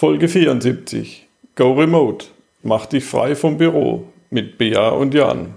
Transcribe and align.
Folge 0.00 0.28
74. 0.28 1.26
Go 1.56 1.72
Remote. 1.72 2.26
Mach 2.62 2.86
dich 2.86 3.04
frei 3.04 3.34
vom 3.34 3.58
Büro 3.58 4.04
mit 4.30 4.56
Bea 4.56 4.90
und 4.90 5.12
Jan. 5.12 5.54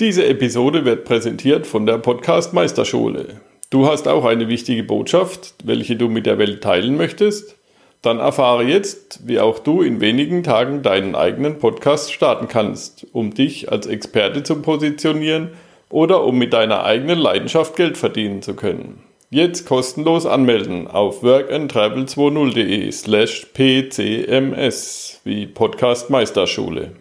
Diese 0.00 0.26
Episode 0.26 0.84
wird 0.84 1.04
präsentiert 1.04 1.68
von 1.68 1.86
der 1.86 1.98
Podcast 1.98 2.52
Meisterschule. 2.52 3.40
Du 3.70 3.86
hast 3.86 4.08
auch 4.08 4.24
eine 4.24 4.48
wichtige 4.48 4.82
Botschaft, 4.82 5.54
welche 5.62 5.94
du 5.94 6.08
mit 6.08 6.26
der 6.26 6.36
Welt 6.36 6.64
teilen 6.64 6.96
möchtest? 6.96 7.54
Dann 8.02 8.18
erfahre 8.18 8.64
jetzt, 8.64 9.20
wie 9.28 9.38
auch 9.38 9.60
du 9.60 9.82
in 9.82 10.00
wenigen 10.00 10.42
Tagen 10.42 10.82
deinen 10.82 11.14
eigenen 11.14 11.60
Podcast 11.60 12.12
starten 12.12 12.48
kannst, 12.48 13.06
um 13.12 13.34
dich 13.34 13.70
als 13.70 13.86
Experte 13.86 14.42
zu 14.42 14.62
positionieren 14.62 15.50
oder 15.90 16.24
um 16.24 16.36
mit 16.36 16.52
deiner 16.54 16.82
eigenen 16.82 17.20
Leidenschaft 17.20 17.76
Geld 17.76 17.96
verdienen 17.96 18.42
zu 18.42 18.56
können. 18.56 19.05
Jetzt 19.30 19.66
kostenlos 19.66 20.24
anmelden 20.24 20.86
auf 20.86 21.24
workandtravel20.de 21.24 22.92
slash 22.92 23.46
pcms 23.54 25.20
wie 25.24 25.48
Podcast 25.48 26.10
Meisterschule. 26.10 26.92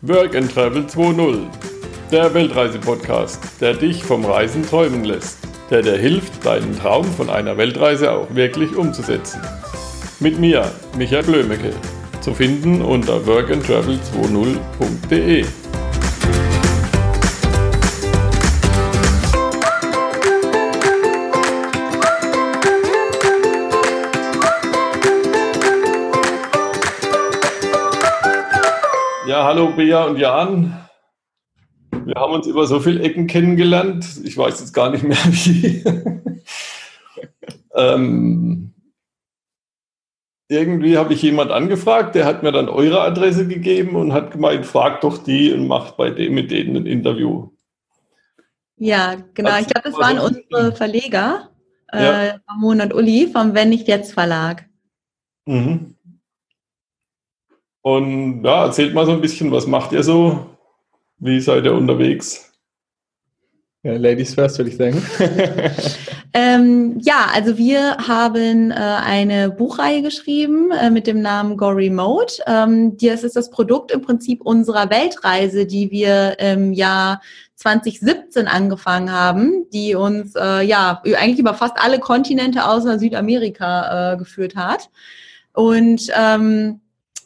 Work 0.00 0.34
and 0.34 0.50
Travel 0.50 0.86
2.0 0.86 1.40
Der 2.10 2.32
Weltreise-Podcast, 2.32 3.60
der 3.60 3.74
dich 3.74 4.02
vom 4.02 4.24
Reisen 4.24 4.62
träumen 4.62 5.04
lässt, 5.04 5.36
der 5.68 5.82
dir 5.82 5.98
hilft, 5.98 6.46
deinen 6.46 6.74
Traum 6.78 7.04
von 7.04 7.28
einer 7.28 7.58
Weltreise 7.58 8.10
auch 8.10 8.34
wirklich 8.34 8.74
umzusetzen. 8.74 9.42
Mit 10.18 10.40
mir, 10.40 10.72
Michael 10.96 11.24
Blömecke, 11.24 11.74
zu 12.22 12.32
finden 12.32 12.80
unter 12.80 13.18
workandtravel20.de. 13.18 15.44
Ja, 29.42 29.48
hallo 29.48 29.72
Bea 29.74 30.04
und 30.04 30.18
Jan. 30.18 30.86
Wir 32.04 32.14
haben 32.14 32.32
uns 32.32 32.46
über 32.46 32.64
so 32.64 32.78
viele 32.78 33.02
Ecken 33.02 33.26
kennengelernt. 33.26 34.06
Ich 34.22 34.38
weiß 34.38 34.60
jetzt 34.60 34.72
gar 34.72 34.90
nicht 34.90 35.02
mehr 35.02 35.16
wie. 35.24 35.82
ähm, 37.74 38.72
irgendwie 40.48 40.96
habe 40.96 41.12
ich 41.12 41.22
jemand 41.22 41.50
angefragt, 41.50 42.14
der 42.14 42.24
hat 42.24 42.44
mir 42.44 42.52
dann 42.52 42.68
eure 42.68 43.00
Adresse 43.00 43.48
gegeben 43.48 43.96
und 43.96 44.12
hat 44.12 44.30
gemeint, 44.30 44.64
frag 44.64 45.00
doch 45.00 45.18
die 45.18 45.52
und 45.52 45.66
macht 45.66 45.96
bei 45.96 46.10
dem 46.10 46.34
mit 46.34 46.52
denen 46.52 46.76
ein 46.76 46.86
Interview. 46.86 47.50
Ja, 48.76 49.16
genau. 49.34 49.58
ich 49.58 49.66
glaube, 49.66 49.90
das 49.90 49.98
waren 49.98 50.20
unsere 50.20 50.70
Verleger, 50.70 51.50
äh, 51.88 52.34
Ramon 52.46 52.80
und 52.80 52.94
Uli 52.94 53.26
vom 53.26 53.54
Wenn 53.54 53.70
nicht 53.70 53.88
jetzt 53.88 54.12
Verlag. 54.12 54.66
Mhm. 55.46 55.96
Und 57.82 58.44
ja, 58.44 58.66
erzählt 58.66 58.94
mal 58.94 59.06
so 59.06 59.12
ein 59.12 59.20
bisschen, 59.20 59.50
was 59.50 59.66
macht 59.66 59.92
ihr 59.92 60.02
so? 60.02 60.46
Wie 61.18 61.40
seid 61.40 61.64
ihr 61.64 61.74
unterwegs? 61.74 62.52
Ja, 63.84 63.94
Ladies 63.96 64.34
first, 64.34 64.58
würde 64.58 64.70
ich 64.70 64.76
sagen. 64.76 65.04
ähm, 66.32 67.00
ja, 67.00 67.26
also 67.34 67.58
wir 67.58 67.96
haben 67.96 68.70
äh, 68.70 68.74
eine 68.74 69.50
Buchreihe 69.50 70.02
geschrieben 70.02 70.70
äh, 70.70 70.88
mit 70.88 71.08
dem 71.08 71.20
Namen 71.20 71.56
Go 71.56 71.70
Remote. 71.70 72.34
Ähm, 72.46 72.96
das 72.98 73.24
ist 73.24 73.34
das 73.34 73.50
Produkt 73.50 73.90
im 73.90 74.00
Prinzip 74.00 74.40
unserer 74.42 74.88
Weltreise, 74.88 75.66
die 75.66 75.90
wir 75.90 76.38
im 76.38 76.72
Jahr 76.72 77.20
2017 77.56 78.46
angefangen 78.46 79.10
haben, 79.10 79.68
die 79.72 79.96
uns 79.96 80.36
äh, 80.36 80.62
ja 80.62 81.02
eigentlich 81.04 81.40
über 81.40 81.54
fast 81.54 81.74
alle 81.76 81.98
Kontinente 81.98 82.64
außer 82.64 83.00
Südamerika 83.00 84.12
äh, 84.12 84.16
geführt 84.16 84.54
hat. 84.54 84.90
Und 85.54 86.06
ähm, 86.16 86.81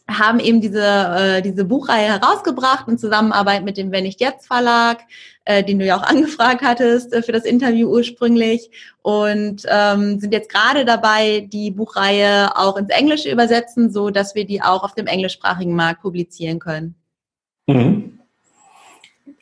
haben 0.08 0.38
eben 0.38 0.60
diese, 0.60 0.82
äh, 0.82 1.42
diese 1.42 1.64
Buchreihe 1.64 2.06
herausgebracht 2.06 2.86
in 2.88 2.98
Zusammenarbeit 2.98 3.64
mit 3.64 3.76
dem 3.76 3.90
Wenn 3.90 4.04
nicht 4.04 4.20
jetzt 4.20 4.46
Verlag, 4.46 5.00
äh, 5.44 5.64
den 5.64 5.78
du 5.78 5.84
ja 5.84 5.96
auch 5.96 6.02
angefragt 6.08 6.62
hattest 6.62 7.12
äh, 7.12 7.22
für 7.22 7.32
das 7.32 7.44
Interview 7.44 7.88
ursprünglich 7.88 8.70
und 9.02 9.62
ähm, 9.68 10.20
sind 10.20 10.32
jetzt 10.32 10.48
gerade 10.48 10.84
dabei, 10.84 11.40
die 11.40 11.70
Buchreihe 11.70 12.56
auch 12.56 12.76
ins 12.76 12.90
Englische 12.90 13.30
übersetzen, 13.30 13.90
so 13.90 14.10
dass 14.10 14.34
wir 14.34 14.44
die 14.44 14.62
auch 14.62 14.84
auf 14.84 14.94
dem 14.94 15.06
englischsprachigen 15.06 15.74
Markt 15.74 16.02
publizieren 16.02 16.60
können. 16.60 16.94
Mhm. 17.66 18.20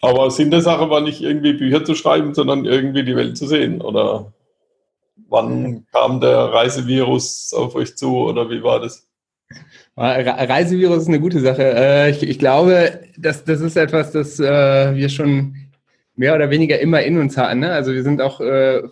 Aber 0.00 0.30
Sinn 0.30 0.50
der 0.50 0.60
Sache 0.60 0.90
war 0.90 1.00
nicht 1.00 1.22
irgendwie 1.22 1.54
Bücher 1.54 1.84
zu 1.84 1.94
schreiben, 1.94 2.34
sondern 2.34 2.64
irgendwie 2.64 3.04
die 3.04 3.16
Welt 3.16 3.38
zu 3.38 3.46
sehen, 3.46 3.80
oder? 3.80 4.32
Wann 5.28 5.86
kam 5.92 6.20
der 6.20 6.36
Reisevirus 6.36 7.54
auf 7.54 7.74
euch 7.74 7.96
zu 7.96 8.16
oder 8.18 8.50
wie 8.50 8.62
war 8.62 8.80
das? 8.80 9.06
Reisevirus 9.96 11.02
ist 11.02 11.08
eine 11.08 11.20
gute 11.20 11.40
Sache. 11.40 11.62
Äh, 11.62 12.10
ich, 12.10 12.22
ich 12.22 12.38
glaube, 12.38 13.00
das, 13.16 13.44
das 13.44 13.60
ist 13.60 13.76
etwas, 13.76 14.10
das 14.10 14.40
äh, 14.40 14.94
wir 14.94 15.08
schon 15.08 15.54
mehr 16.16 16.34
oder 16.34 16.50
weniger 16.50 16.78
immer 16.80 17.02
in 17.02 17.18
uns 17.18 17.36
hatten. 17.36 17.60
Ne? 17.60 17.70
Also 17.72 17.92
wir 17.92 18.02
sind 18.02 18.20
auch 18.20 18.40
äh, 18.40 18.82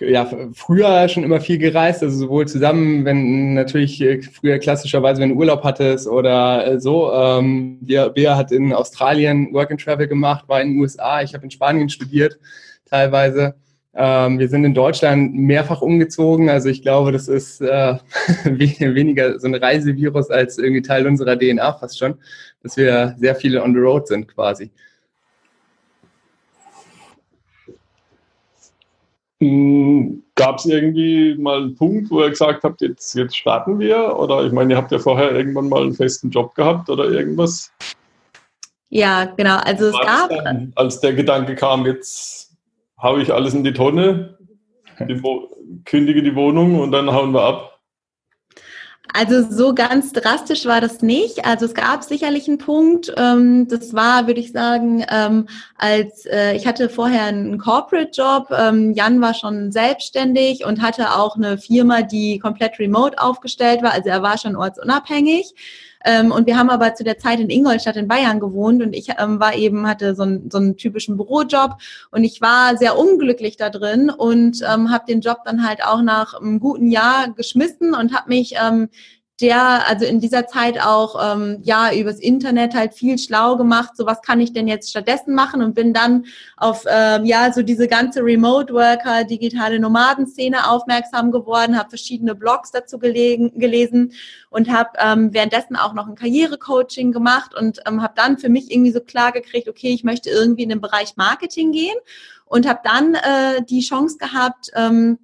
ja, 0.00 0.28
früher 0.52 1.08
schon 1.08 1.22
immer 1.22 1.40
viel 1.40 1.58
gereist, 1.58 2.02
also 2.02 2.16
sowohl 2.16 2.48
zusammen, 2.48 3.04
wenn 3.04 3.54
natürlich 3.54 4.02
früher 4.32 4.58
klassischerweise, 4.58 5.20
wenn 5.20 5.30
du 5.30 5.36
Urlaub 5.36 5.62
hattest 5.64 6.08
oder 6.08 6.80
so. 6.80 7.12
Ähm, 7.12 7.78
Bea 7.80 8.36
hat 8.36 8.52
in 8.52 8.72
Australien 8.72 9.52
Work 9.52 9.70
and 9.70 9.80
Travel 9.80 10.08
gemacht, 10.08 10.48
war 10.48 10.60
in 10.60 10.72
den 10.72 10.80
USA, 10.80 11.22
ich 11.22 11.34
habe 11.34 11.44
in 11.44 11.50
Spanien 11.50 11.88
studiert 11.88 12.38
teilweise. 12.86 13.54
Ähm, 13.94 14.38
wir 14.38 14.48
sind 14.48 14.64
in 14.64 14.72
Deutschland 14.72 15.34
mehrfach 15.34 15.82
umgezogen. 15.82 16.48
Also 16.48 16.70
ich 16.70 16.82
glaube, 16.82 17.12
das 17.12 17.28
ist 17.28 17.60
äh, 17.60 17.96
weniger 18.44 19.38
so 19.38 19.46
ein 19.46 19.54
Reisevirus 19.54 20.30
als 20.30 20.58
irgendwie 20.58 20.82
Teil 20.82 21.06
unserer 21.06 21.38
DNA 21.38 21.74
fast 21.74 21.98
schon, 21.98 22.14
dass 22.62 22.76
wir 22.76 23.14
sehr 23.18 23.34
viele 23.34 23.62
on 23.62 23.74
the 23.74 23.80
road 23.80 24.08
sind 24.08 24.28
quasi. 24.28 24.70
Hm, 29.40 30.22
Gab 30.36 30.58
es 30.58 30.66
irgendwie 30.66 31.36
mal 31.36 31.58
einen 31.58 31.74
Punkt, 31.74 32.10
wo 32.10 32.22
ihr 32.22 32.30
gesagt 32.30 32.64
habt, 32.64 32.80
jetzt, 32.80 33.14
jetzt 33.14 33.36
starten 33.36 33.78
wir? 33.78 34.16
Oder 34.16 34.44
ich 34.44 34.52
meine, 34.52 34.72
ihr 34.72 34.76
habt 34.78 34.90
ja 34.90 34.98
vorher 34.98 35.32
irgendwann 35.32 35.68
mal 35.68 35.82
einen 35.82 35.94
festen 35.94 36.30
Job 36.30 36.54
gehabt 36.54 36.88
oder 36.88 37.10
irgendwas? 37.10 37.70
Ja, 38.88 39.26
genau. 39.36 39.56
Also 39.58 39.88
es 39.88 40.00
gab. 40.00 40.30
Dann, 40.30 40.72
als 40.76 41.00
der 41.00 41.12
Gedanke 41.12 41.54
kam, 41.54 41.84
jetzt 41.84 42.51
haue 43.02 43.22
ich 43.22 43.32
alles 43.32 43.54
in 43.54 43.64
die 43.64 43.72
Tonne, 43.72 44.38
die 45.00 45.20
kündige 45.84 46.22
die 46.22 46.36
Wohnung 46.36 46.80
und 46.80 46.92
dann 46.92 47.10
hauen 47.10 47.32
wir 47.32 47.42
ab. 47.42 47.72
Also 49.14 49.42
so 49.50 49.74
ganz 49.74 50.12
drastisch 50.12 50.64
war 50.64 50.80
das 50.80 51.02
nicht. 51.02 51.44
Also 51.44 51.66
es 51.66 51.74
gab 51.74 52.02
sicherlich 52.02 52.48
einen 52.48 52.58
Punkt. 52.58 53.12
Ähm, 53.16 53.68
das 53.68 53.92
war, 53.92 54.26
würde 54.26 54.40
ich 54.40 54.52
sagen, 54.52 55.04
ähm, 55.10 55.48
als 55.76 56.24
äh, 56.24 56.54
ich 56.54 56.66
hatte 56.66 56.88
vorher 56.88 57.24
einen 57.24 57.58
Corporate-Job. 57.58 58.48
Ähm, 58.50 58.92
Jan 58.92 59.20
war 59.20 59.34
schon 59.34 59.70
selbstständig 59.70 60.64
und 60.64 60.80
hatte 60.80 61.14
auch 61.14 61.36
eine 61.36 61.58
Firma, 61.58 62.00
die 62.02 62.38
komplett 62.38 62.78
remote 62.78 63.18
aufgestellt 63.20 63.82
war. 63.82 63.92
Also 63.92 64.08
er 64.08 64.22
war 64.22 64.38
schon 64.38 64.56
ortsunabhängig. 64.56 65.52
Ähm, 66.04 66.32
und 66.32 66.46
wir 66.46 66.58
haben 66.58 66.70
aber 66.70 66.94
zu 66.94 67.04
der 67.04 67.18
Zeit 67.18 67.40
in 67.40 67.50
Ingolstadt 67.50 67.96
in 67.96 68.08
Bayern 68.08 68.40
gewohnt 68.40 68.82
und 68.82 68.94
ich 68.94 69.08
ähm, 69.18 69.40
war 69.40 69.54
eben, 69.54 69.86
hatte 69.86 70.14
so, 70.14 70.24
ein, 70.24 70.48
so 70.50 70.58
einen 70.58 70.76
typischen 70.76 71.16
Bürojob 71.16 71.76
und 72.10 72.24
ich 72.24 72.40
war 72.40 72.76
sehr 72.76 72.98
unglücklich 72.98 73.56
da 73.56 73.70
drin 73.70 74.10
und 74.10 74.62
ähm, 74.62 74.90
habe 74.90 75.06
den 75.06 75.20
Job 75.20 75.38
dann 75.44 75.66
halt 75.66 75.84
auch 75.84 76.02
nach 76.02 76.34
einem 76.34 76.60
guten 76.60 76.90
Jahr 76.90 77.30
geschmissen 77.30 77.94
und 77.94 78.14
habe 78.14 78.28
mich 78.28 78.54
ähm, 78.62 78.88
der 79.40 79.88
also 79.88 80.04
in 80.04 80.20
dieser 80.20 80.46
Zeit 80.46 80.80
auch 80.80 81.34
ähm, 81.34 81.58
ja 81.62 81.92
übers 81.92 82.20
Internet 82.20 82.74
halt 82.74 82.94
viel 82.94 83.18
schlau 83.18 83.56
gemacht, 83.56 83.96
so 83.96 84.06
was 84.06 84.20
kann 84.22 84.40
ich 84.40 84.52
denn 84.52 84.68
jetzt 84.68 84.90
stattdessen 84.90 85.34
machen 85.34 85.62
und 85.62 85.74
bin 85.74 85.92
dann 85.92 86.26
auf 86.56 86.84
ähm, 86.88 87.24
ja 87.24 87.52
so 87.52 87.62
diese 87.62 87.88
ganze 87.88 88.20
Remote 88.22 88.72
Worker, 88.72 89.24
digitale 89.24 89.80
Nomadenszene 89.80 90.70
aufmerksam 90.70 91.32
geworden, 91.32 91.78
habe 91.78 91.88
verschiedene 91.88 92.34
Blogs 92.34 92.70
dazu 92.70 92.98
gelegen, 92.98 93.58
gelesen 93.58 94.12
und 94.50 94.70
habe 94.70 94.90
ähm, 94.98 95.32
währenddessen 95.32 95.76
auch 95.76 95.94
noch 95.94 96.06
ein 96.06 96.14
Karrierecoaching 96.14 97.10
gemacht 97.10 97.54
und 97.54 97.80
ähm, 97.86 98.02
habe 98.02 98.14
dann 98.16 98.38
für 98.38 98.48
mich 98.48 98.70
irgendwie 98.70 98.92
so 98.92 99.00
klar 99.00 99.32
gekriegt, 99.32 99.68
okay, 99.68 99.88
ich 99.88 100.04
möchte 100.04 100.30
irgendwie 100.30 100.62
in 100.62 100.68
den 100.68 100.80
Bereich 100.80 101.16
Marketing 101.16 101.72
gehen 101.72 101.96
und 102.44 102.68
habe 102.68 102.80
dann 102.84 103.14
äh, 103.14 103.62
die 103.64 103.80
Chance 103.80 104.18
gehabt, 104.18 104.70
ähm, 104.74 105.18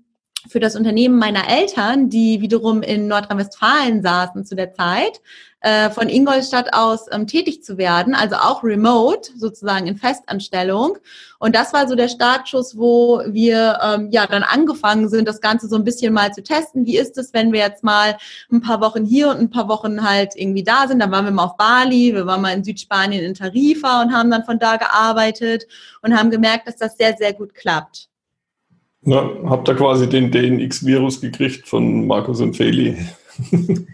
für 0.47 0.61
das 0.61 0.77
Unternehmen 0.77 1.19
meiner 1.19 1.49
Eltern, 1.49 2.11
die 2.11 2.41
wiederum 2.41 2.83
in 2.83 3.09
Nordrhein-Westfalen 3.09 4.03
saßen 4.03 4.45
zu 4.45 4.55
der 4.55 4.73
Zeit, 4.73 5.21
äh, 5.61 5.91
von 5.91 6.09
Ingolstadt 6.09 6.73
aus 6.73 7.07
ähm, 7.11 7.27
tätig 7.27 7.65
zu 7.65 7.79
werden, 7.79 8.15
also 8.15 8.37
auch 8.37 8.63
remote, 8.63 9.31
sozusagen 9.37 9.89
in 9.89 9.97
Festanstellung. 9.97 10.99
Und 11.41 11.57
das 11.57 11.73
war 11.73 11.89
so 11.89 11.97
der 11.97 12.09
Startschuss, 12.09 12.79
wo 12.79 13.23
wir 13.27 13.81
ähm, 13.83 14.09
ja 14.13 14.27
dann 14.29 14.45
angefangen 14.45 15.09
sind, 15.09 15.27
das 15.27 15.41
Ganze 15.41 15.67
so 15.67 15.75
ein 15.75 15.83
bisschen 15.83 16.15
mal 16.15 16.33
zu 16.33 16.45
testen. 16.45 16.87
Wie 16.87 16.97
ist 16.97 17.19
es, 17.19 17.35
wenn 17.35 17.53
wir 17.53 17.59
jetzt 17.61 17.83
mal 17.83 18.17
ein 18.53 18.61
paar 18.61 18.81
Wochen 18.81 19.05
hier 19.05 19.31
und 19.31 19.41
ein 19.41 19.51
paar 19.51 19.69
Wochen 19.69 20.09
halt 20.09 20.35
irgendwie 20.37 20.63
da 20.63 20.87
sind? 20.87 21.01
Dann 21.01 21.11
waren 21.11 21.25
wir 21.25 21.33
mal 21.33 21.45
auf 21.47 21.57
Bali, 21.57 22.15
wir 22.15 22.27
waren 22.27 22.43
mal 22.43 22.55
in 22.55 22.63
Südspanien 22.63 23.25
in 23.25 23.35
Tarifa 23.35 24.03
und 24.03 24.13
haben 24.13 24.31
dann 24.31 24.45
von 24.45 24.61
da 24.61 24.77
gearbeitet 24.77 25.67
und 26.03 26.17
haben 26.17 26.31
gemerkt, 26.31 26.69
dass 26.69 26.77
das 26.77 26.97
sehr, 26.97 27.17
sehr 27.17 27.33
gut 27.33 27.55
klappt. 27.55 28.09
Ja, 29.03 29.31
habt 29.45 29.69
ihr 29.69 29.75
quasi 29.75 30.09
den 30.09 30.31
DNX-Virus 30.31 31.21
gekriegt 31.21 31.69
von 31.69 32.07
Markus 32.07 32.41
und 32.41 32.57
Feli? 32.57 32.97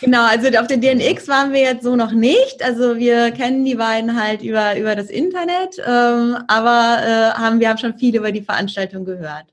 Genau, 0.00 0.26
also 0.26 0.48
auf 0.58 0.66
den 0.66 0.80
DNX 0.80 1.28
waren 1.28 1.52
wir 1.52 1.60
jetzt 1.60 1.84
so 1.84 1.94
noch 1.94 2.10
nicht. 2.10 2.62
Also 2.64 2.96
wir 2.96 3.30
kennen 3.30 3.64
die 3.64 3.76
beiden 3.76 4.20
halt 4.20 4.42
über, 4.42 4.76
über 4.76 4.96
das 4.96 5.08
Internet, 5.08 5.78
ähm, 5.78 6.36
aber 6.48 6.98
äh, 7.00 7.38
haben, 7.38 7.60
wir 7.60 7.68
haben 7.68 7.78
schon 7.78 7.96
viel 7.96 8.16
über 8.16 8.32
die 8.32 8.42
Veranstaltung 8.42 9.04
gehört. 9.04 9.46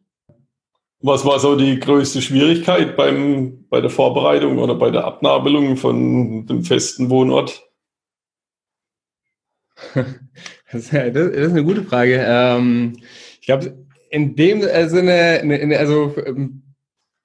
Was 1.01 1.23
war 1.23 1.39
so 1.39 1.55
die 1.55 1.79
größte 1.79 2.21
Schwierigkeit 2.21 2.97
beim, 2.97 3.65
bei 3.69 3.79
der 3.79 3.91
Vorbereitung 3.91 4.57
oder 4.57 4.73
bei 4.73 4.89
der 4.89 5.05
Abnabelung 5.05 5.77
von 5.77 6.45
dem 6.47 6.63
festen 6.63 7.09
Wohnort? 7.09 7.63
Das 10.71 10.83
ist, 10.83 10.93
das 10.93 11.27
ist 11.29 11.51
eine 11.51 11.63
gute 11.63 11.81
Frage. 11.83 12.23
Ähm, 12.23 12.97
ich 13.41 13.47
glaube, 13.47 13.75
in 14.09 14.35
dem 14.35 14.61
Sinne, 14.61 15.77
also 15.77 16.15
ähm, 16.25 16.63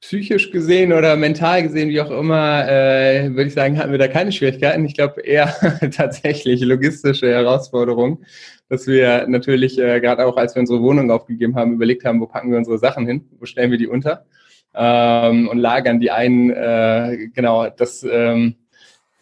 psychisch 0.01 0.51
gesehen 0.51 0.93
oder 0.93 1.17
mental 1.17 1.63
gesehen, 1.63 1.89
wie 1.89 2.01
auch 2.01 2.11
immer, 2.11 2.69
äh, 2.69 3.31
würde 3.31 3.45
ich 3.45 3.55
sagen, 3.55 3.79
hatten 3.79 3.91
wir 3.91 3.99
da 3.99 4.07
keine 4.07 4.33
Schwierigkeiten. 4.33 4.85
Ich 4.85 4.95
glaube 4.95 5.23
eher 5.23 5.47
tatsächlich 5.97 6.61
logistische 6.61 7.31
Herausforderungen, 7.31 8.27
dass 8.69 8.87
wir 8.87 9.27
natürlich 9.27 9.79
äh, 9.79 10.01
gerade 10.01 10.27
auch, 10.27 10.37
als 10.37 10.55
wir 10.55 10.61
unsere 10.61 10.83
Wohnung 10.83 11.11
aufgegeben 11.11 11.57
haben, 11.57 11.73
überlegt 11.73 12.05
haben, 12.05 12.21
wo 12.21 12.27
packen 12.27 12.51
wir 12.51 12.59
unsere 12.59 12.79
Sachen 12.79 13.07
hin, 13.07 13.25
wo 13.39 13.47
stellen 13.47 13.71
wir 13.71 13.79
die 13.79 13.87
unter 13.87 14.27
ähm, 14.75 15.49
und 15.49 15.59
lagern 15.59 16.01
die 16.01 16.11
ein. 16.11 16.51
Äh, 16.51 17.31
genau, 17.33 17.71
das 17.71 18.07
ähm, 18.09 18.57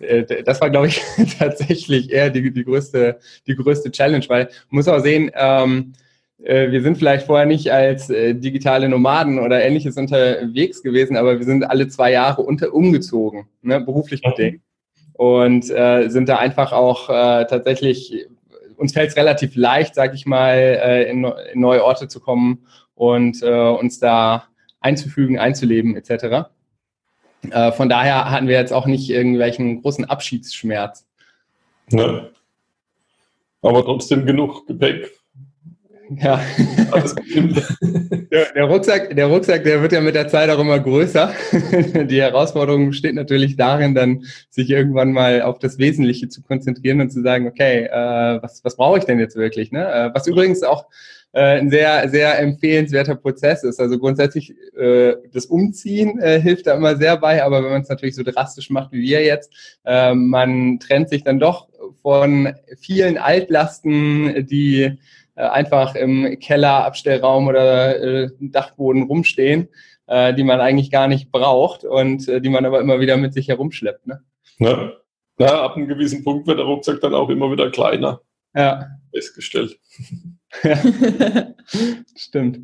äh, 0.00 0.42
das 0.42 0.60
war, 0.60 0.70
glaube 0.70 0.88
ich, 0.88 1.00
tatsächlich 1.38 2.10
eher 2.10 2.30
die, 2.30 2.52
die, 2.52 2.64
größte, 2.64 3.20
die 3.46 3.54
größte 3.54 3.92
Challenge, 3.92 4.24
weil 4.28 4.44
man 4.44 4.78
muss 4.78 4.88
auch 4.88 4.98
sehen, 5.00 5.30
wir 6.44 6.82
sind 6.82 6.98
vielleicht 6.98 7.26
vorher 7.26 7.46
nicht 7.46 7.70
als 7.70 8.10
äh, 8.10 8.34
digitale 8.34 8.88
Nomaden 8.88 9.38
oder 9.38 9.62
ähnliches 9.62 9.96
unterwegs 9.96 10.82
gewesen, 10.82 11.16
aber 11.16 11.38
wir 11.38 11.46
sind 11.46 11.62
alle 11.62 11.86
zwei 11.86 12.10
Jahre 12.10 12.42
unter, 12.42 12.74
umgezogen, 12.74 13.46
ne, 13.62 13.80
beruflich 13.80 14.22
bedingt. 14.22 14.60
Und 15.12 15.70
äh, 15.70 16.08
sind 16.08 16.28
da 16.28 16.36
einfach 16.36 16.72
auch 16.72 17.08
äh, 17.08 17.46
tatsächlich, 17.46 18.26
uns 18.76 18.92
fällt 18.92 19.10
es 19.10 19.16
relativ 19.16 19.54
leicht, 19.54 19.94
sag 19.94 20.14
ich 20.14 20.26
mal, 20.26 20.56
äh, 20.56 21.08
in, 21.08 21.24
in, 21.52 21.60
neue 21.60 21.84
Orte 21.84 22.08
zu 22.08 22.18
kommen 22.18 22.66
und 22.96 23.40
äh, 23.42 23.68
uns 23.68 24.00
da 24.00 24.48
einzufügen, 24.80 25.38
einzuleben 25.38 25.96
etc. 25.96 26.48
Äh, 27.50 27.70
von 27.70 27.88
daher 27.88 28.32
hatten 28.32 28.48
wir 28.48 28.56
jetzt 28.56 28.72
auch 28.72 28.86
nicht 28.86 29.10
irgendwelchen 29.10 29.80
großen 29.80 30.06
Abschiedsschmerz. 30.06 31.06
Ja. 31.90 32.30
Aber 33.60 33.84
trotzdem 33.84 34.26
genug 34.26 34.66
Gepäck 34.66 35.21
ja. 36.20 36.40
der, 38.30 38.52
der, 38.54 38.64
Rucksack, 38.64 39.14
der 39.14 39.26
Rucksack, 39.26 39.64
der 39.64 39.82
wird 39.82 39.92
ja 39.92 40.00
mit 40.00 40.14
der 40.14 40.28
Zeit 40.28 40.50
auch 40.50 40.58
immer 40.58 40.78
größer. 40.78 41.32
Die 42.06 42.20
Herausforderung 42.20 42.88
besteht 42.88 43.14
natürlich 43.14 43.56
darin, 43.56 43.94
dann 43.94 44.24
sich 44.50 44.70
irgendwann 44.70 45.12
mal 45.12 45.42
auf 45.42 45.58
das 45.58 45.78
Wesentliche 45.78 46.28
zu 46.28 46.42
konzentrieren 46.42 47.00
und 47.00 47.10
zu 47.10 47.22
sagen, 47.22 47.46
okay, 47.46 47.84
äh, 47.84 48.42
was, 48.42 48.64
was 48.64 48.76
brauche 48.76 48.98
ich 48.98 49.04
denn 49.04 49.18
jetzt 49.18 49.36
wirklich? 49.36 49.72
Ne? 49.72 49.86
Äh, 49.86 50.10
was 50.14 50.26
übrigens 50.26 50.62
auch 50.62 50.86
äh, 51.32 51.58
ein 51.58 51.70
sehr, 51.70 52.08
sehr 52.08 52.38
empfehlenswerter 52.38 53.14
Prozess 53.14 53.64
ist. 53.64 53.80
Also 53.80 53.98
grundsätzlich 53.98 54.54
äh, 54.76 55.14
das 55.32 55.46
Umziehen 55.46 56.18
äh, 56.20 56.40
hilft 56.40 56.66
da 56.66 56.74
immer 56.74 56.96
sehr 56.96 57.16
bei, 57.16 57.42
aber 57.42 57.62
wenn 57.62 57.70
man 57.70 57.82
es 57.82 57.88
natürlich 57.88 58.14
so 58.14 58.22
drastisch 58.22 58.70
macht 58.70 58.92
wie 58.92 59.02
wir 59.02 59.24
jetzt, 59.24 59.78
äh, 59.84 60.14
man 60.14 60.78
trennt 60.78 61.08
sich 61.08 61.24
dann 61.24 61.40
doch 61.40 61.68
von 62.02 62.52
vielen 62.78 63.16
Altlasten, 63.16 64.46
die 64.46 64.98
einfach 65.34 65.94
im 65.94 66.38
Keller, 66.40 66.84
Abstellraum 66.84 67.46
oder 67.48 68.00
äh, 68.00 68.30
Dachboden 68.40 69.04
rumstehen, 69.04 69.68
äh, 70.06 70.34
die 70.34 70.44
man 70.44 70.60
eigentlich 70.60 70.90
gar 70.90 71.08
nicht 71.08 71.30
braucht 71.32 71.84
und 71.84 72.28
äh, 72.28 72.40
die 72.40 72.50
man 72.50 72.66
aber 72.66 72.80
immer 72.80 73.00
wieder 73.00 73.16
mit 73.16 73.32
sich 73.32 73.48
herumschleppt. 73.48 74.06
Ne? 74.06 74.22
Ja. 74.58 74.92
ja, 75.38 75.62
ab 75.62 75.76
einem 75.76 75.88
gewissen 75.88 76.22
Punkt 76.24 76.46
wird 76.46 76.58
der 76.58 76.66
Rucksack 76.66 77.00
dann 77.00 77.14
auch 77.14 77.30
immer 77.30 77.50
wieder 77.50 77.70
kleiner. 77.70 78.20
Ja. 78.54 78.86
Festgestellt. 79.14 79.78
ja. 80.62 80.78
Stimmt. 82.16 82.60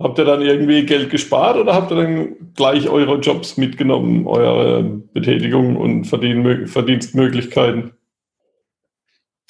Habt 0.00 0.18
ihr 0.18 0.24
dann 0.24 0.42
irgendwie 0.42 0.84
Geld 0.86 1.10
gespart 1.10 1.56
oder 1.56 1.74
habt 1.74 1.92
ihr 1.92 1.96
dann 1.96 2.52
gleich 2.54 2.88
eure 2.88 3.20
Jobs 3.20 3.56
mitgenommen, 3.56 4.26
eure 4.26 4.82
Betätigung 4.82 5.76
und 5.76 6.04
Verdienstmöglichkeiten? 6.04 7.92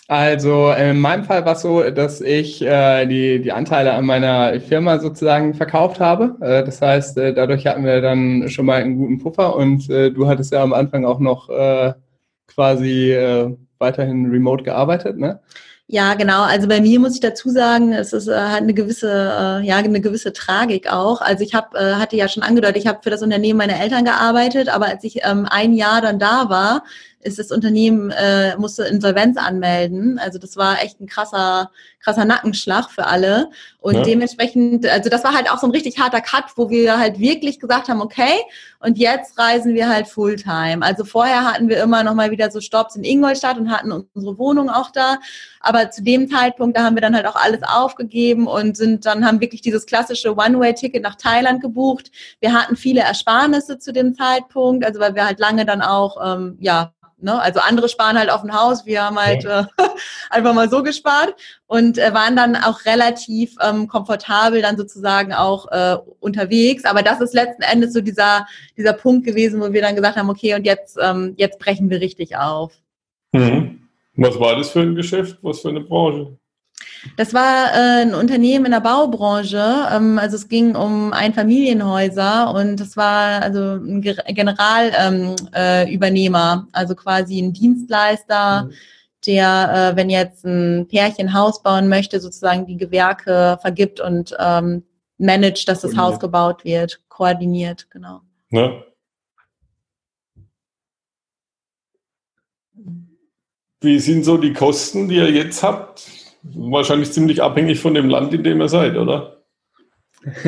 Also 0.06 0.70
in 0.72 1.00
meinem 1.00 1.24
Fall 1.24 1.46
war 1.46 1.54
es 1.54 1.62
so, 1.62 1.82
dass 1.90 2.20
ich 2.20 2.60
äh, 2.60 3.06
die, 3.06 3.40
die 3.40 3.52
Anteile 3.52 3.94
an 3.94 4.04
meiner 4.04 4.60
Firma 4.60 4.98
sozusagen 4.98 5.54
verkauft 5.54 5.98
habe. 5.98 6.36
Äh, 6.42 6.62
das 6.62 6.82
heißt, 6.82 7.16
äh, 7.16 7.32
dadurch 7.32 7.66
hatten 7.66 7.84
wir 7.84 8.02
dann 8.02 8.50
schon 8.50 8.66
mal 8.66 8.82
einen 8.82 8.98
guten 8.98 9.18
Puffer 9.18 9.56
und 9.56 9.88
äh, 9.88 10.10
du 10.10 10.28
hattest 10.28 10.52
ja 10.52 10.62
am 10.62 10.74
Anfang 10.74 11.06
auch 11.06 11.20
noch 11.20 11.48
äh, 11.48 11.94
quasi 12.46 13.12
äh, 13.12 13.56
weiterhin 13.78 14.30
remote 14.30 14.62
gearbeitet, 14.62 15.16
ne? 15.18 15.40
Ja, 15.86 16.14
genau. 16.14 16.42
Also 16.44 16.66
bei 16.66 16.80
mir 16.80 16.98
muss 16.98 17.14
ich 17.14 17.20
dazu 17.20 17.50
sagen, 17.50 17.92
es 17.92 18.14
ist 18.14 18.26
äh, 18.26 18.34
hat 18.34 18.62
eine 18.62 18.72
gewisse, 18.72 19.10
äh, 19.10 19.66
ja, 19.66 19.76
eine 19.76 20.00
gewisse 20.00 20.32
Tragik 20.32 20.90
auch. 20.90 21.20
Also 21.20 21.44
ich 21.44 21.54
habe, 21.54 21.78
äh, 21.78 21.94
hatte 21.96 22.16
ja 22.16 22.26
schon 22.26 22.42
angedeutet, 22.42 22.78
ich 22.78 22.86
habe 22.86 23.00
für 23.02 23.10
das 23.10 23.22
Unternehmen 23.22 23.58
meiner 23.58 23.78
Eltern 23.78 24.06
gearbeitet, 24.06 24.70
aber 24.70 24.86
als 24.86 25.04
ich 25.04 25.20
ähm, 25.24 25.46
ein 25.48 25.74
Jahr 25.74 26.00
dann 26.00 26.18
da 26.18 26.48
war, 26.48 26.84
ist 27.24 27.38
das 27.38 27.50
Unternehmen 27.50 28.10
äh, 28.10 28.56
musste 28.56 28.84
Insolvenz 28.84 29.36
anmelden. 29.36 30.18
Also 30.18 30.38
das 30.38 30.56
war 30.56 30.82
echt 30.82 31.00
ein 31.00 31.06
krasser, 31.06 31.70
krasser 32.00 32.24
Nackenschlag 32.24 32.90
für 32.90 33.06
alle. 33.06 33.50
Und 33.80 33.94
ja. 33.94 34.02
dementsprechend, 34.02 34.86
also 34.86 35.10
das 35.10 35.24
war 35.24 35.34
halt 35.34 35.50
auch 35.50 35.58
so 35.58 35.66
ein 35.66 35.72
richtig 35.72 35.98
harter 35.98 36.20
Cut, 36.20 36.44
wo 36.56 36.70
wir 36.70 36.98
halt 36.98 37.18
wirklich 37.18 37.60
gesagt 37.60 37.88
haben, 37.88 38.00
okay, 38.00 38.40
und 38.80 38.98
jetzt 38.98 39.38
reisen 39.38 39.74
wir 39.74 39.88
halt 39.88 40.06
Fulltime. 40.06 40.84
Also 40.84 41.04
vorher 41.04 41.44
hatten 41.44 41.68
wir 41.68 41.82
immer 41.82 42.02
noch 42.02 42.14
mal 42.14 42.30
wieder 42.30 42.50
so 42.50 42.60
Stops 42.60 42.96
in 42.96 43.04
Ingolstadt 43.04 43.56
und 43.58 43.70
hatten 43.70 43.90
unsere 43.92 44.38
Wohnung 44.38 44.68
auch 44.68 44.90
da. 44.90 45.18
Aber 45.60 45.90
zu 45.90 46.02
dem 46.02 46.28
Zeitpunkt, 46.28 46.76
da 46.76 46.84
haben 46.84 46.94
wir 46.94 47.00
dann 47.00 47.16
halt 47.16 47.26
auch 47.26 47.36
alles 47.36 47.60
aufgegeben 47.62 48.46
und 48.46 48.76
sind 48.76 49.06
dann 49.06 49.26
haben 49.26 49.40
wirklich 49.40 49.62
dieses 49.62 49.86
klassische 49.86 50.36
One-Way-Ticket 50.36 51.02
nach 51.02 51.14
Thailand 51.14 51.62
gebucht. 51.62 52.10
Wir 52.40 52.52
hatten 52.52 52.76
viele 52.76 53.00
Ersparnisse 53.00 53.78
zu 53.78 53.92
dem 53.92 54.14
Zeitpunkt, 54.14 54.84
also 54.84 55.00
weil 55.00 55.14
wir 55.14 55.26
halt 55.26 55.38
lange 55.38 55.64
dann 55.64 55.80
auch 55.82 56.18
ähm, 56.22 56.58
ja 56.60 56.93
Ne? 57.24 57.40
Also 57.40 57.60
andere 57.60 57.88
sparen 57.88 58.18
halt 58.18 58.30
auf 58.30 58.44
ein 58.44 58.54
Haus, 58.54 58.86
wir 58.86 59.02
haben 59.02 59.18
halt 59.18 59.44
ja. 59.44 59.62
äh, 59.62 59.64
einfach 60.30 60.54
mal 60.54 60.68
so 60.68 60.82
gespart 60.82 61.34
und 61.66 61.98
äh, 61.98 62.14
waren 62.14 62.36
dann 62.36 62.54
auch 62.54 62.84
relativ 62.84 63.56
ähm, 63.60 63.88
komfortabel 63.88 64.62
dann 64.62 64.76
sozusagen 64.76 65.32
auch 65.32 65.66
äh, 65.72 65.96
unterwegs. 66.20 66.84
Aber 66.84 67.02
das 67.02 67.20
ist 67.20 67.34
letzten 67.34 67.62
Endes 67.62 67.94
so 67.94 68.00
dieser, 68.00 68.46
dieser 68.76 68.92
Punkt 68.92 69.26
gewesen, 69.26 69.60
wo 69.60 69.72
wir 69.72 69.82
dann 69.82 69.96
gesagt 69.96 70.16
haben, 70.16 70.30
okay, 70.30 70.54
und 70.54 70.64
jetzt, 70.64 70.98
ähm, 71.02 71.34
jetzt 71.36 71.58
brechen 71.58 71.90
wir 71.90 72.00
richtig 72.00 72.36
auf. 72.36 72.74
Mhm. 73.32 73.88
Was 74.16 74.38
war 74.38 74.54
das 74.56 74.70
für 74.70 74.80
ein 74.80 74.94
Geschäft? 74.94 75.38
Was 75.42 75.60
für 75.60 75.70
eine 75.70 75.80
Branche? 75.80 76.36
Das 77.16 77.34
war 77.34 77.72
äh, 77.72 78.02
ein 78.02 78.14
Unternehmen 78.14 78.66
in 78.66 78.72
der 78.72 78.80
Baubranche. 78.80 79.88
Ähm, 79.92 80.18
also 80.18 80.36
es 80.36 80.48
ging 80.48 80.76
um 80.76 81.12
Einfamilienhäuser 81.12 82.52
und 82.54 82.80
das 82.80 82.96
war 82.96 83.42
also 83.42 83.74
ein 83.74 84.00
Generalübernehmer, 84.02 86.52
ähm, 86.52 86.68
äh, 86.72 86.74
also 86.76 86.94
quasi 86.94 87.40
ein 87.40 87.52
Dienstleister, 87.52 88.64
mhm. 88.64 88.72
der, 89.26 89.92
äh, 89.92 89.96
wenn 89.96 90.10
jetzt 90.10 90.44
ein 90.44 90.86
Pärchen 90.88 91.34
Haus 91.34 91.62
bauen 91.62 91.88
möchte, 91.88 92.20
sozusagen 92.20 92.66
die 92.66 92.76
Gewerke 92.76 93.58
vergibt 93.60 94.00
und 94.00 94.34
ähm, 94.38 94.84
managt, 95.18 95.68
dass 95.68 95.82
das 95.82 95.96
Haus 95.96 96.18
gebaut 96.18 96.64
wird, 96.64 97.00
koordiniert, 97.08 97.88
genau. 97.90 98.22
Ja. 98.50 98.82
Wie 103.80 103.98
sind 103.98 104.24
so 104.24 104.38
die 104.38 104.54
Kosten, 104.54 105.08
die 105.08 105.16
ihr 105.16 105.30
jetzt 105.30 105.62
habt? 105.62 106.23
Wahrscheinlich 106.52 107.12
ziemlich 107.12 107.42
abhängig 107.42 107.80
von 107.80 107.94
dem 107.94 108.08
Land, 108.08 108.34
in 108.34 108.44
dem 108.44 108.60
ihr 108.60 108.68
seid, 108.68 108.96
oder? 108.96 109.42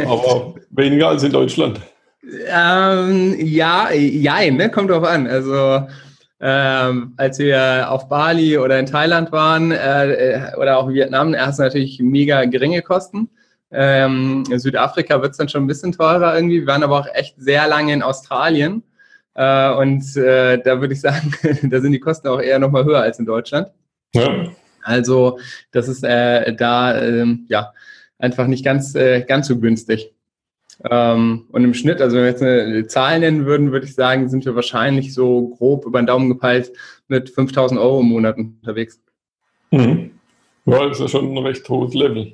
Aber 0.07 0.55
weniger 0.71 1.09
als 1.09 1.23
in 1.23 1.33
Deutschland. 1.33 1.81
Ähm, 2.49 3.37
ja, 3.39 3.91
ja, 3.93 4.51
ne? 4.51 4.71
kommt 4.71 4.91
drauf 4.91 5.05
an. 5.05 5.27
Also 5.27 5.87
ähm, 6.41 7.15
als 7.17 7.39
wir 7.39 7.91
auf 7.91 8.09
Bali 8.09 8.59
oder 8.59 8.79
in 8.79 8.87
Thailand 8.87 9.33
waren 9.33 9.73
äh, 9.73 10.53
oder 10.59 10.79
auch 10.79 10.89
Vietnam, 10.89 11.35
hast 11.35 11.59
du 11.59 11.63
natürlich 11.63 11.99
mega 12.01 12.45
geringe 12.45 12.83
Kosten. 12.83 13.31
Ähm, 13.71 14.45
in 14.51 14.59
Südafrika 14.59 15.21
wird 15.23 15.33
es 15.33 15.39
dann 15.39 15.49
schon 15.49 15.65
ein 15.65 15.67
bisschen 15.67 15.93
teurer 15.93 16.35
irgendwie. 16.35 16.61
Wir 16.61 16.67
waren 16.67 16.83
aber 16.83 17.01
auch 17.01 17.09
echt 17.15 17.37
sehr 17.39 17.67
lange 17.69 17.93
in 17.93 18.03
Australien. 18.03 18.83
Äh, 19.35 19.73
und 19.73 20.17
äh, 20.17 20.59
da 20.59 20.81
würde 20.81 20.95
ich 20.95 21.01
sagen, 21.01 21.33
da 21.71 21.81
sind 21.81 21.93
die 21.93 22.01
Kosten 22.01 22.29
auch 22.29 22.41
eher 22.41 22.59
nochmal 22.59 22.85
höher 22.85 23.01
als 23.01 23.19
in 23.19 23.27
Deutschland. 23.27 23.69
Ja. 24.15 24.47
Also 24.87 25.39
das 25.73 25.89
ist 25.89 26.05
äh, 26.05 26.55
da 26.55 27.01
ähm, 27.01 27.47
ja 27.49 27.73
einfach 28.19 28.47
nicht 28.47 28.65
ganz, 28.65 28.95
äh, 28.95 29.23
ganz 29.23 29.49
so 29.49 29.59
günstig. 29.59 30.13
Ähm, 30.89 31.47
und 31.51 31.65
im 31.65 31.75
Schnitt, 31.75 32.01
also 32.01 32.17
wenn 32.17 32.25
wir 32.25 32.31
jetzt 32.31 32.43
eine 32.43 32.87
Zahl 32.87 33.21
nennen 33.21 33.47
würden, 33.47 33.73
würde 33.73 33.87
ich 33.87 33.95
sagen, 33.95 34.29
sind 34.29 34.45
wir 34.45 34.55
wahrscheinlich 34.55 35.15
so 35.15 35.49
grob 35.49 35.87
über 35.87 36.01
den 36.01 36.07
Daumen 36.07 36.29
gepeilt 36.29 36.73
mit 37.09 37.31
5000 37.31 37.81
Euro 37.81 38.01
im 38.01 38.07
Monat 38.07 38.37
unterwegs. 38.37 39.01
Mhm. 39.71 40.11
Ja, 40.67 40.87
das 40.87 40.99
ist 40.99 41.03
ja 41.03 41.09
schon 41.09 41.33
ein 41.33 41.39
recht 41.39 41.69
hohes 41.69 41.95
Level. 41.95 42.33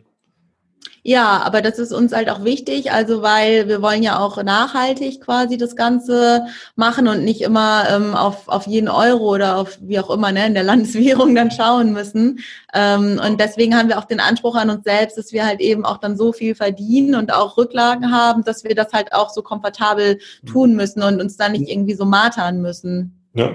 Ja, 1.05 1.43
aber 1.43 1.63
das 1.63 1.81
ist 1.81 1.93
uns 1.93 2.13
halt 2.13 2.31
auch 2.31 2.45
wichtig, 2.45 2.93
also 2.93 3.23
weil 3.23 3.67
wir 3.67 3.83
wollen 3.83 4.05
ja 4.05 4.21
auch 4.21 4.41
nachhaltig 4.41 5.21
quasi 5.21 5.57
das 5.57 5.75
Ganze 5.75 6.47
machen 6.77 7.09
und 7.09 7.25
nicht 7.25 7.41
immer 7.43 7.87
ähm, 7.91 8.15
auf, 8.15 8.47
auf 8.47 8.69
jeden 8.69 8.89
Euro 8.89 9.35
oder 9.35 9.57
auf 9.57 9.79
wie 9.81 9.99
auch 9.99 10.11
immer 10.11 10.31
ne, 10.31 10.47
in 10.47 10.55
der 10.55 10.63
Landeswährung 10.63 11.35
dann 11.35 11.51
schauen 11.51 11.93
müssen. 11.93 12.39
Ähm, 12.73 13.21
und 13.25 13.41
deswegen 13.41 13.77
haben 13.77 13.89
wir 13.89 13.99
auch 13.99 14.05
den 14.05 14.21
Anspruch 14.21 14.55
an 14.55 14.71
uns 14.71 14.85
selbst, 14.85 15.19
dass 15.19 15.33
wir 15.33 15.45
halt 15.45 15.61
eben 15.61 15.85
auch 15.85 15.99
dann 15.99 16.17
so 16.17 16.33
viel 16.33 16.55
verdienen 16.55 17.17
und 17.17 17.33
auch 17.33 17.57
Rücklagen 17.57 18.13
haben, 18.13 18.45
dass 18.45 18.63
wir 18.63 18.77
das 18.77 18.93
halt 18.93 19.13
auch 19.13 19.31
so 19.31 19.43
komfortabel 19.43 20.21
tun 20.47 20.77
müssen 20.77 21.03
und 21.03 21.21
uns 21.21 21.37
dann 21.37 21.51
nicht 21.51 21.69
irgendwie 21.69 21.95
so 21.95 22.05
martern 22.05 22.63
müssen. 22.63 23.29
Ja, 23.35 23.51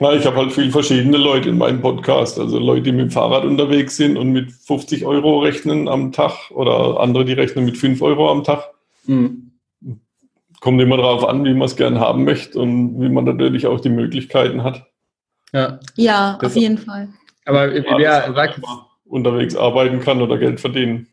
na, 0.00 0.14
ich 0.14 0.24
habe 0.24 0.36
halt 0.36 0.52
viel 0.52 0.70
verschiedene 0.70 1.18
Leute 1.18 1.50
in 1.50 1.58
meinem 1.58 1.80
Podcast. 1.80 2.38
Also 2.38 2.58
Leute, 2.58 2.82
die 2.82 2.92
mit 2.92 3.00
dem 3.02 3.10
Fahrrad 3.10 3.44
unterwegs 3.44 3.96
sind 3.96 4.16
und 4.16 4.32
mit 4.32 4.50
50 4.50 5.04
Euro 5.04 5.40
rechnen 5.40 5.88
am 5.88 6.10
Tag 6.10 6.50
oder 6.50 7.00
andere, 7.00 7.26
die 7.26 7.34
rechnen 7.34 7.66
mit 7.66 7.76
5 7.76 8.00
Euro 8.00 8.30
am 8.30 8.42
Tag. 8.42 8.70
Mhm. 9.06 9.52
Kommt 10.60 10.80
immer 10.80 10.96
darauf 10.96 11.26
an, 11.26 11.44
wie 11.44 11.52
man 11.52 11.66
es 11.66 11.76
gern 11.76 12.00
haben 12.00 12.24
möchte 12.24 12.58
und 12.58 13.00
wie 13.00 13.10
man 13.10 13.24
natürlich 13.24 13.66
auch 13.66 13.80
die 13.80 13.90
Möglichkeiten 13.90 14.64
hat. 14.64 14.86
Ja, 15.52 15.80
ja 15.96 16.38
auf 16.42 16.56
jeden 16.56 16.78
Fall. 16.78 17.08
Aber 17.44 17.70
wie 17.72 17.84
wer 17.84 18.32
sagt, 18.32 18.60
unterwegs 19.04 19.54
arbeiten 19.54 20.00
kann 20.00 20.22
oder 20.22 20.38
Geld 20.38 20.60
verdienen. 20.60 21.08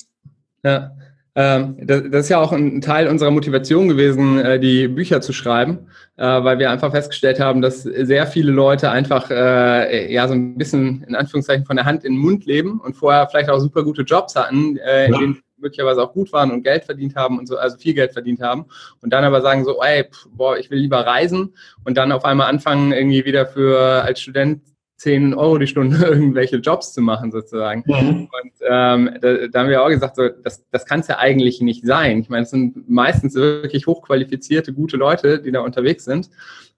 Ja, 0.63 0.91
das, 1.37 2.01
ist 2.01 2.29
ja 2.29 2.39
auch 2.39 2.51
ein 2.51 2.81
Teil 2.81 3.07
unserer 3.07 3.29
Motivation 3.29 3.87
gewesen, 3.87 4.39
äh, 4.39 4.59
die 4.59 4.87
Bücher 4.87 5.21
zu 5.21 5.33
schreiben, 5.33 5.87
äh, 6.15 6.23
weil 6.23 6.57
wir 6.57 6.71
einfach 6.71 6.89
festgestellt 6.89 7.39
haben, 7.39 7.61
dass 7.61 7.83
sehr 7.83 8.25
viele 8.25 8.51
Leute 8.51 8.89
einfach 8.89 9.29
äh, 9.29 10.11
ja 10.11 10.27
so 10.27 10.33
ein 10.33 10.57
bisschen 10.57 11.03
in 11.03 11.13
Anführungszeichen 11.13 11.65
von 11.65 11.75
der 11.75 11.85
Hand 11.85 12.03
in 12.03 12.13
den 12.13 12.21
Mund 12.21 12.45
leben 12.45 12.79
und 12.79 12.95
vorher 12.95 13.27
vielleicht 13.27 13.51
auch 13.51 13.59
super 13.59 13.83
gute 13.83 14.01
Jobs 14.01 14.35
hatten, 14.35 14.77
in 14.77 15.13
ja. 15.13 15.19
denen 15.19 15.43
möglicherweise 15.59 16.01
auch 16.01 16.13
gut 16.13 16.33
waren 16.33 16.49
und 16.49 16.63
Geld 16.63 16.85
verdient 16.85 17.15
haben 17.15 17.37
und 17.37 17.47
so, 17.47 17.57
also 17.57 17.77
viel 17.77 17.93
Geld 17.93 18.13
verdient 18.13 18.41
haben 18.41 18.65
und 19.01 19.13
dann 19.13 19.23
aber 19.23 19.41
sagen 19.41 19.63
so, 19.63 19.79
ey, 19.81 20.05
boah, 20.31 20.57
ich 20.57 20.71
will 20.71 20.79
lieber 20.79 21.05
reisen 21.05 21.53
und 21.83 21.97
dann 21.97 22.11
auf 22.11 22.25
einmal 22.25 22.49
anfangen 22.49 22.93
irgendwie 22.93 23.25
wieder 23.25 23.45
für 23.45 24.03
als 24.03 24.21
Student 24.21 24.61
10 24.97 25.33
Euro 25.33 25.57
die 25.57 25.67
Stunde 25.67 25.97
irgendwelche 26.05 26.57
Jobs 26.57 26.93
zu 26.93 27.01
machen 27.01 27.31
sozusagen. 27.31 27.83
Mhm. 27.85 28.29
Und 28.41 28.53
ähm, 28.67 29.17
da, 29.21 29.47
da, 29.47 29.59
haben 29.59 29.69
wir 29.69 29.83
auch 29.83 29.89
gesagt, 29.89 30.15
so, 30.15 30.27
das, 30.27 30.65
das 30.71 30.85
kann 30.85 30.99
es 30.99 31.07
ja 31.07 31.17
eigentlich 31.17 31.61
nicht 31.61 31.85
sein. 31.85 32.19
Ich 32.19 32.29
meine, 32.29 32.43
es 32.43 32.49
sind 32.49 32.89
meistens 32.89 33.35
wirklich 33.35 33.87
hochqualifizierte, 33.87 34.73
gute 34.73 34.97
Leute, 34.97 35.39
die 35.39 35.51
da 35.51 35.61
unterwegs 35.61 36.05
sind 36.05 36.29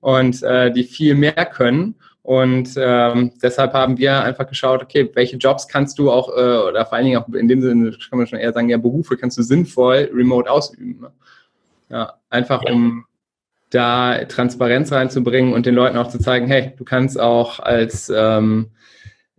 und 0.01 0.43
äh, 0.43 0.71
die 0.71 0.83
viel 0.83 1.15
mehr 1.15 1.45
können. 1.45 1.95
Und 2.21 2.71
ähm, 2.77 3.31
deshalb 3.41 3.73
haben 3.73 3.97
wir 3.97 4.21
einfach 4.21 4.47
geschaut, 4.47 4.83
okay, 4.83 5.09
welche 5.13 5.37
Jobs 5.37 5.67
kannst 5.67 5.97
du 5.97 6.11
auch, 6.11 6.29
äh, 6.29 6.67
oder 6.67 6.85
vor 6.85 6.97
allen 6.97 7.05
Dingen 7.05 7.17
auch 7.17 7.27
in 7.29 7.47
dem 7.47 7.61
Sinne, 7.61 7.91
kann 8.09 8.19
man 8.19 8.27
schon 8.27 8.39
eher 8.39 8.53
sagen, 8.53 8.69
ja, 8.69 8.77
Berufe 8.77 9.17
kannst 9.17 9.37
du 9.37 9.41
sinnvoll 9.41 10.11
remote 10.13 10.51
ausüben. 10.51 10.99
Ne? 11.01 11.11
Ja, 11.89 12.13
einfach 12.29 12.61
um 12.69 13.05
da 13.69 14.25
Transparenz 14.25 14.91
reinzubringen 14.91 15.53
und 15.53 15.65
den 15.65 15.75
Leuten 15.75 15.97
auch 15.97 16.09
zu 16.09 16.19
zeigen, 16.19 16.47
hey, 16.47 16.73
du 16.77 16.83
kannst 16.83 17.19
auch 17.19 17.59
als 17.59 18.11
ähm, 18.15 18.71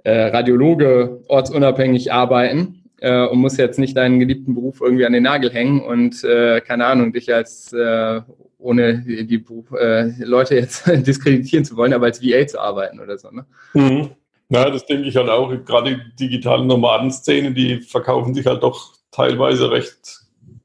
äh, 0.05 0.27
Radiologe 0.27 1.23
ortsunabhängig 1.29 2.13
arbeiten 2.13 2.85
äh, 3.01 3.27
und 3.27 3.39
musst 3.39 3.59
jetzt 3.59 3.79
nicht 3.79 3.97
deinen 3.97 4.21
geliebten 4.21 4.55
Beruf 4.55 4.81
irgendwie 4.81 5.07
an 5.07 5.13
den 5.13 5.25
Nagel 5.25 5.53
hängen 5.53 5.81
und 5.81 6.23
äh, 6.25 6.61
keine 6.61 6.87
Ahnung, 6.87 7.13
dich 7.13 7.33
als 7.33 7.73
äh, 7.73 8.21
ohne 8.59 9.01
die, 9.01 9.27
die 9.27 9.45
äh, 9.77 10.13
Leute 10.23 10.55
jetzt 10.55 10.87
diskreditieren 11.07 11.65
zu 11.65 11.77
wollen, 11.77 11.93
aber 11.93 12.07
als 12.07 12.23
VA 12.23 12.47
zu 12.47 12.61
arbeiten 12.61 13.01
oder 13.01 13.19
so. 13.19 13.31
Ne? 13.31 13.47
Mhm. 13.75 14.11
Ja, 14.51 14.69
das 14.69 14.85
denke 14.87 15.09
ich 15.09 15.17
halt 15.17 15.29
auch. 15.29 15.49
Gerade 15.65 15.97
die 15.97 16.29
digitalen 16.29 16.67
Nomadenszene, 16.67 17.53
die 17.53 17.81
verkaufen 17.81 18.35
sich 18.35 18.47
halt 18.47 18.63
doch 18.63 18.95
teilweise 19.13 19.71
recht 19.71 20.20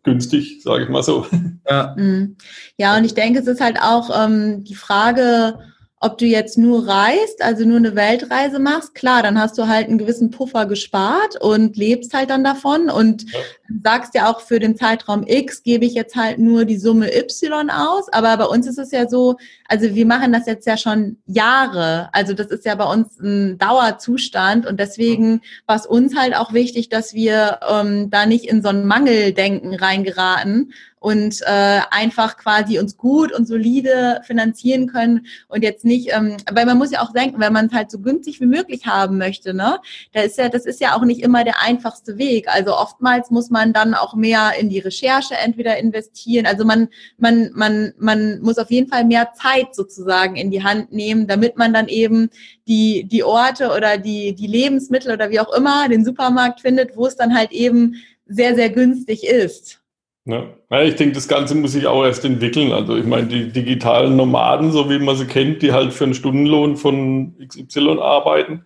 günstig, 0.06 0.62
sage 0.64 0.84
ich 0.84 0.90
mal 0.90 1.04
so. 1.04 1.26
Ja. 1.70 1.96
Mhm. 1.98 2.38
ja, 2.78 2.96
und 2.96 3.06
ich 3.06 3.16
denke, 3.16 3.40
es 3.40 3.48
ist 3.48 3.60
halt 3.60 3.80
auch 3.82 4.10
ähm, 4.16 4.64
die 4.64 4.76
Frage, 4.76 5.58
ob 6.00 6.20
du 6.20 6.26
jetzt 6.26 6.58
nur 6.58 6.88
reist, 6.88 7.42
also 7.42 7.66
nur 7.66 7.78
eine 7.78 7.96
Weltreise 7.96 8.60
machst, 8.60 8.94
klar, 8.94 9.24
dann 9.24 9.40
hast 9.40 9.58
du 9.58 9.68
halt 9.68 9.88
einen 9.88 9.98
gewissen 9.98 10.30
Puffer 10.30 10.68
gespart 10.68 11.42
und 11.42 11.78
lebst 11.78 12.14
halt 12.14 12.30
dann 12.30 12.44
davon 12.44 12.92
und 12.92 13.24
ja. 13.32 13.40
sagst 13.84 14.14
ja 14.14 14.30
auch 14.30 14.42
für 14.42 14.60
den 14.60 14.78
Zeitraum 14.78 15.24
X 15.26 15.64
gebe 15.64 15.86
ich 15.86 15.96
jetzt 15.96 16.16
halt 16.16 16.38
nur 16.38 16.66
die 16.66 16.78
Summe 16.78 17.12
Y 17.18 17.72
aus. 17.72 18.08
Aber 18.12 18.38
bei 18.38 18.46
uns 18.46 18.68
ist 18.68 18.78
es 18.78 18.92
ja 18.92 19.10
so, 19.10 19.38
also 19.68 19.96
wir 19.96 20.06
machen 20.06 20.32
das 20.32 20.46
jetzt 20.46 20.68
ja 20.68 20.78
schon 20.78 21.18
Jahre. 21.26 22.10
Also 22.14 22.34
das 22.34 22.48
ist 22.48 22.66
ja 22.66 22.76
bei 22.76 22.86
uns 22.86 23.20
ein 23.20 23.58
Dauerzustand 23.58 24.66
und 24.66 24.80
deswegen 24.80 25.42
war 25.66 25.76
es 25.76 25.86
uns 25.86 26.16
halt 26.16 26.36
auch 26.36 26.54
wichtig, 26.54 26.90
dass 26.90 27.14
wir 27.14 27.60
ähm, 27.70 28.10
da 28.10 28.26
nicht 28.26 28.46
in 28.46 28.62
so 28.62 28.70
ein 28.70 28.86
Mangeldenken 28.86 29.76
reingeraten 29.76 30.72
und 31.06 31.42
äh, 31.44 31.82
einfach 31.92 32.36
quasi 32.36 32.80
uns 32.80 32.98
gut 32.98 33.32
und 33.32 33.48
solide 33.48 34.22
finanzieren 34.24 34.88
können 34.88 35.28
und 35.48 35.64
jetzt 35.64 35.86
nicht, 35.86 36.12
ähm, 36.12 36.38
weil 36.52 36.66
man 36.66 36.80
muss 36.80 36.90
ja 36.90 37.04
auch 37.04 37.14
denken, 37.14 37.40
wenn 37.40 37.54
man 37.54 37.68
es 37.68 37.74
halt 37.74 37.92
so 37.92 38.00
günstig 38.00 38.42
wie 38.42 38.48
möglich 38.48 38.88
haben 38.88 39.20
möchte, 39.20 39.54
ne, 39.54 39.78
da 40.14 40.22
ist 40.22 40.40
ja, 40.40 40.50
das 40.50 40.66
ist 40.66 40.82
ja 40.82 40.96
auch 40.96 41.04
nicht 41.04 41.22
immer 41.22 41.44
der 41.44 41.62
einfachste 41.62 42.18
Weg. 42.18 42.48
Also 42.48 42.76
oftmals 42.76 43.30
muss 43.30 43.52
man 43.52 43.72
dann 43.72 43.94
auch 43.94 44.16
mehr 44.16 44.54
in 44.60 44.70
die 44.70 44.80
Recherche 44.80 45.36
entweder 45.36 45.78
investieren. 45.78 46.48
Also 46.48 46.66
man, 46.66 46.88
man, 47.20 47.52
man, 47.54 47.94
man 48.00 48.42
muss 48.42 48.58
auf 48.58 48.72
jeden 48.72 48.90
Fall 48.90 49.06
mehr 49.06 49.32
Zeit 49.34 49.55
sozusagen 49.72 50.36
in 50.36 50.52
die 50.52 50.64
Hand 50.64 50.92
nehmen, 50.92 51.28
damit 51.28 51.58
man 51.58 51.74
dann 51.74 51.88
eben 51.88 52.30
die, 52.68 53.06
die 53.06 53.24
Orte 53.24 53.72
oder 53.76 53.98
die, 53.98 54.36
die 54.36 54.48
Lebensmittel 54.48 55.14
oder 55.14 55.30
wie 55.30 55.40
auch 55.40 55.54
immer, 55.54 55.88
den 55.90 56.06
Supermarkt 56.06 56.62
findet, 56.62 56.96
wo 56.96 57.06
es 57.08 57.16
dann 57.16 57.36
halt 57.36 57.52
eben 57.52 57.96
sehr, 58.26 58.56
sehr 58.56 58.70
günstig 58.70 59.26
ist. 59.26 59.82
Ja. 60.28 60.44
ich 60.82 60.96
denke, 60.96 61.14
das 61.14 61.28
Ganze 61.28 61.54
muss 61.54 61.74
sich 61.74 61.86
auch 61.86 62.04
erst 62.04 62.26
entwickeln. 62.26 62.72
Also 62.72 62.98
ich 62.98 63.06
meine, 63.06 63.28
die 63.28 63.52
digitalen 63.52 64.16
Nomaden, 64.16 64.72
so 64.72 64.90
wie 64.90 64.98
man 64.98 65.16
sie 65.16 65.26
kennt, 65.28 65.62
die 65.62 65.72
halt 65.72 65.94
für 65.94 66.06
einen 66.06 66.16
Stundenlohn 66.16 66.78
von 66.78 67.36
XY 67.48 68.00
arbeiten, 68.00 68.66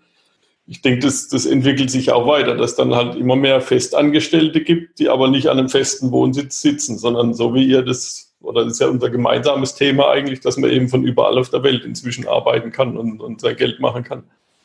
ich 0.69 0.81
denke, 0.83 0.99
das, 0.99 1.27
das 1.27 1.47
entwickelt 1.47 1.89
sich 1.89 2.11
auch 2.11 2.27
weiter, 2.27 2.55
dass 2.55 2.75
dann 2.75 2.93
halt 2.93 3.15
immer 3.15 3.35
mehr 3.35 3.59
Festangestellte 3.59 4.61
gibt, 4.61 4.99
die 4.99 5.09
aber 5.09 5.27
nicht 5.27 5.47
an 5.47 5.57
einem 5.57 5.67
festen 5.67 6.11
Wohnsitz 6.11 6.61
sitzen, 6.61 6.99
sondern 6.99 7.33
so 7.33 7.55
wie 7.55 7.65
ihr 7.65 7.81
das, 7.81 8.28
oder 8.41 8.63
das 8.63 8.73
ist 8.73 8.79
ja 8.79 8.87
unser 8.87 9.09
gemeinsames 9.09 9.75
Thema 9.75 10.09
eigentlich, 10.11 10.39
dass 10.39 10.57
man 10.57 10.69
eben 10.69 10.87
von 10.89 11.03
überall 11.03 11.37
auf 11.37 11.49
der 11.49 11.63
Welt 11.63 11.83
inzwischen 11.83 12.27
arbeiten 12.27 12.71
kann 12.71 12.97
und, 12.97 13.21
und 13.21 13.41
sein 13.41 13.55
Geld 13.55 13.79
machen 13.79 14.03
kann. 14.03 14.23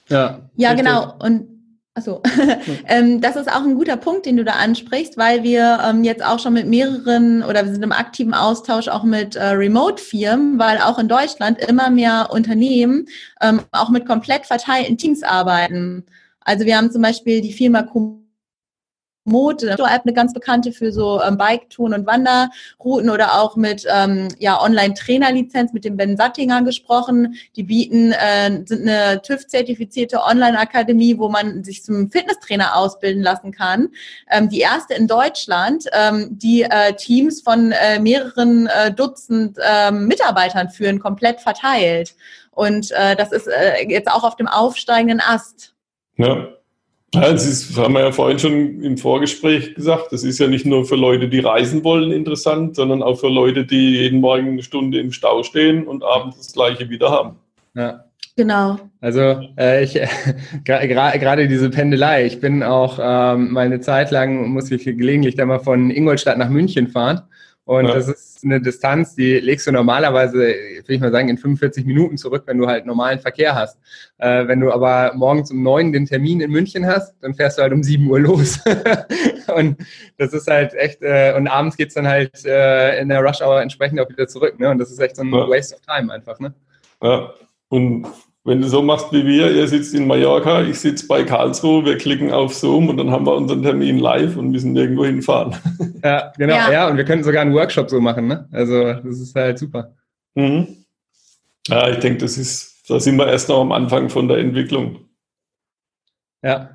Ja, 0.09 0.40
ja 0.57 0.75
genau. 0.75 1.14
Und 1.19 1.49
Achso, 1.97 2.21
ähm, 2.88 3.21
das 3.21 3.37
ist 3.37 3.49
auch 3.49 3.62
ein 3.62 3.76
guter 3.76 3.97
Punkt, 3.97 4.26
den 4.26 4.37
du 4.37 4.45
da 4.45 4.54
ansprichst, 4.54 5.16
weil 5.16 5.45
wir 5.45 5.78
ähm, 5.88 6.02
jetzt 6.02 6.25
auch 6.25 6.40
schon 6.40 6.54
mit 6.54 6.66
mehreren 6.66 7.45
oder 7.45 7.64
wir 7.64 7.73
sind 7.73 7.85
im 7.85 7.93
aktiven 7.93 8.35
Austausch 8.35 8.88
auch 8.88 9.04
mit 9.04 9.37
äh, 9.37 9.45
Remote-Firmen, 9.50 10.59
weil 10.59 10.78
auch 10.78 10.99
in 10.99 11.07
Deutschland 11.07 11.61
immer 11.61 11.90
mehr 11.90 12.31
Unternehmen 12.33 13.07
ähm, 13.40 13.61
auch 13.71 13.90
mit 13.90 14.07
komplett 14.07 14.45
verteilten 14.45 14.99
Teams 14.99 15.23
arbeiten. 15.23 16.04
Also 16.40 16.64
wir 16.64 16.76
haben 16.76 16.90
zum 16.90 17.00
Beispiel 17.00 17.40
die 17.40 17.52
Firma 17.52 17.83
Mode, 19.25 19.71
App, 19.71 19.81
eine 19.81 20.12
ganz 20.12 20.35
bekannte 20.35 20.73
für 20.73 20.93
so 20.93 21.21
ähm, 21.23 21.38
Bike-Touren 21.38 21.95
und 21.95 22.07
Wanderrouten 22.07 23.09
oder 23.09 23.40
auch 23.40 23.57
mit 23.57 23.87
ähm, 23.90 24.28
ja, 24.38 24.61
Online-Trainer-Lizenz 24.61 25.73
mit 25.73 25.85
dem 25.85 25.97
Ben 25.97 26.16
Sattinger 26.16 26.62
gesprochen. 26.62 27.35
Die 27.57 27.62
bieten, 27.62 28.12
äh, 28.12 28.62
sind 28.66 28.88
eine 28.88 29.23
TÜV-zertifizierte 29.23 30.21
Online-Akademie, 30.23 31.19
wo 31.19 31.28
man 31.28 31.64
sich 31.64 31.83
zum 31.83 32.11
Fitnesstrainer 32.11 32.76
ausbilden 32.76 33.23
lassen 33.23 33.50
kann. 33.50 33.88
Ähm, 34.31 34.50
die 34.50 34.61
erste 34.61 34.95
in 34.95 35.09
Deutschland, 35.09 35.87
ähm, 35.93 36.28
die 36.31 36.62
äh, 36.62 36.93
Teams 36.95 37.40
von 37.40 37.73
äh, 37.73 37.99
mehreren 37.99 38.66
äh, 38.66 38.93
Dutzend 38.93 39.59
äh, 39.59 39.90
Mitarbeitern 39.90 40.69
führen, 40.69 41.00
komplett 41.00 41.40
verteilt. 41.40 42.14
Und 42.50 42.90
äh, 42.93 43.16
das 43.16 43.33
ist 43.33 43.49
äh, 43.49 43.88
jetzt 43.88 44.11
auch 44.11 44.23
auf 44.23 44.37
dem 44.37 44.49
aufsteigenden 44.49 45.21
Ast. 45.21 45.75
Ja, 46.16 46.49
ja, 47.14 47.33
das 47.33 47.47
ist, 47.47 47.76
haben 47.78 47.94
wir 47.94 48.00
ja 48.00 48.12
vorhin 48.12 48.38
schon 48.38 48.83
im 48.83 48.99
Vorgespräch 48.99 49.75
gesagt, 49.75 50.12
das 50.12 50.25
ist 50.25 50.38
ja 50.38 50.47
nicht 50.47 50.66
nur 50.66 50.85
für 50.85 50.97
Leute, 50.97 51.28
die 51.28 51.40
reisen 51.40 51.85
wollen, 51.85 52.12
interessant, 52.12 52.76
sondern 52.76 53.02
auch 53.02 53.18
für 53.18 53.28
Leute, 53.28 53.64
die 53.64 53.97
jeden 53.97 54.21
Morgen 54.21 54.49
eine 54.49 54.62
Stunde 54.62 55.00
im 55.00 55.12
Stau 55.12 55.42
stehen 55.42 55.87
und 55.87 56.04
abends 56.04 56.37
das 56.37 56.52
Gleiche 56.52 56.88
wieder 56.88 57.11
haben. 57.11 57.37
Ja. 57.75 58.04
Genau. 58.37 58.78
Also 59.00 59.21
äh, 59.56 59.85
ich 59.85 59.92
gerade 60.64 61.47
diese 61.47 61.71
Pendelei. 61.71 62.26
Ich 62.26 62.40
bin 62.40 62.64
auch 62.64 62.99
ähm, 63.00 63.52
mal 63.52 63.66
eine 63.66 63.80
Zeit 63.80 64.11
lang 64.11 64.49
muss 64.49 64.73
ich 64.73 64.85
gelegentlich 64.85 65.37
da 65.37 65.47
mal 65.47 65.61
von 65.61 65.90
Ingolstadt 65.90 66.37
nach 66.37 66.49
München 66.49 66.88
fahren 66.88 67.23
und 67.66 67.87
ja. 67.87 67.94
das 67.94 68.09
ist 68.09 68.44
eine 68.44 68.61
Distanz, 68.61 69.14
die 69.14 69.38
legst 69.38 69.66
du 69.66 69.73
normalerweise, 69.73 70.38
würde 70.38 70.85
ich 70.92 71.00
mal 71.00 71.11
sagen, 71.11 71.30
in 71.30 71.38
45 71.38 71.87
Minuten 71.87 72.18
zurück, 72.18 72.42
wenn 72.47 72.59
du 72.59 72.66
halt 72.66 72.85
normalen 72.85 73.21
Verkehr 73.21 73.54
hast. 73.54 73.78
Äh, 74.18 74.47
wenn 74.47 74.61
du 74.61 74.71
aber 74.71 75.12
morgens 75.14 75.50
um 75.50 75.62
neun 75.62 75.90
den 75.90 76.04
Termin 76.04 76.42
in 76.42 76.50
München 76.50 76.87
hast, 76.87 77.14
dann 77.23 77.33
fährst 77.33 77.56
du 77.56 77.62
halt 77.62 77.73
um 77.73 77.83
sieben 77.83 78.06
Uhr 78.11 78.21
los. 78.21 78.61
und 79.56 79.78
das 80.18 80.35
ist 80.35 80.47
halt 80.47 80.75
echt, 80.75 81.00
äh, 81.00 81.33
und 81.37 81.49
abends 81.49 81.78
geht's 81.78 81.94
dann 81.94 82.06
halt 82.06 82.44
äh, 82.44 83.00
in 83.00 83.09
der 83.09 83.21
Rush 83.21 83.40
Hour 83.40 83.62
entsprechend 83.62 83.99
auch 83.99 84.11
wieder 84.11 84.28
zurück. 84.28 84.61
Ne? 84.61 84.68
Und 84.68 84.78
das 84.78 84.90
ist 84.90 84.99
echt 85.00 85.16
so 85.16 85.23
ein 85.23 85.33
ja. 85.33 85.49
Waste 85.49 85.76
of 85.76 85.80
Time 85.80 86.12
einfach. 86.12 86.38
Ne? 86.40 86.52
Ja, 87.02 87.33
und 87.68 88.06
wenn 88.44 88.60
du 88.60 88.68
so 88.68 88.82
machst 88.82 89.10
wie 89.10 89.26
wir, 89.26 89.50
ihr 89.50 89.66
sitzt 89.66 89.94
in 89.94 90.06
Mallorca, 90.06 90.62
ich 90.62 90.78
sitze 90.78 91.06
bei 91.06 91.24
Karlsruhe, 91.24 91.84
wir 91.86 91.96
klicken 91.96 92.30
auf 92.30 92.54
Zoom 92.54 92.90
und 92.90 92.98
dann 92.98 93.10
haben 93.10 93.26
wir 93.26 93.34
unseren 93.34 93.62
Termin 93.62 93.98
live 93.98 94.36
und 94.36 94.50
müssen 94.50 94.72
nirgendwo 94.72 95.04
hinfahren. 95.04 95.56
Ja, 96.04 96.34
genau. 96.36 96.54
Ja. 96.54 96.70
ja, 96.70 96.88
und 96.90 96.98
wir 96.98 97.06
können 97.06 97.24
sogar 97.24 97.40
einen 97.40 97.54
Workshop 97.54 97.88
so 97.88 97.98
machen. 97.98 98.26
Ne? 98.26 98.46
Also 98.52 98.92
das 98.92 99.18
ist 99.20 99.34
halt 99.34 99.58
super. 99.58 99.94
Mhm. 100.34 100.84
Ja, 101.66 101.88
ich 101.88 101.96
denke, 102.00 102.18
das 102.18 102.36
ist, 102.36 102.82
da 102.90 103.00
sind 103.00 103.16
wir 103.16 103.26
erst 103.26 103.48
noch 103.48 103.62
am 103.62 103.72
Anfang 103.72 104.10
von 104.10 104.28
der 104.28 104.36
Entwicklung. 104.36 105.08
Ja. 106.42 106.68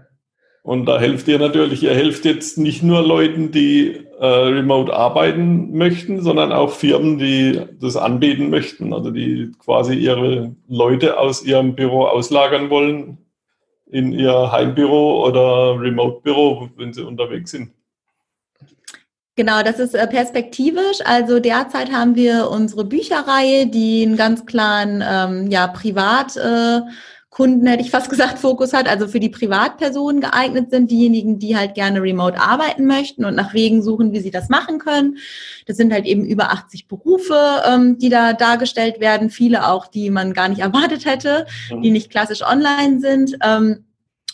Und 0.64 0.88
da 0.88 1.00
helft 1.00 1.28
ihr 1.28 1.38
natürlich, 1.38 1.84
ihr 1.84 1.94
helft 1.94 2.26
jetzt 2.26 2.58
nicht 2.58 2.82
nur 2.82 3.04
Leuten, 3.04 3.52
die 3.52 4.08
äh, 4.20 4.26
remote 4.26 4.94
arbeiten 4.94 5.72
möchten, 5.78 6.22
sondern 6.22 6.52
auch 6.52 6.72
Firmen, 6.72 7.18
die 7.18 7.62
das 7.80 7.96
anbieten 7.96 8.50
möchten, 8.50 8.94
also 8.94 9.12
die 9.12 9.52
quasi 9.64 9.94
ihre 9.96 10.54
Leute 10.68 11.18
aus 11.18 11.44
ihrem 11.44 11.74
Büro 11.74 12.06
auslagern 12.06 12.70
wollen 12.70 13.18
in 13.88 14.12
ihr 14.12 14.52
Heimbüro 14.52 15.26
oder 15.26 15.80
Remote-Büro, 15.80 16.70
wenn 16.76 16.94
sie 16.94 17.04
unterwegs 17.04 17.52
sind. 17.52 17.72
Genau, 19.36 19.64
das 19.64 19.80
ist 19.80 19.96
äh, 19.96 20.06
perspektivisch. 20.06 21.00
Also 21.06 21.40
derzeit 21.40 21.92
haben 21.94 22.16
wir 22.16 22.50
unsere 22.52 22.84
Bücherreihe, 22.84 23.68
die 23.68 24.04
einen 24.06 24.18
ganz 24.18 24.46
klaren 24.46 25.02
ähm, 25.02 25.50
ja, 25.50 25.68
Privat- 25.68 26.36
äh, 26.36 26.82
Kunden, 27.40 27.68
hätte 27.68 27.82
ich 27.82 27.90
fast 27.90 28.10
gesagt, 28.10 28.38
Fokus 28.38 28.74
hat, 28.74 28.90
also 28.90 29.08
für 29.08 29.22
die 29.22 29.30
Privatpersonen 29.30 30.20
geeignet 30.20 30.72
sind, 30.72 30.92
diejenigen, 30.92 31.40
die 31.40 31.56
halt 31.56 31.74
gerne 31.74 32.02
remote 32.02 32.38
arbeiten 32.38 32.86
möchten 32.86 33.24
und 33.24 33.34
nach 33.34 33.54
Wegen 33.54 33.82
suchen, 33.82 34.12
wie 34.12 34.20
sie 34.20 34.30
das 34.30 34.50
machen 34.50 34.78
können. 34.78 35.20
Das 35.66 35.78
sind 35.78 35.94
halt 35.94 36.06
eben 36.06 36.26
über 36.26 36.52
80 36.52 36.90
Berufe, 36.90 37.40
ähm, 37.66 37.98
die 37.98 38.10
da 38.10 38.34
dargestellt 38.34 39.00
werden, 39.00 39.30
viele 39.30 39.70
auch, 39.70 39.88
die 39.88 40.10
man 40.10 40.34
gar 40.34 40.50
nicht 40.50 40.60
erwartet 40.60 41.06
hätte, 41.06 41.46
die 41.82 41.92
nicht 41.92 42.10
klassisch 42.10 42.42
online 42.46 43.00
sind. 43.00 43.38
Ähm, 43.42 43.86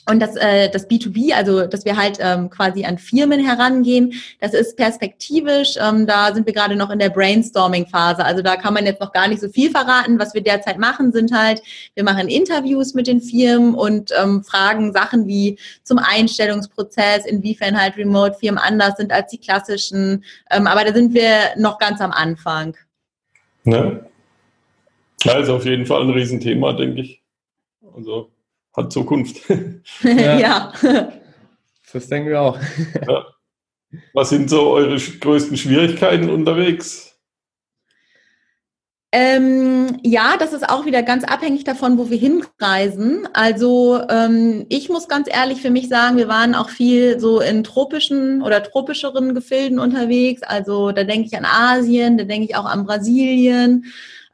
und 0.08 0.20
das, 0.20 0.36
äh, 0.36 0.70
das 0.70 0.88
B2B, 0.90 1.34
also 1.34 1.66
dass 1.66 1.84
wir 1.84 1.98
halt 1.98 2.18
ähm, 2.20 2.50
quasi 2.50 2.86
an 2.86 2.98
Firmen 2.98 3.44
herangehen, 3.44 4.14
das 4.40 4.54
ist 4.54 4.78
perspektivisch. 4.78 5.76
Ähm, 5.82 6.06
da 6.06 6.34
sind 6.34 6.46
wir 6.46 6.54
gerade 6.54 6.76
noch 6.76 6.92
in 6.92 7.00
der 7.00 7.10
Brainstorming-Phase. 7.10 8.24
Also 8.24 8.44
da 8.44 8.56
kann 8.56 8.74
man 8.74 8.86
jetzt 8.86 9.02
noch 9.02 9.12
gar 9.12 9.28
nicht 9.28 9.42
so 9.42 9.50
viel 9.50 9.72
verraten. 9.72 10.20
Was 10.20 10.34
wir 10.36 10.42
derzeit 10.42 10.78
machen, 10.78 11.12
sind 11.12 11.32
halt, 11.32 11.62
wir 11.96 12.04
machen 12.04 12.28
Interviews 12.28 12.94
mit 12.94 13.08
den 13.08 13.20
Firmen 13.20 13.74
und 13.74 14.12
ähm, 14.22 14.44
fragen 14.44 14.94
Sachen 14.94 15.28
wie 15.28 15.58
zum 15.84 15.98
Einstellungsprozess, 15.98 17.26
inwiefern 17.26 17.80
halt 17.80 17.98
Remote-Firmen 17.98 18.60
anders 18.60 18.98
sind 18.98 19.12
als 19.12 19.32
die 19.32 19.40
klassischen. 19.40 20.24
Ähm, 20.52 20.68
aber 20.68 20.84
da 20.84 20.94
sind 20.94 21.16
wir 21.16 21.56
noch 21.58 21.80
ganz 21.80 22.00
am 22.00 22.12
Anfang. 22.12 22.78
Ja, 25.24 25.40
ist 25.40 25.50
auf 25.50 25.66
jeden 25.66 25.88
Fall 25.88 26.04
ein 26.04 26.12
Riesenthema, 26.12 26.74
denke 26.74 27.02
ich. 27.02 27.24
Also 27.96 28.30
hat 28.76 28.92
Zukunft. 28.92 29.42
ja. 30.04 30.40
ja. 30.40 30.74
Das 31.94 32.08
denken 32.08 32.30
wir 32.30 32.42
auch. 32.42 32.60
Ja. 33.08 33.26
Was 34.14 34.30
sind 34.30 34.50
so 34.50 34.72
eure 34.72 34.98
größten 34.98 35.56
Schwierigkeiten 35.56 36.30
unterwegs? 36.30 37.16
Ähm, 39.18 39.98
ja, 40.04 40.36
das 40.38 40.52
ist 40.52 40.68
auch 40.68 40.86
wieder 40.86 41.02
ganz 41.02 41.24
abhängig 41.24 41.64
davon, 41.64 41.98
wo 41.98 42.10
wir 42.10 42.18
hinreisen. 42.18 43.26
Also 43.32 44.02
ähm, 44.10 44.66
ich 44.68 44.90
muss 44.90 45.08
ganz 45.08 45.30
ehrlich 45.32 45.62
für 45.62 45.70
mich 45.70 45.88
sagen, 45.88 46.18
wir 46.18 46.28
waren 46.28 46.54
auch 46.54 46.70
viel 46.70 47.18
so 47.18 47.40
in 47.40 47.64
tropischen 47.64 48.42
oder 48.42 48.62
tropischeren 48.62 49.34
Gefilden 49.34 49.80
unterwegs. 49.80 50.44
Also 50.44 50.92
da 50.92 51.06
denke 51.06 51.28
ich 51.28 51.38
an 51.38 51.46
Asien, 51.46 52.18
da 52.18 52.26
denke 52.26 52.46
ich 52.46 52.58
auch 52.58 52.66
an 52.66 52.86
Brasilien. 52.86 53.86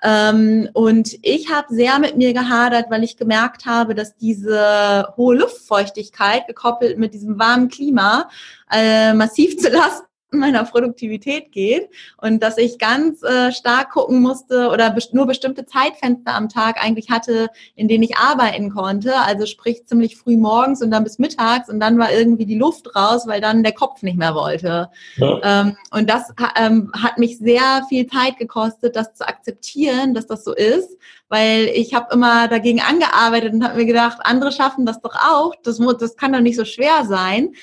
Ähm, 0.03 0.69
und 0.73 1.17
ich 1.21 1.51
habe 1.51 1.73
sehr 1.73 1.99
mit 1.99 2.17
mir 2.17 2.33
gehadert, 2.33 2.89
weil 2.89 3.03
ich 3.03 3.17
gemerkt 3.17 3.65
habe, 3.65 3.93
dass 3.93 4.15
diese 4.15 5.13
hohe 5.15 5.35
Luftfeuchtigkeit 5.37 6.47
gekoppelt 6.47 6.97
mit 6.97 7.13
diesem 7.13 7.37
warmen 7.37 7.69
Klima 7.69 8.29
äh, 8.71 9.13
massiv 9.13 9.57
zu 9.59 9.69
Lasten 9.69 10.10
meiner 10.31 10.63
Produktivität 10.63 11.51
geht 11.51 11.89
und 12.21 12.41
dass 12.41 12.57
ich 12.57 12.79
ganz 12.79 13.21
äh, 13.21 13.51
stark 13.51 13.91
gucken 13.91 14.21
musste 14.21 14.69
oder 14.69 14.89
best 14.91 15.13
nur 15.13 15.27
bestimmte 15.27 15.65
Zeitfenster 15.65 16.33
am 16.33 16.47
Tag 16.47 16.81
eigentlich 16.81 17.09
hatte, 17.09 17.49
in 17.75 17.87
denen 17.87 18.03
ich 18.03 18.17
arbeiten 18.17 18.69
konnte. 18.69 19.15
Also 19.17 19.45
sprich 19.45 19.85
ziemlich 19.85 20.17
früh 20.17 20.37
morgens 20.37 20.81
und 20.81 20.91
dann 20.91 21.03
bis 21.03 21.19
mittags 21.19 21.69
und 21.69 21.79
dann 21.79 21.97
war 21.97 22.11
irgendwie 22.11 22.45
die 22.45 22.57
Luft 22.57 22.95
raus, 22.95 23.27
weil 23.27 23.41
dann 23.41 23.63
der 23.63 23.73
Kopf 23.73 24.03
nicht 24.03 24.17
mehr 24.17 24.33
wollte. 24.33 24.89
Ja. 25.17 25.39
Ähm, 25.43 25.77
und 25.91 26.09
das 26.09 26.33
ähm, 26.57 26.91
hat 26.93 27.17
mich 27.17 27.37
sehr 27.37 27.83
viel 27.89 28.07
Zeit 28.07 28.37
gekostet, 28.37 28.95
das 28.95 29.13
zu 29.13 29.27
akzeptieren, 29.27 30.13
dass 30.13 30.27
das 30.27 30.45
so 30.45 30.53
ist, 30.53 30.97
weil 31.27 31.65
ich 31.73 31.93
habe 31.93 32.13
immer 32.13 32.47
dagegen 32.47 32.81
angearbeitet 32.81 33.53
und 33.53 33.63
habe 33.63 33.77
mir 33.77 33.85
gedacht, 33.85 34.19
andere 34.21 34.51
schaffen 34.51 34.85
das 34.85 35.01
doch 35.01 35.15
auch. 35.15 35.53
Das, 35.63 35.79
das 35.99 36.15
kann 36.15 36.31
doch 36.31 36.39
nicht 36.39 36.57
so 36.57 36.65
schwer 36.65 37.05
sein. 37.05 37.53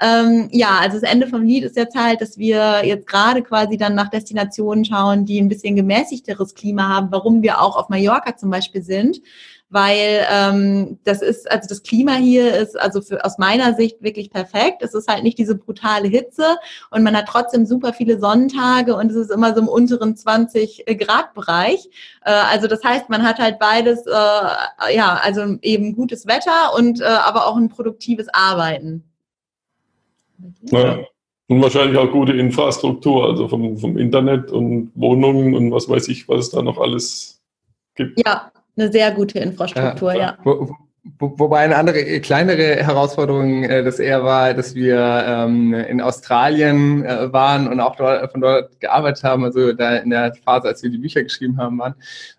Ähm, 0.00 0.48
ja, 0.52 0.78
also 0.80 1.00
das 1.00 1.10
Ende 1.10 1.26
vom 1.26 1.42
Lied 1.42 1.64
ist 1.64 1.76
jetzt 1.76 1.96
halt, 1.96 2.20
dass 2.20 2.36
wir 2.36 2.84
jetzt 2.84 3.06
gerade 3.06 3.42
quasi 3.42 3.76
dann 3.76 3.94
nach 3.94 4.10
Destinationen 4.10 4.84
schauen, 4.84 5.24
die 5.24 5.40
ein 5.40 5.48
bisschen 5.48 5.74
gemäßigteres 5.74 6.54
Klima 6.54 6.88
haben, 6.88 7.08
warum 7.10 7.42
wir 7.42 7.60
auch 7.60 7.76
auf 7.76 7.88
Mallorca 7.88 8.36
zum 8.36 8.50
Beispiel 8.50 8.82
sind 8.82 9.20
weil 9.68 10.24
ähm, 10.30 10.98
das 11.04 11.22
ist, 11.22 11.50
also 11.50 11.68
das 11.68 11.82
Klima 11.82 12.14
hier 12.14 12.54
ist 12.54 12.78
also 12.78 13.02
für, 13.02 13.24
aus 13.24 13.38
meiner 13.38 13.74
Sicht 13.74 14.00
wirklich 14.00 14.30
perfekt. 14.30 14.82
Es 14.82 14.94
ist 14.94 15.08
halt 15.08 15.24
nicht 15.24 15.38
diese 15.38 15.56
brutale 15.56 16.08
Hitze 16.08 16.56
und 16.90 17.02
man 17.02 17.16
hat 17.16 17.26
trotzdem 17.26 17.66
super 17.66 17.92
viele 17.92 18.20
Sonnentage 18.20 18.94
und 18.94 19.10
es 19.10 19.16
ist 19.16 19.30
immer 19.30 19.54
so 19.54 19.60
im 19.60 19.68
unteren 19.68 20.16
20 20.16 20.84
Grad 20.98 21.34
Bereich. 21.34 21.88
Äh, 22.24 22.30
also 22.30 22.68
das 22.68 22.84
heißt, 22.84 23.08
man 23.08 23.24
hat 23.24 23.38
halt 23.38 23.58
beides, 23.58 24.06
äh, 24.06 24.94
ja, 24.94 25.18
also 25.22 25.56
eben 25.62 25.96
gutes 25.96 26.26
Wetter 26.26 26.74
und 26.76 27.00
äh, 27.00 27.04
aber 27.04 27.46
auch 27.46 27.56
ein 27.56 27.68
produktives 27.68 28.28
Arbeiten. 28.32 29.02
Ja. 30.62 30.98
Und 31.48 31.62
wahrscheinlich 31.62 31.96
auch 31.96 32.10
gute 32.10 32.32
Infrastruktur, 32.32 33.24
also 33.24 33.46
vom, 33.46 33.78
vom 33.78 33.96
Internet 33.96 34.50
und 34.50 34.90
Wohnungen 34.96 35.54
und 35.54 35.70
was 35.70 35.88
weiß 35.88 36.08
ich, 36.08 36.28
was 36.28 36.46
es 36.46 36.50
da 36.50 36.62
noch 36.62 36.78
alles 36.78 37.40
gibt. 37.94 38.20
Ja, 38.26 38.50
eine 38.76 38.90
sehr 38.90 39.12
gute 39.12 39.38
Infrastruktur, 39.38 40.12
ja. 40.12 40.20
ja. 40.20 40.38
Wo, 40.42 40.76
wo, 41.18 41.38
wobei 41.38 41.60
eine 41.60 41.76
andere, 41.76 42.00
äh, 42.00 42.20
kleinere 42.20 42.84
Herausforderung 42.84 43.62
äh, 43.62 43.84
das 43.84 44.00
eher 44.00 44.24
war, 44.24 44.54
dass 44.54 44.74
wir 44.74 45.24
ähm, 45.26 45.72
in 45.72 46.00
Australien 46.00 47.04
äh, 47.04 47.32
waren 47.32 47.68
und 47.68 47.78
auch 47.78 47.94
dort, 47.94 48.32
von 48.32 48.40
dort 48.40 48.80
gearbeitet 48.80 49.22
haben, 49.22 49.44
also 49.44 49.72
da 49.72 49.96
in 49.96 50.10
der 50.10 50.34
Phase, 50.44 50.66
als 50.66 50.82
wir 50.82 50.90
die 50.90 50.98
Bücher 50.98 51.22
geschrieben 51.22 51.58
haben, 51.58 51.78
waren. 51.78 51.94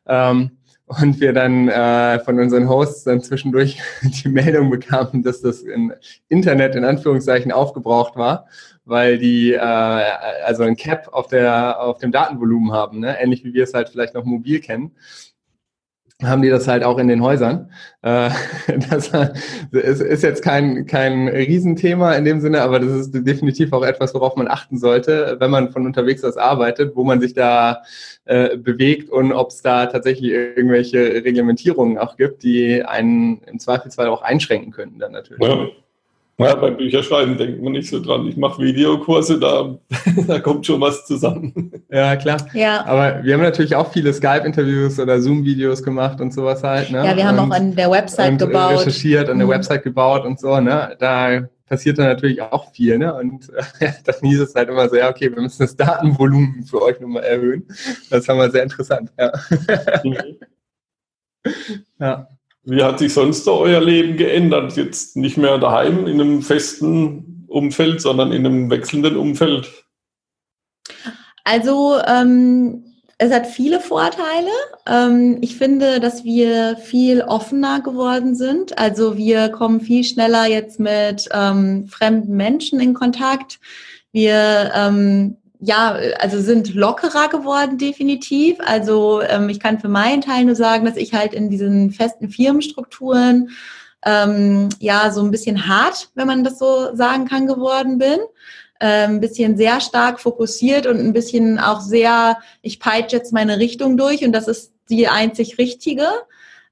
Ähm, 0.06 0.52
und 0.88 1.20
wir 1.20 1.34
dann 1.34 1.68
äh, 1.68 2.20
von 2.20 2.40
unseren 2.40 2.70
Hosts 2.70 3.04
dann 3.04 3.22
zwischendurch 3.22 3.80
die 4.02 4.30
Meldung 4.30 4.70
bekamen, 4.70 5.22
dass 5.22 5.42
das 5.42 5.62
im 5.62 5.94
Internet 6.30 6.76
in 6.76 6.86
Anführungszeichen 6.86 7.52
aufgebraucht 7.52 8.16
war, 8.16 8.48
weil 8.86 9.18
die 9.18 9.52
äh, 9.52 9.60
also 9.60 10.64
ein 10.64 10.78
Cap 10.78 11.10
auf 11.12 11.28
der 11.28 11.82
auf 11.82 11.98
dem 11.98 12.14
Datenvolumen 12.14 12.72
haben, 12.72 13.02
ne? 13.02 13.20
ähnlich 13.20 13.44
wie 13.44 13.54
wir 13.54 13.64
es 13.64 13.74
halt 13.74 13.90
vielleicht 13.90 14.14
noch 14.14 14.24
mobil 14.24 14.62
kennen 14.62 14.94
haben 16.24 16.42
die 16.42 16.50
das 16.50 16.68
halt 16.68 16.84
auch 16.84 16.98
in 16.98 17.08
den 17.08 17.22
Häusern. 17.22 17.72
Äh, 18.02 18.32
das 18.90 19.12
ist 19.72 20.24
jetzt 20.24 20.42
kein, 20.42 20.88
kein 20.88 21.28
Riesenthema 21.28 22.14
in 22.14 22.26
dem 22.26 22.42
Sinne, 22.42 22.62
aber 22.62 22.80
das 22.80 22.92
ist 22.92 23.12
definitiv 23.12 23.72
auch 23.72 23.84
etwas, 23.84 24.14
worauf 24.16 24.36
man 24.36 24.48
achten 24.48 24.80
sollte, 24.80 25.38
wenn 25.40 25.52
man 25.52 25.72
von 25.72 25.86
unterwegs 25.86 26.24
aus 26.24 26.38
arbeitet, 26.38 26.96
wo 26.96 27.04
man 27.04 27.22
sich 27.22 27.34
da 27.34 27.84
äh, 28.26 28.58
bewegt 28.58 29.10
und 29.10 29.32
ob 29.32 29.50
es 29.50 29.62
da 29.62 29.86
tatsächlich 29.86 30.32
irgendwelche 30.32 31.24
Reglementierungen 31.24 32.00
auch 32.00 32.18
gibt, 32.18 32.42
die 32.44 32.84
einen 32.84 33.42
im 33.44 33.60
Zweifelsfall 33.60 34.08
auch 34.08 34.24
einschränken 34.24 34.72
können 34.72 34.98
dann 34.98 35.12
natürlich. 35.12 35.48
Ja. 35.48 35.68
Ja, 36.40 36.54
beim 36.54 36.78
Bücherschreiben 36.78 37.36
denkt 37.36 37.64
man 37.64 37.72
nicht 37.72 37.90
so 37.90 38.00
dran. 38.00 38.28
Ich 38.28 38.38
mache 38.38 38.62
Videokurse, 38.62 39.40
da, 39.40 39.76
da 40.28 40.40
kommt 40.40 40.68
schon 40.68 40.80
was 40.80 41.06
zusammen. 41.08 41.72
Ja, 41.90 42.16
klar. 42.16 42.38
Ja. 42.54 42.86
Aber 42.86 43.24
wir 43.24 43.34
haben 43.34 43.42
natürlich 43.42 43.76
auch 43.76 43.92
viele 43.92 44.14
Skype-Interviews 44.14 45.00
oder 45.00 45.20
Zoom-Videos 45.20 45.82
gemacht 45.82 46.22
und 46.22 46.32
sowas 46.32 46.62
halt. 46.64 46.92
Ne? 46.92 47.04
Ja, 47.04 47.18
wir 47.18 47.28
haben 47.28 47.40
und, 47.40 47.52
auch 47.52 47.56
an 47.56 47.76
der 47.76 47.90
Website 47.90 48.34
und 48.34 48.38
gebaut. 48.38 48.82
recherchiert, 48.82 49.30
an 49.30 49.40
der 49.40 49.48
mhm. 49.48 49.52
Website 49.52 49.82
gebaut 49.82 50.26
und 50.26 50.40
so. 50.40 50.60
Ne? 50.60 50.96
Da 51.00 51.50
passiert 51.66 51.98
dann 51.98 52.06
natürlich 52.06 52.40
auch 52.40 52.72
viel. 52.72 53.00
Ne? 53.00 53.16
Und 53.16 53.50
äh, 53.80 53.92
dann 54.04 54.16
hieß 54.22 54.42
es 54.42 54.54
halt 54.54 54.70
immer 54.70 54.88
so, 54.90 54.96
ja, 54.96 55.10
okay, 55.10 55.34
wir 55.34 55.42
müssen 55.42 55.64
das 55.64 55.76
Datenvolumen 55.76 56.64
für 56.70 56.84
euch 56.84 57.00
nochmal 57.00 57.24
erhöhen. 57.24 57.68
Das 58.12 58.28
war 58.28 58.36
mal 58.36 58.52
sehr 58.52 58.62
interessant. 58.62 59.12
Ja. 59.18 59.32
Mhm. 60.04 60.38
ja. 62.00 62.28
Wie 62.70 62.84
hat 62.84 63.00
sich 63.00 63.14
sonst 63.14 63.48
euer 63.48 63.80
Leben 63.80 64.18
geändert? 64.18 64.76
Jetzt 64.76 65.16
nicht 65.16 65.38
mehr 65.38 65.58
daheim 65.58 66.06
in 66.06 66.20
einem 66.20 66.42
festen 66.42 67.46
Umfeld, 67.48 68.02
sondern 68.02 68.34
in 68.34 68.46
einem 68.46 68.70
wechselnden 68.70 69.16
Umfeld? 69.16 69.86
Also 71.46 71.98
ähm, 72.06 72.84
es 73.18 73.32
hat 73.32 73.48
viele 73.48 73.80
Vorteile. 73.80 74.52
Ähm, 74.86 75.38
ich 75.40 75.56
finde, 75.56 76.02
dass 76.02 76.26
wir 76.26 76.76
viel 76.76 77.22
offener 77.22 77.80
geworden 77.80 78.36
sind. 78.36 78.78
Also 78.78 79.16
wir 79.16 79.48
kommen 79.48 79.80
viel 79.80 80.04
schneller 80.04 80.46
jetzt 80.46 80.78
mit 80.78 81.30
ähm, 81.32 81.88
fremden 81.88 82.36
Menschen 82.36 82.82
in 82.82 82.94
Kontakt. 82.94 83.62
Wir 84.12 84.74
ähm, 84.76 85.38
ja, 85.60 85.98
also 86.20 86.40
sind 86.40 86.76
lockerer 86.76 87.30
geworden, 87.30 87.78
definitiv. 87.78 88.58
Also 88.60 89.22
ähm, 89.22 89.50
ich 89.50 89.60
kann 89.60 89.80
für 89.80 89.90
meinen 89.90 90.22
Teil 90.22 90.46
nur 90.46 90.56
sagen, 90.56 90.86
dass 90.86 90.98
ich 90.98 91.14
halt 91.14 91.34
in 91.34 91.50
diesen 91.50 91.92
festen 91.92 92.30
Firmenstrukturen 92.30 93.50
ähm, 94.06 94.70
ja 94.80 95.12
so 95.12 95.22
ein 95.22 95.32
bisschen 95.32 95.68
hart, 95.68 96.10
wenn 96.16 96.28
man 96.28 96.44
das 96.44 96.60
so 96.60 96.96
sagen 96.96 97.26
kann, 97.26 97.48
geworden 97.48 97.98
bin. 97.98 98.20
Ähm, 98.80 99.16
ein 99.16 99.20
bisschen 99.20 99.58
sehr 99.58 99.82
stark 99.82 100.20
fokussiert 100.20 100.86
und 100.86 101.00
ein 101.00 101.14
bisschen 101.14 101.58
auch 101.58 101.82
sehr, 101.82 102.38
ich 102.62 102.80
peitsche 102.80 103.16
jetzt 103.16 103.34
meine 103.34 103.58
Richtung 103.58 103.98
durch 103.98 104.24
und 104.24 104.34
das 104.34 104.48
ist 104.48 104.72
die 104.90 105.08
einzig 105.08 105.58
richtige. 105.58 106.08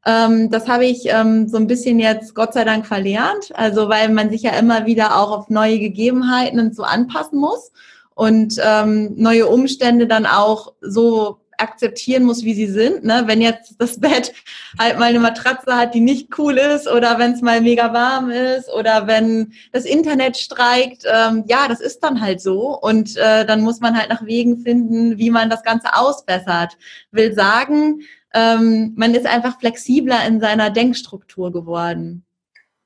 Ähm, 0.05 0.51
das 0.51 0.67
habe 0.67 0.85
ich 0.85 1.05
ähm, 1.05 1.47
so 1.47 1.57
ein 1.57 1.65
bisschen 1.65 1.97
jetzt 1.97 2.35
Gott 2.35 2.53
sei 2.53 2.63
Dank 2.63 2.85
verlernt, 2.85 3.49
also 3.55 3.89
weil 3.89 4.09
man 4.09 4.29
sich 4.29 4.43
ja 4.43 4.51
immer 4.51 4.85
wieder 4.85 5.19
auch 5.19 5.31
auf 5.31 5.49
neue 5.49 5.79
Gegebenheiten 5.79 6.59
und 6.59 6.75
so 6.75 6.83
anpassen 6.83 7.39
muss 7.39 7.71
und 8.15 8.59
ähm, 8.63 9.13
neue 9.15 9.47
Umstände 9.47 10.07
dann 10.07 10.25
auch 10.25 10.73
so 10.81 11.39
akzeptieren 11.57 12.23
muss, 12.23 12.43
wie 12.43 12.53
sie 12.53 12.67
sind. 12.67 13.03
Ne? 13.03 13.23
Wenn 13.25 13.41
jetzt 13.41 13.75
das 13.79 13.99
Bett 13.99 14.33
halt 14.79 14.99
mal 14.99 15.05
eine 15.05 15.19
Matratze 15.19 15.75
hat, 15.75 15.93
die 15.93 16.01
nicht 16.01 16.37
cool 16.37 16.57
ist 16.57 16.87
oder 16.87 17.19
wenn 17.19 17.33
es 17.33 17.41
mal 17.41 17.61
mega 17.61 17.93
warm 17.93 18.29
ist 18.29 18.69
oder 18.73 19.07
wenn 19.07 19.53
das 19.71 19.85
Internet 19.85 20.37
streikt, 20.37 21.03
ähm, 21.05 21.43
ja, 21.47 21.67
das 21.67 21.81
ist 21.81 21.99
dann 21.99 22.21
halt 22.21 22.41
so 22.41 22.77
und 22.79 23.15
äh, 23.17 23.45
dann 23.45 23.61
muss 23.61 23.79
man 23.79 23.97
halt 23.97 24.09
nach 24.09 24.25
Wegen 24.25 24.57
finden, 24.59 25.17
wie 25.17 25.29
man 25.29 25.49
das 25.49 25.63
Ganze 25.63 25.95
ausbessert. 25.95 26.77
Will 27.11 27.33
sagen, 27.33 28.01
ähm, 28.33 28.93
man 28.95 29.13
ist 29.13 29.25
einfach 29.25 29.59
flexibler 29.59 30.25
in 30.27 30.39
seiner 30.39 30.69
Denkstruktur 30.69 31.51
geworden. 31.51 32.25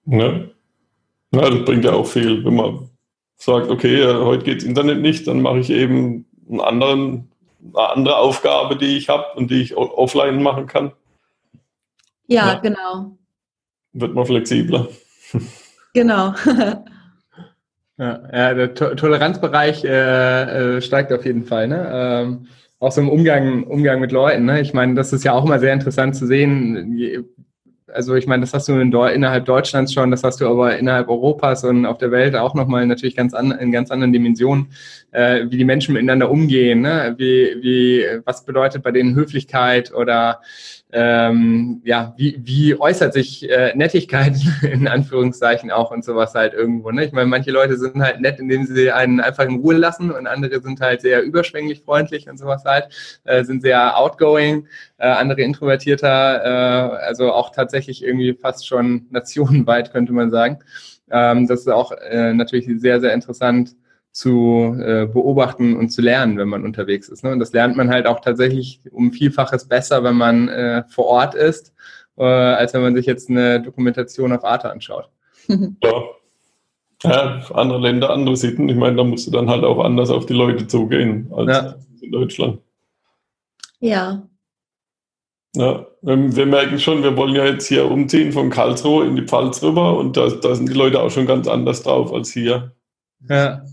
Ne? 0.05 0.51
Ja, 1.31 1.49
das 1.49 1.65
bringt 1.65 1.85
ja 1.85 1.93
auch 1.93 2.07
viel, 2.07 2.43
wenn 2.43 2.55
man 2.55 2.88
sagt, 3.39 3.69
okay, 3.69 4.05
heute 4.05 4.43
geht 4.43 4.57
das 4.57 4.63
Internet 4.65 5.01
nicht, 5.01 5.27
dann 5.27 5.41
mache 5.41 5.59
ich 5.59 5.69
eben 5.69 6.25
einen 6.49 6.61
anderen, 6.61 7.31
eine 7.73 7.89
andere 7.89 8.17
Aufgabe, 8.17 8.75
die 8.75 8.97
ich 8.97 9.09
habe 9.09 9.25
und 9.35 9.49
die 9.49 9.61
ich 9.61 9.75
offline 9.77 10.43
machen 10.43 10.67
kann. 10.67 10.91
Ja, 12.27 12.53
ja. 12.53 12.59
genau. 12.59 13.17
Wird 13.93 14.13
man 14.13 14.25
flexibler. 14.25 14.87
Genau. 15.95 16.35
ja, 17.97 18.21
ja, 18.31 18.53
der 18.53 18.75
to 18.75 18.93
Toleranzbereich 18.93 19.83
äh, 19.83 20.77
äh, 20.77 20.81
steigt 20.81 21.11
auf 21.11 21.25
jeden 21.25 21.45
Fall. 21.45 21.67
Ne? 21.67 21.89
Ähm, 21.91 22.47
auch 22.79 22.91
so 22.91 23.01
im 23.01 23.09
Umgang, 23.09 23.63
Umgang 23.63 23.99
mit 23.99 24.11
Leuten. 24.11 24.45
Ne? 24.45 24.61
Ich 24.61 24.75
meine, 24.75 24.93
das 24.93 25.13
ist 25.13 25.23
ja 25.23 25.33
auch 25.33 25.43
immer 25.43 25.57
sehr 25.57 25.73
interessant 25.73 26.15
zu 26.15 26.27
sehen, 26.27 26.95
also 27.93 28.15
ich 28.15 28.27
meine, 28.27 28.41
das 28.41 28.53
hast 28.53 28.67
du 28.67 28.73
in 28.73 28.91
innerhalb 28.93 29.45
Deutschlands 29.45 29.93
schon, 29.93 30.11
das 30.11 30.23
hast 30.23 30.41
du 30.41 30.47
aber 30.47 30.77
innerhalb 30.77 31.09
Europas 31.09 31.63
und 31.63 31.85
auf 31.85 31.97
der 31.97 32.11
Welt 32.11 32.35
auch 32.35 32.53
nochmal 32.53 32.85
natürlich 32.85 33.15
ganz 33.15 33.33
an, 33.33 33.51
in 33.51 33.71
ganz 33.71 33.91
anderen 33.91 34.13
Dimensionen, 34.13 34.67
äh, 35.11 35.45
wie 35.49 35.57
die 35.57 35.65
Menschen 35.65 35.93
miteinander 35.93 36.29
umgehen, 36.29 36.81
ne? 36.81 37.15
wie, 37.17 37.57
wie, 37.61 38.05
was 38.25 38.45
bedeutet 38.45 38.83
bei 38.83 38.91
denen 38.91 39.15
Höflichkeit 39.15 39.93
oder 39.93 40.41
ähm, 40.91 41.81
ja, 41.85 42.15
wie, 42.17 42.39
wie 42.43 42.79
äußert 42.79 43.13
sich 43.13 43.47
äh, 43.47 43.75
Nettigkeit 43.75 44.35
in 44.63 44.87
Anführungszeichen 44.87 45.69
auch 45.69 45.91
und 45.91 46.03
sowas 46.03 46.33
halt 46.33 46.53
irgendwo. 46.53 46.89
Ne? 46.89 47.05
Ich 47.05 47.11
meine, 47.11 47.27
manche 47.27 47.51
Leute 47.51 47.77
sind 47.77 48.01
halt 48.01 48.21
nett, 48.21 48.39
indem 48.39 48.65
sie 48.65 48.91
einen 48.91 49.19
einfach 49.19 49.45
in 49.45 49.59
Ruhe 49.59 49.75
lassen 49.75 50.09
und 50.09 50.25
andere 50.25 50.59
sind 50.61 50.81
halt 50.81 51.01
sehr 51.01 51.21
überschwänglich 51.21 51.81
freundlich 51.81 52.27
und 52.27 52.37
sowas 52.37 52.63
halt, 52.65 52.89
äh, 53.25 53.43
sind 53.43 53.61
sehr 53.61 53.97
outgoing, 53.97 54.67
äh, 54.97 55.07
andere 55.07 55.41
introvertierter, 55.41 56.43
äh, 56.43 57.05
also 57.05 57.33
auch 57.33 57.51
tatsächlich 57.51 58.03
irgendwie 58.03 58.33
fast 58.33 58.67
schon 58.67 59.05
nationenweit 59.11 59.91
könnte 59.91 60.11
man 60.11 60.31
sagen. 60.31 60.59
Ähm, 61.11 61.47
das 61.47 61.61
ist 61.61 61.69
auch 61.69 61.91
äh, 61.91 62.33
natürlich 62.33 62.67
sehr, 62.79 62.99
sehr 62.99 63.13
interessant 63.13 63.75
zu 64.19 64.75
äh, 64.77 65.05
beobachten 65.05 65.77
und 65.77 65.91
zu 65.91 66.01
lernen, 66.01 66.37
wenn 66.37 66.49
man 66.49 66.65
unterwegs 66.65 67.07
ist. 67.07 67.23
Ne? 67.23 67.31
Und 67.31 67.39
das 67.39 67.53
lernt 67.53 67.77
man 67.77 67.89
halt 67.89 68.05
auch 68.05 68.19
tatsächlich 68.19 68.81
um 68.91 69.13
Vielfaches 69.13 69.65
besser, 69.65 70.03
wenn 70.03 70.15
man 70.15 70.49
äh, 70.49 70.83
vor 70.89 71.05
Ort 71.05 71.35
ist, 71.35 71.73
äh, 72.17 72.25
als 72.25 72.73
wenn 72.73 72.81
man 72.81 72.95
sich 72.95 73.05
jetzt 73.05 73.29
eine 73.29 73.61
Dokumentation 73.61 74.33
auf 74.33 74.43
Arte 74.43 74.71
anschaut. 74.71 75.09
Ja. 77.01 77.11
ja, 77.11 77.41
andere 77.53 77.79
Länder, 77.79 78.09
andere 78.09 78.35
Sitten. 78.35 78.67
Ich 78.67 78.75
meine, 78.75 78.97
da 78.97 79.05
musst 79.05 79.25
du 79.25 79.31
dann 79.31 79.49
halt 79.49 79.63
auch 79.63 79.81
anders 79.81 80.09
auf 80.09 80.25
die 80.25 80.33
Leute 80.33 80.67
zugehen 80.67 81.31
als 81.31 81.49
ja. 81.49 81.75
in 82.01 82.11
Deutschland. 82.11 82.59
Ja. 83.79 84.27
Ja, 85.55 85.87
ähm, 86.05 86.35
wir 86.35 86.45
merken 86.45 86.77
schon, 86.77 87.01
wir 87.03 87.15
wollen 87.15 87.35
ja 87.35 87.45
jetzt 87.45 87.67
hier 87.67 87.89
umziehen 87.89 88.33
von 88.33 88.49
Karlsruhe 88.49 89.05
in 89.07 89.15
die 89.15 89.21
Pfalz 89.21 89.63
rüber 89.63 89.97
und 89.97 90.17
da, 90.17 90.27
da 90.27 90.53
sind 90.55 90.67
die 90.67 90.73
Leute 90.73 91.01
auch 91.01 91.09
schon 91.09 91.25
ganz 91.25 91.47
anders 91.47 91.83
drauf 91.83 92.11
als 92.11 92.33
hier. 92.33 92.75
Ja. 93.29 93.63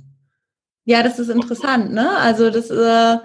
Ja, 0.86 1.02
das 1.02 1.18
ist 1.18 1.28
interessant, 1.28 1.92
ne? 1.92 2.16
Also 2.16 2.48
das 2.48 2.70
äh, 2.70 3.18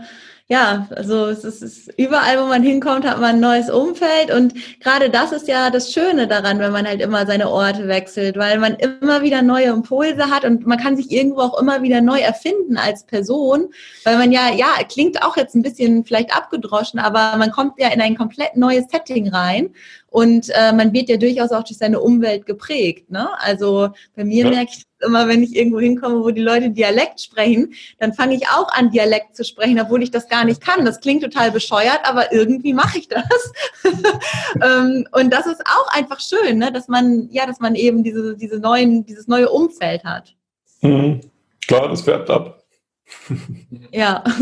ja, 0.52 0.86
also 0.94 1.28
es 1.28 1.46
ist, 1.46 1.62
es 1.62 1.78
ist 1.78 1.94
überall, 1.98 2.38
wo 2.42 2.46
man 2.46 2.62
hinkommt, 2.62 3.08
hat 3.08 3.22
man 3.22 3.36
ein 3.36 3.40
neues 3.40 3.70
Umfeld 3.70 4.32
und 4.36 4.54
gerade 4.82 5.10
das 5.10 5.32
ist 5.32 5.48
ja 5.48 5.70
das 5.70 5.94
Schöne 5.94 6.28
daran, 6.28 6.60
wenn 6.60 6.74
man 6.74 6.86
halt 6.86 7.00
immer 7.00 7.26
seine 7.26 7.50
Orte 7.50 7.88
wechselt, 7.88 8.36
weil 8.36 8.60
man 8.60 8.76
immer 8.76 9.22
wieder 9.22 9.44
neue 9.44 9.68
Impulse 9.68 10.30
hat 10.30 10.44
und 10.44 10.68
man 10.68 10.78
kann 10.78 10.98
sich 10.98 11.10
irgendwo 11.10 11.40
auch 11.40 11.58
immer 11.58 11.84
wieder 11.84 12.02
neu 12.02 12.20
erfinden 12.20 12.76
als 12.76 13.06
Person, 13.06 13.70
weil 14.04 14.18
man 14.18 14.34
ja, 14.34 14.50
ja, 14.54 14.84
klingt 14.90 15.24
auch 15.24 15.38
jetzt 15.38 15.56
ein 15.56 15.62
bisschen 15.62 16.04
vielleicht 16.04 16.36
abgedroschen, 16.36 17.00
aber 17.00 17.38
man 17.38 17.52
kommt 17.52 17.80
ja 17.80 17.88
in 17.88 18.02
ein 18.02 18.18
komplett 18.18 18.58
neues 18.58 18.90
Setting 18.92 19.30
rein 19.30 19.70
und 20.12 20.50
äh, 20.50 20.74
man 20.74 20.92
wird 20.92 21.08
ja 21.08 21.16
durchaus 21.16 21.52
auch 21.52 21.64
durch 21.64 21.78
seine 21.78 22.02
Umwelt 22.02 22.46
geprägt. 22.46 23.10
Ne? 23.10 23.30
Also 23.40 23.90
bei 24.14 24.26
mir 24.26 24.44
ja. 24.44 24.50
merke 24.50 24.72
ich 24.76 24.84
immer, 25.00 25.30
wenn 25.30 25.42
ich 25.42 25.56
irgendwo 25.56 25.80
hinkomme, 25.80 26.22
wo 26.22 26.32
die 26.32 26.42
Leute 26.42 26.70
Dialekt 26.70 27.22
sprechen, 27.22 27.74
dann 27.98 28.14
fange 28.14 28.36
ich 28.36 28.46
auch 28.50 28.68
an, 28.74 28.92
Dialekt 28.92 29.38
zu 29.38 29.46
sprechen, 29.46 29.80
obwohl 29.80 30.04
ich 30.04 30.12
das 30.12 30.28
gar 30.28 30.44
nicht 30.44 30.60
kann. 30.60 30.84
Das 30.84 31.00
klingt 31.00 31.24
total 31.24 31.50
bescheuert, 31.52 32.02
aber 32.04 32.34
irgendwie 32.34 32.74
mache 32.74 32.98
ich 32.98 33.08
das. 33.08 33.54
ähm, 34.62 35.08
und 35.14 35.32
das 35.32 35.48
ist 35.48 35.62
auch 35.66 35.88
einfach 35.94 36.20
schön, 36.20 36.58
ne? 36.58 36.74
dass 36.74 36.90
man, 36.90 37.30
ja, 37.32 37.46
dass 37.46 37.62
man 37.62 37.76
eben 37.76 38.04
diese, 38.04 38.36
diese 38.36 38.60
neuen, 38.60 39.06
dieses 39.06 39.30
neue 39.30 39.50
Umfeld 39.50 40.04
hat. 40.04 40.36
Mhm. 40.82 41.22
Klar, 41.68 41.88
das 41.88 42.02
färbt 42.02 42.30
ab. 42.30 42.64
ja. 43.92 44.24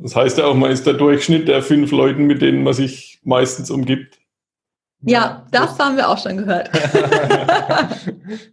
Das 0.00 0.14
heißt 0.14 0.38
ja 0.38 0.44
auch, 0.44 0.54
man 0.54 0.70
ist 0.70 0.86
der 0.86 0.94
Durchschnitt 0.94 1.48
der 1.48 1.60
fünf 1.60 1.90
Leuten, 1.90 2.28
mit 2.28 2.40
denen 2.40 2.62
man 2.62 2.72
sich 2.72 3.18
meistens 3.24 3.68
umgibt. 3.68 4.17
Ja, 5.02 5.46
das 5.52 5.78
haben 5.78 5.96
wir 5.96 6.08
auch 6.08 6.18
schon 6.18 6.38
gehört. 6.38 6.70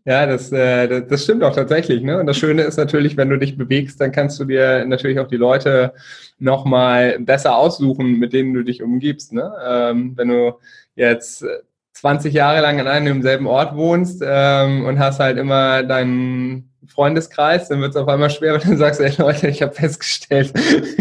ja, 0.06 0.28
das, 0.28 0.52
äh, 0.52 1.02
das, 1.02 1.24
stimmt 1.24 1.44
auch 1.44 1.56
tatsächlich. 1.56 2.04
Ne? 2.04 2.20
Und 2.20 2.28
das 2.28 2.38
Schöne 2.38 2.62
ist 2.62 2.78
natürlich, 2.78 3.18
wenn 3.18 3.30
du 3.30 3.40
dich 3.40 3.58
bewegst, 3.58 4.00
dann 4.00 4.12
kannst 4.12 4.40
du 4.40 4.46
dir 4.46 4.86
natürlich 4.86 5.20
auch 5.20 5.28
die 5.28 5.38
Leute 5.38 5.94
nochmal 6.38 7.18
besser 7.20 7.58
aussuchen, 7.58 8.20
mit 8.20 8.34
denen 8.34 8.54
du 8.54 8.64
dich 8.64 8.84
umgibst. 8.84 9.34
Ne? 9.34 9.52
Ähm, 9.68 10.14
wenn 10.16 10.28
du 10.28 10.54
jetzt 10.96 11.44
20 11.94 12.34
Jahre 12.34 12.62
lang 12.62 12.80
an 12.80 12.88
einem 12.88 13.24
selben 13.24 13.48
Ort 13.48 13.76
wohnst 13.76 14.22
ähm, 14.24 14.86
und 14.86 15.00
hast 15.00 15.20
halt 15.20 15.38
immer 15.38 15.82
deinen 15.82 16.70
Freundeskreis, 16.88 17.70
dann 17.70 17.82
wird 17.82 17.92
es 17.92 17.96
auf 17.96 18.08
einmal 18.08 18.30
schwer, 18.30 18.62
wenn 18.62 18.72
du 18.72 18.78
sagst, 18.78 19.02
ey 19.02 19.12
Leute, 19.18 19.48
ich 19.48 19.64
habe 19.64 19.74
festgestellt, 19.74 20.54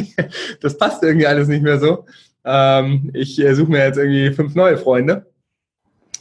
das 0.62 0.78
passt 0.78 1.02
irgendwie 1.02 1.26
alles 1.26 1.48
nicht 1.48 1.62
mehr 1.62 1.78
so. 1.78 2.06
Ähm, 2.46 3.10
ich 3.12 3.38
äh, 3.40 3.54
suche 3.54 3.70
mir 3.70 3.84
jetzt 3.84 3.98
irgendwie 3.98 4.30
fünf 4.30 4.54
neue 4.54 4.78
Freunde. 4.78 5.26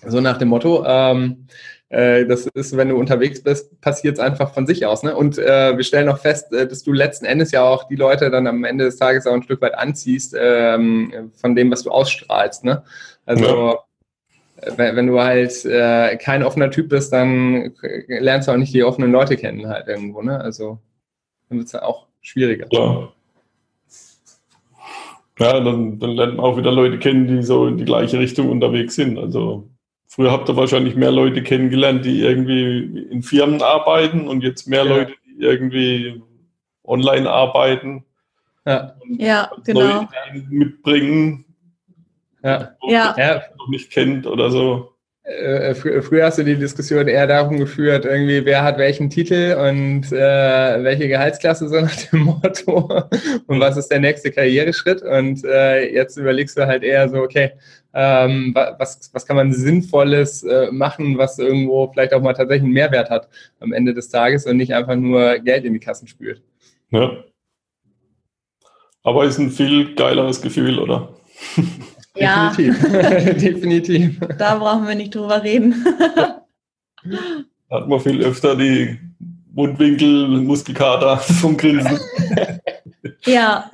So 0.07 0.21
nach 0.21 0.37
dem 0.37 0.49
Motto. 0.49 0.83
Ähm, 0.85 1.47
äh, 1.89 2.25
das 2.25 2.47
ist, 2.47 2.75
wenn 2.75 2.89
du 2.89 2.97
unterwegs 2.97 3.41
bist, 3.41 3.79
passiert 3.81 4.17
es 4.17 4.19
einfach 4.19 4.53
von 4.53 4.65
sich 4.65 4.85
aus. 4.85 5.03
Ne? 5.03 5.15
Und 5.15 5.37
äh, 5.37 5.75
wir 5.75 5.83
stellen 5.83 6.09
auch 6.09 6.19
fest, 6.19 6.51
äh, 6.53 6.67
dass 6.67 6.83
du 6.83 6.91
letzten 6.91 7.25
Endes 7.25 7.51
ja 7.51 7.63
auch 7.63 7.85
die 7.85 7.95
Leute 7.95 8.31
dann 8.31 8.47
am 8.47 8.63
Ende 8.63 8.85
des 8.85 8.97
Tages 8.97 9.27
auch 9.27 9.33
ein 9.33 9.43
Stück 9.43 9.61
weit 9.61 9.75
anziehst 9.75 10.35
ähm, 10.37 11.31
von 11.35 11.55
dem, 11.55 11.71
was 11.71 11.83
du 11.83 11.91
ausstrahlst. 11.91 12.63
Ne? 12.63 12.83
Also 13.25 13.45
ja 13.45 13.79
wenn, 14.77 14.95
wenn, 14.95 15.07
du 15.07 15.19
halt 15.19 15.65
äh, 15.65 16.15
kein 16.17 16.43
offener 16.43 16.71
Typ 16.71 16.89
bist, 16.89 17.13
dann 17.13 17.73
lernst 18.07 18.47
du 18.47 18.51
auch 18.51 18.57
nicht 18.57 18.73
die 18.73 18.83
offenen 18.83 19.11
Leute 19.11 19.37
kennen 19.37 19.67
halt 19.67 19.87
irgendwo. 19.87 20.21
Ne? 20.21 20.39
Also 20.39 20.79
dann 21.49 21.59
wird 21.59 21.67
es 21.67 21.73
ja 21.73 21.83
auch 21.83 22.07
schwieriger. 22.21 22.67
Ja. 22.71 23.09
Ja, 25.39 25.59
dann, 25.59 25.97
dann 25.99 26.11
lernt 26.11 26.37
man 26.37 26.45
auch 26.45 26.57
wieder 26.57 26.71
Leute 26.71 26.99
kennen, 26.99 27.27
die 27.27 27.41
so 27.41 27.65
in 27.65 27.77
die 27.77 27.85
gleiche 27.85 28.19
Richtung 28.19 28.49
unterwegs 28.49 28.95
sind. 28.95 29.17
Also 29.17 29.67
Früher 30.13 30.31
habt 30.31 30.47
ihr 30.47 30.55
wahrscheinlich 30.55 30.95
mehr 30.95 31.11
Leute 31.11 31.41
kennengelernt, 31.41 32.05
die 32.05 32.21
irgendwie 32.21 33.07
in 33.09 33.23
Firmen 33.23 33.63
arbeiten 33.63 34.27
und 34.27 34.43
jetzt 34.43 34.67
mehr 34.67 34.85
ja. 34.85 34.95
Leute, 34.95 35.13
die 35.25 35.41
irgendwie 35.41 36.21
online 36.83 37.27
arbeiten. 37.27 38.05
Ja, 38.63 38.93
ja 39.17 39.51
genau. 39.63 40.07
mitbringen, 40.49 41.45
ja. 42.43 42.75
Ja. 42.83 43.41
noch 43.57 43.69
nicht 43.69 43.89
kennt 43.89 44.27
oder 44.27 44.51
so. 44.51 44.92
Äh, 45.25 45.73
fr 45.73 46.01
früher 46.01 46.25
hast 46.25 46.37
du 46.37 46.43
die 46.43 46.57
Diskussion 46.57 47.07
eher 47.07 47.27
darum 47.27 47.57
geführt, 47.57 48.03
irgendwie, 48.03 48.43
wer 48.43 48.61
hat 48.61 48.77
welchen 48.77 49.09
Titel 49.09 49.55
und 49.57 50.11
äh, 50.11 50.83
welche 50.83 51.07
Gehaltsklasse 51.07 51.69
so 51.69 51.79
nach 51.79 51.95
dem 51.95 52.23
Motto 52.23 53.07
und 53.47 53.59
was 53.61 53.77
ist 53.77 53.87
der 53.87 54.01
nächste 54.01 54.31
Karriereschritt 54.31 55.01
und 55.01 55.45
äh, 55.45 55.93
jetzt 55.93 56.17
überlegst 56.17 56.57
du 56.57 56.67
halt 56.67 56.83
eher 56.83 57.07
so, 57.07 57.21
okay, 57.21 57.51
ähm, 57.93 58.53
was, 58.53 59.11
was 59.13 59.25
kann 59.25 59.37
man 59.37 59.53
Sinnvolles 59.53 60.43
äh, 60.43 60.69
machen, 60.71 61.17
was 61.17 61.39
irgendwo 61.39 61.89
vielleicht 61.89 62.13
auch 62.13 62.21
mal 62.21 62.33
tatsächlich 62.33 62.63
einen 62.63 62.73
Mehrwert 62.73 63.09
hat 63.09 63.29
am 63.61 63.71
Ende 63.71 63.93
des 63.93 64.09
Tages 64.09 64.45
und 64.45 64.57
nicht 64.57 64.73
einfach 64.73 64.95
nur 64.95 65.39
Geld 65.39 65.63
in 65.63 65.71
die 65.71 65.79
Kassen 65.79 66.07
spült. 66.07 66.41
Ja. 66.91 67.23
Aber 69.03 69.23
ist 69.23 69.37
ein 69.37 69.51
viel 69.51 69.95
geileres 69.95 70.41
Gefühl, 70.41 70.79
oder? 70.79 71.13
Ja, 72.15 72.53
Definitiv. 72.55 72.81
Definitiv. 73.41 74.19
da 74.37 74.55
brauchen 74.55 74.87
wir 74.87 74.95
nicht 74.95 75.15
drüber 75.15 75.41
reden. 75.43 75.83
Hat 77.69 77.87
man 77.87 77.99
viel 77.99 78.21
öfter 78.23 78.55
die 78.55 78.99
Mundwinkel, 79.53 80.27
Muskelkater 80.27 81.17
vom 81.41 81.57
Grinsen. 81.57 81.99
ja, 83.25 83.71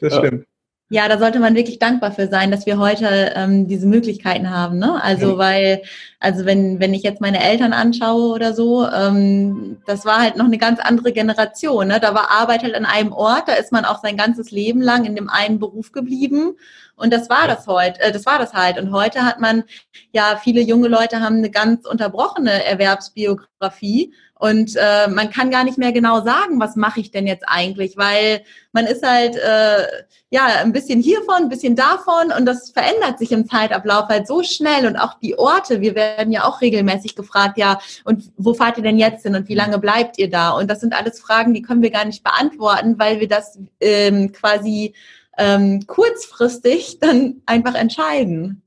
Das 0.00 0.12
Ja. 0.14 0.18
stimmt. 0.18 0.46
Ja, 0.92 1.06
da 1.08 1.18
sollte 1.20 1.38
man 1.38 1.54
wirklich 1.54 1.78
dankbar 1.78 2.10
für 2.10 2.26
sein, 2.26 2.50
dass 2.50 2.66
wir 2.66 2.76
heute 2.78 3.32
ähm, 3.36 3.68
diese 3.68 3.86
Möglichkeiten 3.86 4.50
haben. 4.50 4.78
Ne? 4.78 5.00
Also 5.00 5.34
Mhm. 5.34 5.38
weil, 5.38 5.82
also 6.22 6.44
wenn, 6.44 6.80
wenn 6.80 6.92
ich 6.92 7.02
jetzt 7.02 7.22
meine 7.22 7.42
Eltern 7.42 7.72
anschaue 7.72 8.34
oder 8.34 8.52
so, 8.52 8.86
ähm, 8.86 9.78
das 9.86 10.04
war 10.04 10.20
halt 10.20 10.36
noch 10.36 10.44
eine 10.44 10.58
ganz 10.58 10.78
andere 10.78 11.12
Generation. 11.12 11.88
Ne? 11.88 11.98
Da 11.98 12.14
war 12.14 12.30
Arbeit 12.30 12.62
halt 12.62 12.74
an 12.74 12.84
einem 12.84 13.12
Ort, 13.12 13.48
da 13.48 13.54
ist 13.54 13.72
man 13.72 13.86
auch 13.86 14.02
sein 14.02 14.18
ganzes 14.18 14.50
Leben 14.50 14.82
lang 14.82 15.06
in 15.06 15.16
dem 15.16 15.30
einen 15.30 15.58
Beruf 15.58 15.92
geblieben. 15.92 16.56
Und 16.94 17.14
das 17.14 17.30
war 17.30 17.48
das 17.48 17.66
heute, 17.66 18.00
äh, 18.00 18.12
das 18.12 18.26
war 18.26 18.38
das 18.38 18.52
halt. 18.52 18.78
Und 18.78 18.92
heute 18.92 19.24
hat 19.24 19.40
man, 19.40 19.64
ja, 20.12 20.38
viele 20.42 20.60
junge 20.60 20.88
Leute 20.88 21.20
haben 21.20 21.36
eine 21.36 21.50
ganz 21.50 21.86
unterbrochene 21.86 22.66
Erwerbsbiografie. 22.66 24.12
Und 24.40 24.74
äh, 24.76 25.06
man 25.08 25.30
kann 25.30 25.50
gar 25.50 25.64
nicht 25.64 25.76
mehr 25.76 25.92
genau 25.92 26.22
sagen, 26.22 26.60
was 26.60 26.74
mache 26.74 27.00
ich 27.00 27.10
denn 27.10 27.26
jetzt 27.26 27.44
eigentlich, 27.46 27.98
weil 27.98 28.42
man 28.72 28.86
ist 28.86 29.06
halt 29.06 29.36
äh, 29.36 29.86
ja 30.30 30.46
ein 30.62 30.72
bisschen 30.72 31.02
hiervon, 31.02 31.42
ein 31.42 31.48
bisschen 31.50 31.76
davon 31.76 32.32
und 32.36 32.46
das 32.46 32.70
verändert 32.70 33.18
sich 33.18 33.32
im 33.32 33.46
Zeitablauf 33.46 34.08
halt 34.08 34.26
so 34.26 34.42
schnell 34.42 34.86
und 34.86 34.96
auch 34.96 35.18
die 35.18 35.38
Orte. 35.38 35.82
Wir 35.82 35.94
werden 36.18 36.32
ja 36.32 36.44
auch 36.44 36.60
regelmäßig 36.60 37.14
gefragt, 37.16 37.58
ja 37.58 37.78
und 38.04 38.30
wo 38.36 38.54
fahrt 38.54 38.76
ihr 38.76 38.82
denn 38.82 38.98
jetzt 38.98 39.22
hin 39.22 39.34
und 39.34 39.48
wie 39.48 39.54
lange 39.54 39.78
bleibt 39.78 40.18
ihr 40.18 40.30
da? 40.30 40.50
Und 40.50 40.70
das 40.70 40.80
sind 40.80 40.94
alles 40.94 41.20
Fragen, 41.20 41.54
die 41.54 41.62
können 41.62 41.82
wir 41.82 41.90
gar 41.90 42.04
nicht 42.04 42.24
beantworten, 42.24 42.98
weil 42.98 43.20
wir 43.20 43.28
das 43.28 43.58
ähm, 43.80 44.32
quasi 44.32 44.94
ähm, 45.38 45.86
kurzfristig 45.86 46.98
dann 47.00 47.42
einfach 47.46 47.74
entscheiden. 47.74 48.62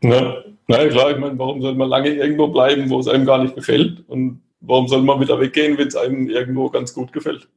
Na 0.00 0.82
ja, 0.82 0.88
klar, 0.88 1.10
ich 1.10 1.18
meine, 1.18 1.38
warum 1.38 1.62
soll 1.62 1.74
man 1.74 1.88
lange 1.88 2.10
irgendwo 2.10 2.48
bleiben, 2.48 2.90
wo 2.90 3.00
es 3.00 3.08
einem 3.08 3.24
gar 3.24 3.42
nicht 3.42 3.54
gefällt? 3.54 4.04
Und 4.08 4.42
warum 4.60 4.86
soll 4.86 5.02
man 5.02 5.20
wieder 5.20 5.40
weggehen, 5.40 5.78
wenn 5.78 5.88
es 5.88 5.96
einem 5.96 6.28
irgendwo 6.28 6.68
ganz 6.68 6.92
gut 6.92 7.12
gefällt? 7.12 7.48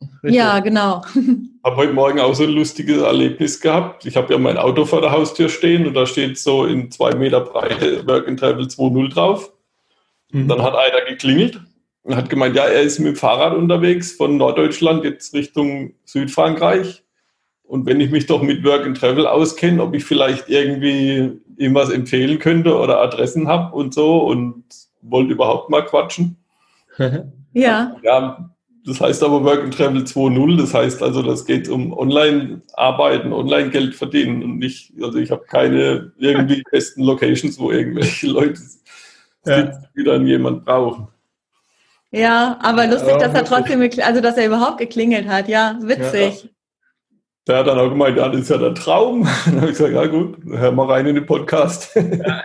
Richtig. 0.00 0.34
Ja, 0.34 0.60
genau. 0.60 1.02
Habe 1.64 1.76
heute 1.76 1.92
Morgen 1.92 2.20
auch 2.20 2.34
so 2.34 2.44
ein 2.44 2.50
lustiges 2.50 3.02
Erlebnis 3.02 3.60
gehabt. 3.60 4.04
Ich 4.06 4.16
habe 4.16 4.32
ja 4.32 4.38
mein 4.38 4.58
Auto 4.58 4.84
vor 4.84 5.00
der 5.00 5.12
Haustür 5.12 5.48
stehen 5.48 5.86
und 5.86 5.94
da 5.94 6.04
steht 6.04 6.38
so 6.38 6.66
in 6.66 6.90
zwei 6.90 7.14
Meter 7.14 7.40
Breite 7.40 8.06
Work 8.06 8.28
and 8.28 8.38
Travel 8.38 8.66
2.0 8.66 9.08
drauf. 9.08 9.50
Mhm. 10.30 10.48
Dann 10.48 10.62
hat 10.62 10.74
einer 10.74 11.06
geklingelt 11.08 11.60
und 12.02 12.16
hat 12.16 12.28
gemeint, 12.28 12.54
ja, 12.54 12.64
er 12.64 12.82
ist 12.82 12.98
mit 12.98 13.08
dem 13.08 13.16
Fahrrad 13.16 13.56
unterwegs 13.56 14.12
von 14.12 14.36
Norddeutschland 14.36 15.04
jetzt 15.04 15.32
Richtung 15.32 15.94
Südfrankreich. 16.04 17.02
Und 17.62 17.86
wenn 17.86 18.00
ich 18.00 18.10
mich 18.10 18.26
doch 18.26 18.42
mit 18.42 18.62
Work 18.62 18.84
and 18.84 18.98
Travel 18.98 19.26
auskenne, 19.26 19.82
ob 19.82 19.94
ich 19.94 20.04
vielleicht 20.04 20.50
irgendwie 20.50 21.40
ihm 21.56 21.74
was 21.74 21.88
empfehlen 21.88 22.38
könnte 22.38 22.76
oder 22.78 23.00
Adressen 23.00 23.48
habe 23.48 23.74
und 23.74 23.94
so 23.94 24.18
und 24.18 24.64
wollte 25.00 25.32
überhaupt 25.32 25.70
mal 25.70 25.84
quatschen. 25.84 26.36
Ja, 27.56 27.94
Ja, 28.02 28.50
das 28.86 29.00
heißt 29.00 29.22
aber 29.22 29.42
Work 29.44 29.62
and 29.64 29.74
Travel 29.76 30.02
2.0, 30.02 30.56
das 30.58 30.74
heißt 30.74 31.02
also, 31.02 31.22
das 31.22 31.44
geht 31.46 31.68
um 31.68 31.92
Online-Arbeiten, 31.96 33.32
Online-Geld 33.32 33.94
verdienen 33.94 34.42
und 34.42 34.58
nicht, 34.58 34.92
also 35.02 35.18
ich 35.18 35.30
habe 35.30 35.44
keine 35.48 36.12
irgendwie 36.18 36.62
festen 36.70 37.02
Locations, 37.02 37.58
wo 37.58 37.70
irgendwelche 37.70 38.26
Leute 38.28 38.60
Ja. 39.46 39.56
sitzen, 39.56 39.86
die 39.96 40.04
dann 40.04 40.26
jemand 40.26 40.64
brauchen. 40.64 41.08
ja, 42.10 42.58
aber 42.62 42.86
lustig, 42.86 43.08
Ja, 43.10 43.18
dass 43.18 43.34
er 43.34 43.44
trotzdem, 43.44 43.80
also 44.02 44.20
dass 44.20 44.36
er 44.36 44.46
überhaupt 44.46 44.78
geklingelt 44.78 45.26
hat. 45.28 45.48
Ja, 45.48 45.78
witzig. 45.82 46.50
Der 47.46 47.58
hat 47.58 47.66
dann 47.66 47.78
auch 47.78 47.90
gemeint, 47.90 48.16
ja, 48.16 48.26
das 48.30 48.40
ist 48.40 48.48
ja 48.48 48.56
der 48.56 48.72
Traum. 48.72 49.28
Dann 49.44 49.56
habe 49.60 49.66
ich 49.70 49.76
gesagt, 49.76 49.92
ja 49.92 50.06
gut, 50.06 50.38
hör 50.50 50.72
mal 50.72 50.86
rein 50.86 51.06
in 51.06 51.14
den 51.16 51.26
Podcast. 51.26 51.90
Ja, 51.94 52.42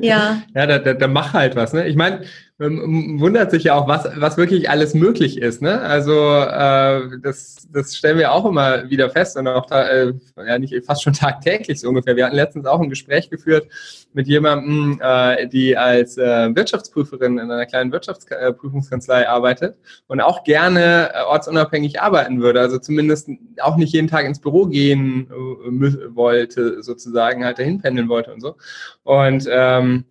Ja, 0.54 0.66
da, 0.66 0.78
da, 0.78 0.94
da 0.94 1.08
mach 1.08 1.32
halt 1.32 1.56
was. 1.56 1.72
Ne? 1.72 1.88
Ich 1.88 1.96
meine, 1.96 2.22
ähm, 2.60 3.18
wundert 3.18 3.50
sich 3.50 3.64
ja 3.64 3.74
auch, 3.74 3.88
was, 3.88 4.08
was 4.16 4.36
wirklich 4.36 4.70
alles 4.70 4.94
möglich 4.94 5.38
ist. 5.38 5.60
Ne? 5.60 5.80
Also 5.80 6.12
äh, 6.12 7.18
das, 7.20 7.66
das 7.72 7.96
stellen 7.96 8.18
wir 8.18 8.30
auch 8.30 8.44
immer 8.44 8.88
wieder 8.88 9.10
fest 9.10 9.36
und 9.36 9.48
auch 9.48 9.66
da, 9.66 9.88
äh, 9.88 10.12
ja 10.36 10.58
nicht 10.58 10.72
fast 10.84 11.02
schon 11.02 11.12
tagtäglich 11.14 11.80
so 11.80 11.88
ungefähr. 11.88 12.14
Wir 12.14 12.26
hatten 12.26 12.36
letztens 12.36 12.66
auch 12.66 12.80
ein 12.80 12.90
Gespräch 12.90 13.28
geführt 13.28 13.66
mit 14.12 14.28
jemandem, 14.28 15.00
äh, 15.02 15.48
die 15.48 15.76
als 15.76 16.16
äh, 16.16 16.54
Wirtschaftsprüferin 16.54 17.38
in 17.38 17.50
einer 17.50 17.66
kleinen 17.66 17.90
Wirtschaftsprüfungskanzlei 17.90 19.28
arbeitet 19.28 19.76
und 20.06 20.20
auch 20.20 20.44
gerne 20.44 21.10
äh, 21.12 21.22
ortsunabhängig 21.22 22.00
arbeiten 22.00 22.40
würde. 22.40 22.60
Also 22.60 22.78
zumindest 22.78 23.30
auch 23.60 23.76
nicht 23.76 23.92
jeden 23.92 24.06
Tag 24.06 24.26
ins 24.26 24.38
Büro 24.38 24.66
gehen 24.66 25.28
äh, 25.28 26.14
wollte, 26.14 26.84
sozusagen 26.84 27.44
halt 27.44 27.58
dahin 27.58 27.82
pendeln 27.82 28.08
wollte 28.08 28.32
und 28.32 28.40
so. 28.40 28.54
Und 29.02 29.48
ähm, 29.50 30.04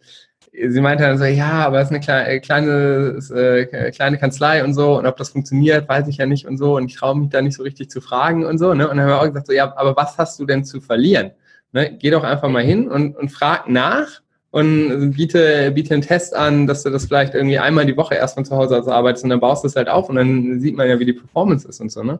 sie 0.54 0.82
meinte 0.82 1.04
dann 1.04 1.18
so, 1.18 1.26
ja, 1.26 1.66
aber 1.66 1.80
es 1.80 1.86
ist 1.86 1.92
eine 1.92 2.00
kleine, 2.00 2.42
kleine, 2.42 3.20
äh, 3.34 3.92
kleine 3.92 4.18
Kanzlei 4.18 4.63
und 4.63 4.74
so 4.74 4.98
und 4.98 5.06
ob 5.06 5.18
das 5.18 5.30
funktioniert, 5.30 5.89
weiß 5.89 6.08
ich 6.08 6.18
ja 6.18 6.26
nicht 6.26 6.46
und 6.48 6.58
so 6.58 6.78
und 6.78 6.86
ich 6.86 6.96
traue 6.96 7.18
mich 7.18 7.30
da 7.30 7.42
nicht 7.42 7.56
so 7.56 7.63
richtig 7.63 7.89
zu 7.89 8.02
fragen 8.02 8.46
und 8.46 8.58
so. 8.58 8.74
Ne? 8.74 8.88
Und 8.88 8.98
dann 8.98 9.02
haben 9.02 9.10
wir 9.10 9.20
auch 9.20 9.28
gesagt, 9.28 9.48
so, 9.48 9.54
ja, 9.54 9.74
aber 9.76 9.96
was 9.96 10.18
hast 10.18 10.39
du 10.39 10.46
denn 10.46 10.63
zu 10.63 10.80
verlieren? 10.82 11.32
Ne? 11.72 11.98
Geh 12.00 12.12
doch 12.12 12.24
einfach 12.24 12.50
mal 12.50 12.63
hin 12.63 12.88
und, 12.88 13.16
und 13.18 13.30
frag 13.30 13.68
nach 13.68 14.22
und 14.52 15.13
biete, 15.13 15.72
biete 15.72 15.96
einen 15.96 16.04
Test 16.04 16.36
an, 16.36 16.68
dass 16.68 16.84
du 16.84 16.92
das 16.92 17.08
vielleicht 17.08 17.34
irgendwie 17.34 17.58
einmal 17.58 17.88
die 17.88 17.98
Woche 17.98 18.13
erst 18.13 18.36
von 18.36 18.46
zu 18.46 18.56
Hause 18.56 18.80
aus 18.80 18.88
arbeitest 18.88 19.24
und 19.24 19.32
dann 19.32 19.39
baust 19.39 19.63
du 19.63 19.68
es 19.68 19.76
halt 19.76 19.89
auf 19.89 20.10
und 20.10 20.16
dann 20.16 20.60
sieht 20.60 20.78
man 20.78 20.88
ja, 20.88 21.00
wie 21.00 21.06
die 21.06 21.13
Performance 21.13 21.68
ist 21.68 21.82
und 21.82 21.92
so. 21.92 22.04
Ne? 22.04 22.20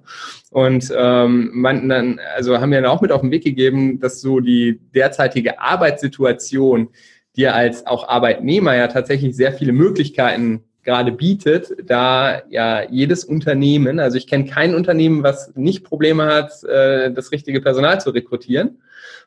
Und 0.50 0.92
ähm, 0.98 1.52
man 1.54 1.88
dann, 1.88 2.20
also 2.36 2.60
haben 2.60 2.72
wir 2.72 2.82
dann 2.82 2.90
auch 2.90 3.02
mit 3.02 3.12
auf 3.12 3.22
den 3.22 3.30
Weg 3.30 3.44
gegeben, 3.44 4.00
dass 4.00 4.20
so 4.20 4.40
die 4.40 4.80
derzeitige 4.96 5.60
Arbeitssituation 5.60 6.88
dir 7.36 7.56
als 7.56 7.86
auch 7.86 8.08
Arbeitnehmer 8.08 8.76
ja 8.76 8.88
tatsächlich 8.88 9.36
sehr 9.36 9.54
viele 9.54 9.74
Möglichkeiten 9.74 10.64
gerade 10.84 11.12
bietet, 11.12 11.74
da 11.86 12.42
ja 12.50 12.84
jedes 12.90 13.24
Unternehmen, 13.24 14.00
also 14.00 14.18
ich 14.18 14.28
kenne 14.28 14.46
kein 14.46 14.76
Unternehmen, 14.76 15.24
was 15.24 15.56
nicht 15.56 15.84
Probleme 15.84 16.26
hat, 16.26 16.64
äh, 16.64 17.12
das 17.12 17.32
richtige 17.32 17.62
Personal 17.62 18.02
zu 18.02 18.10
rekrutieren. 18.10 18.82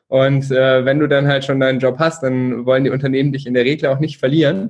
Und 0.07 0.51
äh, 0.51 0.85
wenn 0.85 0.99
du 0.99 1.07
dann 1.07 1.27
halt 1.27 1.43
schon 1.43 1.59
deinen 1.59 1.79
Job 1.79 1.97
hast, 1.99 2.23
dann 2.23 2.65
wollen 2.65 2.83
die 2.83 2.89
Unternehmen 2.89 3.33
dich 3.33 3.45
in 3.45 3.53
der 3.53 3.65
Regel 3.65 3.89
auch 3.89 3.99
nicht 3.99 4.19
verlieren. 4.19 4.69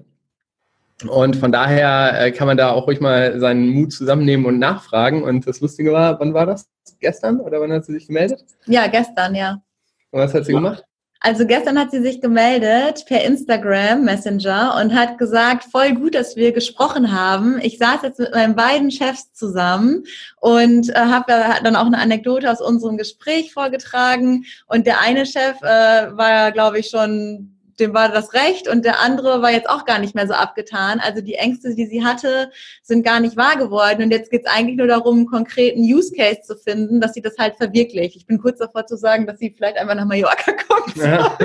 Und 1.07 1.35
von 1.35 1.51
daher 1.51 2.19
äh, 2.19 2.31
kann 2.31 2.47
man 2.47 2.57
da 2.57 2.71
auch 2.71 2.87
ruhig 2.87 2.99
mal 2.99 3.39
seinen 3.39 3.69
Mut 3.69 3.93
zusammennehmen 3.93 4.47
und 4.47 4.57
nachfragen. 4.57 5.21
Und 5.21 5.45
das 5.45 5.61
Lustige 5.61 5.91
war, 5.91 6.19
wann 6.19 6.33
war 6.33 6.47
das? 6.47 6.67
Gestern 6.99 7.39
oder 7.39 7.61
wann 7.61 7.71
hat 7.71 7.85
sie 7.85 7.93
sich 7.93 8.07
gemeldet? 8.07 8.43
ja, 8.65 8.87
gestern, 8.87 9.35
ja. 9.35 9.61
Und 10.09 10.21
was 10.21 10.33
hat 10.33 10.45
sie 10.45 10.53
gemacht? 10.53 10.83
Also 11.19 11.45
gestern 11.45 11.79
hat 11.79 11.91
sie 11.91 12.01
sich 12.01 12.21
gemeldet 12.21 13.05
per 13.07 13.23
Instagram 13.23 14.03
Messenger 14.03 14.77
und 14.79 14.93
hat 14.93 15.17
gesagt, 15.17 15.65
voll 15.65 15.93
gut, 15.93 16.15
dass 16.15 16.35
wir 16.35 16.51
gesprochen 16.51 17.11
haben. 17.11 17.59
Ich 17.61 17.77
saß 17.77 18.01
jetzt 18.03 18.19
mit 18.19 18.33
meinen 18.33 18.55
beiden 18.55 18.91
Chefs 18.91 19.33
zusammen 19.33 20.03
und 20.39 20.89
äh, 20.89 20.93
habe 20.95 21.33
äh, 21.33 21.63
dann 21.63 21.75
auch 21.75 21.87
eine 21.87 21.97
Anekdote 21.97 22.51
aus 22.51 22.61
unserem 22.61 22.97
Gespräch 22.97 23.53
vorgetragen. 23.53 24.45
Und 24.67 24.85
der 24.85 25.01
eine 25.01 25.25
Chef 25.25 25.61
äh, 25.61 26.15
war, 26.15 26.51
glaube 26.51 26.79
ich, 26.79 26.89
schon 26.89 27.56
dem 27.79 27.93
war 27.93 28.09
das 28.09 28.33
recht 28.33 28.67
und 28.67 28.85
der 28.85 28.99
andere 28.99 29.41
war 29.41 29.51
jetzt 29.51 29.69
auch 29.69 29.85
gar 29.85 29.99
nicht 29.99 30.15
mehr 30.15 30.27
so 30.27 30.33
abgetan. 30.33 30.99
Also 30.99 31.21
die 31.21 31.35
Ängste, 31.35 31.75
die 31.75 31.85
sie 31.85 32.03
hatte, 32.03 32.51
sind 32.81 33.03
gar 33.03 33.19
nicht 33.19 33.37
wahr 33.37 33.57
geworden. 33.57 34.03
Und 34.03 34.11
jetzt 34.11 34.31
geht 34.31 34.45
es 34.45 34.51
eigentlich 34.51 34.77
nur 34.77 34.87
darum, 34.87 35.17
einen 35.17 35.27
konkreten 35.27 35.81
Use 35.81 36.13
Case 36.13 36.41
zu 36.41 36.55
finden, 36.55 37.01
dass 37.01 37.13
sie 37.13 37.21
das 37.21 37.37
halt 37.37 37.55
verwirklicht. 37.55 38.15
Ich 38.15 38.25
bin 38.25 38.39
kurz 38.39 38.59
davor 38.59 38.85
zu 38.85 38.97
sagen, 38.97 39.27
dass 39.27 39.39
sie 39.39 39.53
vielleicht 39.55 39.77
einmal 39.77 39.95
nach 39.95 40.05
Mallorca 40.05 40.51
kommt. 40.67 40.97
Ja. 40.97 41.37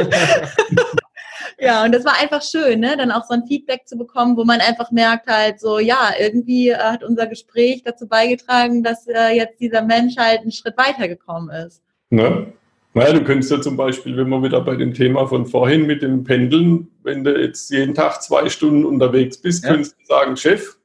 Ja, 1.58 1.84
und 1.84 1.92
das 1.92 2.04
war 2.04 2.20
einfach 2.20 2.42
schön, 2.42 2.80
ne? 2.80 2.96
dann 2.96 3.12
auch 3.12 3.24
so 3.24 3.34
ein 3.34 3.46
Feedback 3.46 3.86
zu 3.86 3.96
bekommen, 3.96 4.36
wo 4.36 4.44
man 4.44 4.60
einfach 4.60 4.90
merkt 4.90 5.28
halt 5.28 5.60
so, 5.60 5.78
ja, 5.78 6.10
irgendwie 6.18 6.70
äh, 6.70 6.76
hat 6.76 7.04
unser 7.04 7.26
Gespräch 7.26 7.82
dazu 7.84 8.08
beigetragen, 8.08 8.82
dass 8.82 9.06
äh, 9.06 9.36
jetzt 9.36 9.60
dieser 9.60 9.82
Mensch 9.82 10.16
halt 10.16 10.40
einen 10.40 10.52
Schritt 10.52 10.76
weitergekommen 10.76 11.50
ist. 11.66 11.82
Ne? 12.10 12.52
Naja, 12.94 13.12
du 13.14 13.24
könntest 13.24 13.50
ja 13.50 13.60
zum 13.60 13.76
Beispiel, 13.76 14.16
wenn 14.16 14.28
wir 14.28 14.42
wieder 14.42 14.60
bei 14.60 14.76
dem 14.76 14.92
Thema 14.92 15.26
von 15.26 15.46
vorhin 15.46 15.86
mit 15.86 16.02
dem 16.02 16.24
Pendeln, 16.24 16.88
wenn 17.02 17.24
du 17.24 17.40
jetzt 17.40 17.70
jeden 17.70 17.94
Tag 17.94 18.22
zwei 18.22 18.48
Stunden 18.50 18.84
unterwegs 18.84 19.38
bist, 19.38 19.64
Ja. 19.64 19.70
könntest 19.70 19.96
du 19.98 20.04
sagen, 20.06 20.36
Chef, 20.36 20.76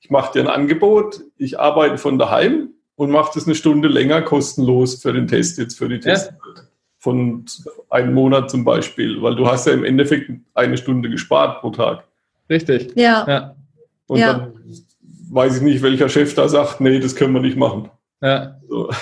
ich 0.00 0.08
mache 0.10 0.32
dir 0.34 0.40
ein 0.42 0.48
Angebot, 0.48 1.20
ich 1.36 1.58
arbeite 1.58 1.98
von 1.98 2.16
daheim 2.18 2.68
und 2.94 3.10
mache 3.10 3.32
das 3.34 3.46
eine 3.46 3.56
Stunde 3.56 3.88
länger 3.88 4.22
kostenlos 4.22 5.02
für 5.02 5.12
den 5.12 5.26
Test, 5.26 5.58
jetzt 5.58 5.76
für 5.78 5.88
die 5.88 5.96
Ja. 5.96 6.00
Tests. 6.00 6.32
Von 7.00 7.44
einem 7.90 8.12
Monat 8.14 8.50
zum 8.50 8.64
Beispiel, 8.64 9.22
weil 9.22 9.36
du 9.36 9.46
hast 9.46 9.66
ja 9.66 9.72
im 9.72 9.84
Endeffekt 9.84 10.30
eine 10.54 10.76
Stunde 10.76 11.08
gespart 11.08 11.60
pro 11.60 11.70
Tag. 11.70 12.04
Richtig. 12.50 12.92
Ja, 12.96 13.24
Ja. 13.28 13.56
Und 14.08 14.18
Ja. 14.18 14.32
dann 14.34 14.52
weiß 15.30 15.56
ich 15.56 15.62
nicht, 15.62 15.82
welcher 15.82 16.08
Chef 16.08 16.34
da 16.34 16.48
sagt, 16.48 16.80
nee, 16.80 16.98
das 16.98 17.14
können 17.16 17.34
wir 17.34 17.40
nicht 17.42 17.56
machen. 17.56 17.90
ja. 18.22 18.58
So. 18.68 18.90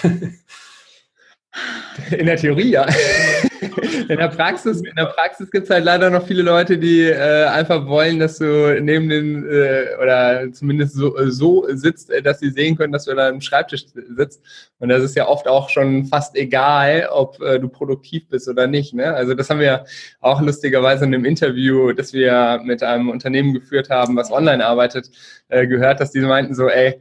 In 2.11 2.27
der 2.27 2.37
Theorie, 2.37 2.71
ja. 2.71 2.87
in 4.09 4.19
der 4.19 4.29
Praxis, 4.29 4.81
in 4.81 4.95
der 4.97 5.07
Praxis 5.07 5.51
gibt 5.51 5.65
es 5.65 5.71
halt 5.71 5.85
leider 5.85 6.11
noch 6.11 6.27
viele 6.27 6.43
Leute, 6.43 6.79
die 6.79 7.03
äh, 7.03 7.45
einfach 7.47 7.87
wollen, 7.87 8.19
dass 8.19 8.39
du 8.39 8.81
neben 8.81 9.09
den 9.09 9.49
äh, 9.49 9.87
oder 10.01 10.53
zumindest 10.53 10.95
so, 10.95 11.17
äh, 11.17 11.31
so 11.31 11.67
sitzt, 11.71 12.11
äh, 12.11 12.23
dass 12.23 12.41
sie 12.41 12.51
sehen 12.51 12.77
können, 12.77 12.93
dass 12.93 13.05
du 13.05 13.15
da 13.15 13.29
am 13.29 13.41
Schreibtisch 13.41 13.87
sitzt. 14.17 14.43
Und 14.79 14.89
das 14.89 15.03
ist 15.03 15.17
ja 15.17 15.27
oft 15.27 15.49
auch 15.49 15.71
schon 15.71 16.07
fast 16.07 16.37
egal, 16.37 17.09
ob 17.11 17.41
äh, 17.41 17.59
du 17.59 17.69
produktiv 17.69 18.29
bist 18.29 18.49
oder 18.49 18.67
nicht. 18.67 18.95
Ne? 18.95 19.13
Also 19.15 19.35
das 19.35 19.51
haben 19.51 19.61
wir 19.61 19.85
auch 20.21 20.41
lustigerweise 20.41 21.05
in 21.05 21.15
einem 21.15 21.25
Interview, 21.25 21.93
das 21.93 22.13
wir 22.13 22.61
mit 22.65 22.83
einem 22.83 23.09
Unternehmen 23.09 23.55
geführt 23.55 23.91
haben, 23.91 24.17
was 24.17 24.31
online 24.31 24.65
arbeitet, 24.65 25.11
äh, 25.49 25.67
gehört, 25.67 26.01
dass 26.01 26.13
die 26.13 26.21
meinten 26.21 26.55
so, 26.55 26.69
ey, 26.69 27.01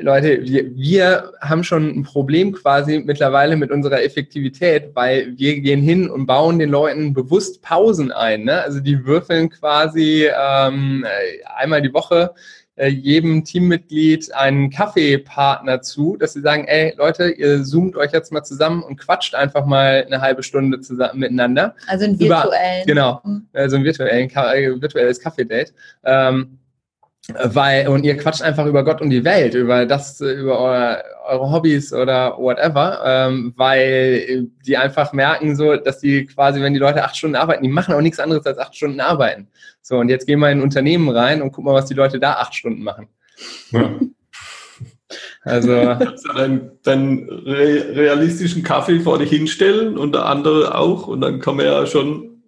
Leute, 0.00 0.42
wir, 0.42 0.76
wir 0.76 1.32
haben 1.40 1.64
schon 1.64 1.88
ein 1.88 2.02
Problem 2.04 2.52
quasi 2.52 3.00
mittlerweile 3.04 3.56
mit 3.56 3.72
unserer 3.72 4.02
Effektivität, 4.02 4.90
weil 4.94 5.36
wir 5.36 5.60
gehen 5.60 5.82
hin 5.82 6.08
und 6.08 6.26
bauen 6.26 6.58
den 6.58 6.70
Leuten 6.70 7.12
bewusst 7.12 7.62
Pausen 7.62 8.12
ein. 8.12 8.44
Ne? 8.44 8.62
Also 8.62 8.80
die 8.80 9.04
würfeln 9.04 9.50
quasi 9.50 10.28
ähm, 10.28 11.04
einmal 11.56 11.82
die 11.82 11.92
Woche 11.92 12.32
äh, 12.76 12.88
jedem 12.88 13.42
Teammitglied 13.42 14.32
einen 14.34 14.70
Kaffeepartner 14.70 15.80
zu, 15.80 16.16
dass 16.16 16.34
sie 16.34 16.42
sagen, 16.42 16.66
ey 16.66 16.94
Leute, 16.96 17.30
ihr 17.30 17.64
zoomt 17.64 17.96
euch 17.96 18.12
jetzt 18.12 18.32
mal 18.32 18.44
zusammen 18.44 18.82
und 18.82 18.98
quatscht 18.98 19.34
einfach 19.34 19.66
mal 19.66 20.04
eine 20.06 20.20
halbe 20.20 20.42
Stunde 20.42 20.80
zusammen 20.80 21.20
miteinander. 21.20 21.74
Also 21.88 22.04
ein 22.04 22.20
virtuellen. 22.20 22.86
genau, 22.86 23.22
also 23.52 23.76
ein 23.76 23.84
virtuellen, 23.84 24.30
äh, 24.30 24.80
virtuelles 24.80 25.18
Kaffee-Date. 25.18 25.72
Ähm, 26.04 26.58
weil, 27.34 27.88
und 27.88 28.04
ihr 28.04 28.16
quatscht 28.16 28.42
einfach 28.42 28.66
über 28.66 28.84
Gott 28.84 29.00
und 29.00 29.10
die 29.10 29.24
Welt, 29.24 29.54
über 29.54 29.84
das, 29.84 30.20
über 30.20 30.60
eure, 30.60 31.02
eure 31.26 31.50
Hobbys 31.50 31.92
oder 31.92 32.38
whatever, 32.38 33.02
ähm, 33.04 33.52
weil 33.56 34.46
die 34.64 34.76
einfach 34.76 35.12
merken 35.12 35.56
so, 35.56 35.76
dass 35.76 35.98
die 35.98 36.26
quasi, 36.26 36.60
wenn 36.60 36.72
die 36.72 36.78
Leute 36.78 37.04
acht 37.04 37.16
Stunden 37.16 37.34
arbeiten, 37.34 37.64
die 37.64 37.68
machen 37.68 37.94
auch 37.94 38.00
nichts 38.00 38.20
anderes 38.20 38.46
als 38.46 38.58
acht 38.58 38.76
Stunden 38.76 39.00
arbeiten. 39.00 39.48
So, 39.82 39.96
und 39.96 40.08
jetzt 40.08 40.26
gehen 40.26 40.38
wir 40.38 40.50
in 40.50 40.58
ein 40.58 40.62
Unternehmen 40.62 41.08
rein 41.08 41.42
und 41.42 41.50
gucken 41.50 41.64
mal, 41.64 41.74
was 41.74 41.86
die 41.86 41.94
Leute 41.94 42.20
da 42.20 42.34
acht 42.34 42.54
Stunden 42.54 42.82
machen. 42.82 43.08
Ja. 43.72 43.90
Also, 45.42 45.72
also 45.78 46.32
deinen, 46.32 46.70
deinen 46.84 47.28
realistischen 47.28 48.62
Kaffee 48.62 49.00
vor 49.00 49.18
dich 49.18 49.30
hinstellen 49.30 49.98
und 49.98 50.12
der 50.14 50.26
andere 50.26 50.76
auch 50.76 51.08
und 51.08 51.22
dann 51.22 51.40
kann 51.40 51.56
man 51.56 51.66
ja 51.66 51.86
schon 51.86 52.42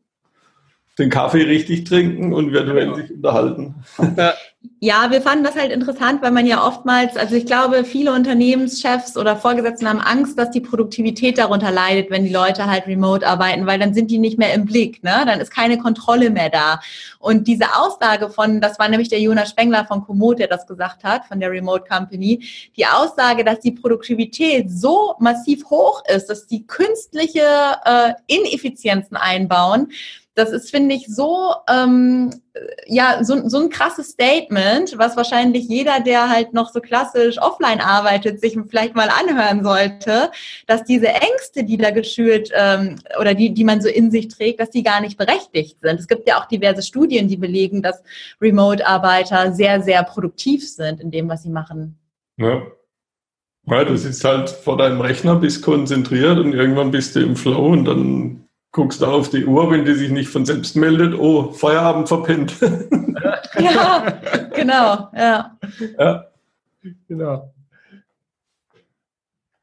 den 0.98 1.10
Kaffee 1.10 1.42
richtig 1.42 1.84
trinken 1.84 2.32
und 2.32 2.52
virtuell 2.52 2.86
genau. 2.86 2.96
sich 2.96 3.10
unterhalten. 3.12 3.74
Ja, 4.16 4.34
wir 4.80 5.22
fanden 5.22 5.44
das 5.44 5.56
halt 5.56 5.72
interessant, 5.72 6.22
weil 6.22 6.30
man 6.30 6.46
ja 6.46 6.64
oftmals, 6.64 7.16
also 7.16 7.34
ich 7.34 7.46
glaube, 7.46 7.84
viele 7.84 8.12
Unternehmenschefs 8.12 9.16
oder 9.16 9.36
Vorgesetzten 9.36 9.88
haben 9.88 10.00
Angst, 10.00 10.38
dass 10.38 10.50
die 10.50 10.60
Produktivität 10.60 11.38
darunter 11.38 11.70
leidet, 11.70 12.10
wenn 12.10 12.24
die 12.24 12.32
Leute 12.32 12.66
halt 12.66 12.86
remote 12.86 13.26
arbeiten, 13.26 13.66
weil 13.66 13.78
dann 13.78 13.94
sind 13.94 14.10
die 14.10 14.18
nicht 14.18 14.38
mehr 14.38 14.54
im 14.54 14.64
Blick, 14.64 15.02
ne? 15.02 15.22
Dann 15.26 15.40
ist 15.40 15.50
keine 15.50 15.78
Kontrolle 15.78 16.30
mehr 16.30 16.50
da. 16.50 16.80
Und 17.18 17.46
diese 17.46 17.76
Aussage 17.76 18.30
von, 18.30 18.60
das 18.60 18.78
war 18.78 18.88
nämlich 18.88 19.08
der 19.08 19.20
Jonas 19.20 19.50
Spengler 19.50 19.84
von 19.84 20.02
Komoot, 20.04 20.38
der 20.38 20.48
das 20.48 20.66
gesagt 20.66 21.04
hat, 21.04 21.26
von 21.26 21.40
der 21.40 21.50
Remote 21.50 21.84
Company, 21.88 22.44
die 22.76 22.86
Aussage, 22.86 23.44
dass 23.44 23.60
die 23.60 23.72
Produktivität 23.72 24.70
so 24.70 25.14
massiv 25.18 25.64
hoch 25.70 26.02
ist, 26.08 26.26
dass 26.26 26.46
die 26.46 26.66
künstliche 26.66 27.46
äh, 27.84 28.12
Ineffizienzen 28.26 29.16
einbauen, 29.16 29.88
das 30.38 30.52
ist, 30.52 30.70
finde 30.70 30.94
ich, 30.94 31.06
so, 31.08 31.52
ähm, 31.68 32.30
ja, 32.86 33.24
so, 33.24 33.48
so 33.48 33.58
ein 33.58 33.70
krasses 33.70 34.10
Statement, 34.10 34.96
was 34.96 35.16
wahrscheinlich 35.16 35.68
jeder, 35.68 36.00
der 36.00 36.30
halt 36.30 36.54
noch 36.54 36.72
so 36.72 36.80
klassisch 36.80 37.38
offline 37.38 37.80
arbeitet, 37.80 38.40
sich 38.40 38.56
vielleicht 38.68 38.94
mal 38.94 39.08
anhören 39.08 39.64
sollte, 39.64 40.30
dass 40.66 40.84
diese 40.84 41.08
Ängste, 41.08 41.64
die 41.64 41.76
da 41.76 41.90
geschürt 41.90 42.50
ähm, 42.54 42.96
oder 43.20 43.34
die, 43.34 43.52
die 43.52 43.64
man 43.64 43.80
so 43.80 43.88
in 43.88 44.12
sich 44.12 44.28
trägt, 44.28 44.60
dass 44.60 44.70
die 44.70 44.84
gar 44.84 45.00
nicht 45.00 45.18
berechtigt 45.18 45.78
sind. 45.82 45.98
Es 45.98 46.06
gibt 46.06 46.28
ja 46.28 46.40
auch 46.40 46.46
diverse 46.46 46.82
Studien, 46.82 47.26
die 47.26 47.36
belegen, 47.36 47.82
dass 47.82 48.02
Remote-Arbeiter 48.40 49.52
sehr, 49.52 49.82
sehr 49.82 50.04
produktiv 50.04 50.68
sind 50.68 51.00
in 51.00 51.10
dem, 51.10 51.28
was 51.28 51.42
sie 51.42 51.50
machen. 51.50 51.98
Ja. 52.36 52.62
Ja, 53.66 53.84
du 53.84 53.98
sitzt 53.98 54.24
halt 54.24 54.48
vor 54.48 54.78
deinem 54.78 55.00
Rechner, 55.00 55.36
bist 55.36 55.62
konzentriert 55.62 56.38
und 56.38 56.54
irgendwann 56.54 56.90
bist 56.90 57.16
du 57.16 57.20
im 57.20 57.36
Flow 57.36 57.66
und 57.66 57.84
dann 57.84 58.47
guckst 58.72 59.00
du 59.02 59.06
auf 59.06 59.30
die 59.30 59.44
Uhr, 59.44 59.70
wenn 59.70 59.84
die 59.84 59.94
sich 59.94 60.10
nicht 60.10 60.28
von 60.28 60.44
selbst 60.44 60.76
meldet, 60.76 61.18
oh, 61.18 61.52
Feierabend 61.52 62.08
verpennt. 62.08 62.54
ja, 63.58 64.20
genau, 64.54 65.08
ja. 65.16 65.56
ja. 65.98 66.24
Genau. 67.08 67.52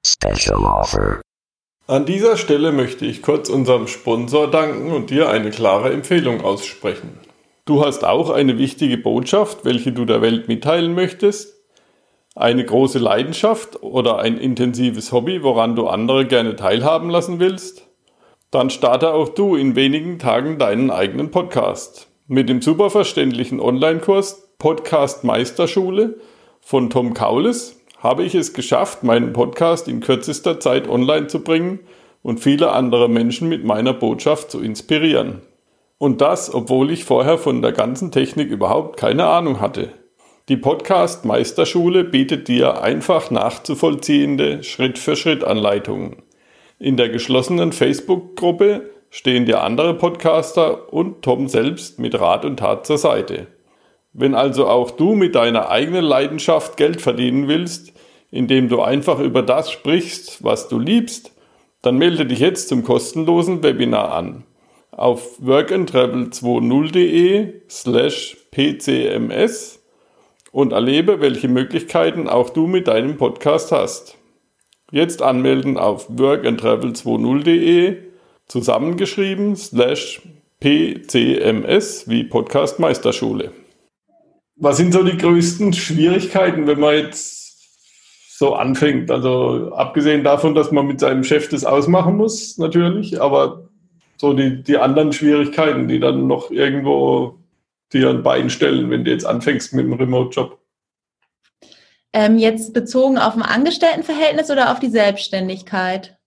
Special 0.06 0.64
Offer. 0.64 1.22
An 1.88 2.06
dieser 2.06 2.38
Stelle 2.38 2.72
möchte 2.72 3.06
ich 3.06 3.22
kurz 3.22 3.48
unserem 3.50 3.88
Sponsor 3.88 4.50
danken 4.50 4.92
und 4.92 5.12
dir 5.12 5.30
eine 5.30 5.52
klare 5.52 5.94
Empfehlung 5.94 6.42
aussprechen. 6.42 7.20
Du 7.66 7.86
hast 7.86 8.04
auch 8.04 8.30
eine 8.30 8.58
wichtige 8.58 8.98
Botschaft, 8.98 9.66
welche 9.66 9.92
du 9.92 10.06
der 10.06 10.22
Welt 10.22 10.48
mitteilen 10.48 10.94
möchtest, 10.94 11.56
eine 12.36 12.66
große 12.66 13.00
Leidenschaft 13.00 13.82
oder 13.82 14.20
ein 14.20 14.38
intensives 14.38 15.12
Hobby, 15.12 15.42
woran 15.42 15.76
du 15.76 15.88
andere 15.88 16.26
gerne 16.26 16.56
teilhaben 16.56 17.10
lassen 17.10 17.40
willst, 17.40 17.85
dann 18.52 18.70
starte 18.70 19.14
auch 19.14 19.30
du 19.30 19.56
in 19.56 19.76
wenigen 19.76 20.20
Tagen 20.20 20.58
deinen 20.58 20.92
eigenen 20.92 21.32
Podcast. 21.32 22.08
Mit 22.28 22.50
dem 22.50 22.62
super 22.62 22.90
verständlichen 22.90 23.60
Online-Kurs 23.60 24.56
Podcast 24.58 25.24
Meisterschule 25.24 26.20
von 26.62 26.90
Tom 26.90 27.14
Kaulis 27.14 27.80
habe 28.00 28.24
ich 28.24 28.36
es 28.36 28.54
geschafft, 28.54 29.04
meinen 29.04 29.34
Podcast 29.34 29.88
in 29.88 30.00
kürzester 30.00 30.60
Zeit 30.60 30.88
online 30.88 31.28
zu 31.28 31.44
bringen 31.44 31.80
und 32.22 32.40
viele 32.40 32.72
andere 32.72 33.10
Menschen 33.10 33.50
mit 33.50 33.66
meiner 33.66 33.94
Botschaft 33.94 34.52
zu 34.52 34.62
inspirieren. 34.62 35.42
Und 35.98 36.22
das, 36.22 36.54
obwohl 36.54 36.92
ich 36.92 37.06
vorher 37.06 37.38
von 37.38 37.62
der 37.62 37.72
ganzen 37.72 38.12
Technik 38.12 38.50
überhaupt 38.50 38.98
keine 38.98 39.26
Ahnung 39.26 39.60
hatte. 39.60 39.94
Die 40.50 40.58
Podcast 40.58 41.26
Meisterschule 41.26 42.04
bietet 42.04 42.48
dir 42.48 42.82
einfach 42.82 43.32
nachzuvollziehende 43.32 44.64
Schritt-für-Schritt-Anleitungen. 44.64 46.18
In 46.78 46.98
der 46.98 47.08
geschlossenen 47.08 47.72
Facebook-Gruppe 47.72 48.90
stehen 49.10 49.46
dir 49.46 49.64
andere 49.64 49.94
Podcaster 49.94 50.92
und 50.92 51.22
Tom 51.22 51.48
selbst 51.48 52.00
mit 52.00 52.20
Rat 52.20 52.44
und 52.44 52.58
Tat 52.58 52.86
zur 52.86 52.98
Seite. 52.98 53.48
Wenn 54.12 54.36
also 54.36 54.68
auch 54.68 54.92
du 54.92 55.16
mit 55.16 55.36
deiner 55.36 55.70
eigenen 55.70 56.04
Leidenschaft 56.04 56.76
Geld 56.76 57.00
verdienen 57.00 57.48
willst, 57.48 57.94
indem 58.30 58.68
du 58.68 58.82
einfach 58.82 59.20
über 59.20 59.42
das 59.42 59.72
sprichst, 59.72 60.44
was 60.44 60.68
du 60.68 60.78
liebst, 60.78 61.32
dann 61.82 61.98
melde 61.98 62.26
dich 62.26 62.40
jetzt 62.40 62.68
zum 62.68 62.84
kostenlosen 62.84 63.64
Webinar 63.64 64.12
an. 64.12 64.44
Auf 64.92 65.40
workandtravel20.de 65.40 67.54
slash 67.70 68.36
pcms 68.52 69.82
und 70.52 70.74
erlebe, 70.74 71.22
welche 71.22 71.48
Möglichkeiten 71.48 72.28
auch 72.28 72.50
du 72.50 72.68
mit 72.68 72.90
deinem 72.90 73.16
Podcast 73.16 73.72
hast. 73.72 74.18
Jetzt 74.92 75.22
anmelden 75.22 75.78
auf 75.78 76.10
workandtravel20.de 76.12 77.98
zusammengeschrieben 78.48 79.56
slash 79.56 80.22
pcms 80.60 82.08
wie 82.08 82.24
Podcast 82.24 82.80
Meisterschule. 82.80 83.52
Was 84.58 84.78
sind 84.78 84.94
so 84.94 85.04
die 85.04 85.18
größten 85.18 85.74
Schwierigkeiten, 85.74 86.68
wenn 86.68 86.80
man 86.80 86.96
jetzt 86.96 88.38
so 88.38 88.54
anfängt? 88.54 89.12
Also 89.12 89.74
abgesehen 89.74 90.24
davon, 90.24 90.56
dass 90.56 90.72
man 90.72 90.88
mit 90.88 91.00
seinem 91.00 91.24
Chef 91.24 91.50
das 91.50 91.66
ausmachen 91.66 92.16
muss, 92.16 92.58
natürlich, 92.58 93.20
aber 93.20 93.68
so 94.18 94.34
die, 94.34 94.64
die 94.64 94.78
anderen 94.78 95.12
Schwierigkeiten, 95.12 95.88
die 95.88 96.00
dann 96.00 96.28
noch 96.28 96.52
irgendwo 96.52 97.40
dir 97.92 98.10
ein 98.10 98.24
Bein 98.24 98.50
stellen, 98.50 98.90
wenn 98.90 99.04
du 99.04 99.12
jetzt 99.12 99.26
anfängst 99.26 99.74
mit 99.74 99.86
dem 99.86 99.94
Remote-Job. 99.94 100.58
Ähm, 102.18 102.38
jetzt 102.38 102.74
bezogen 102.74 103.18
auf 103.18 103.36
ein 103.36 103.42
Angestelltenverhältnis 103.42 104.50
oder 104.50 104.72
auf 104.72 104.80
die 104.80 104.90
Selbstständigkeit? 104.90 106.18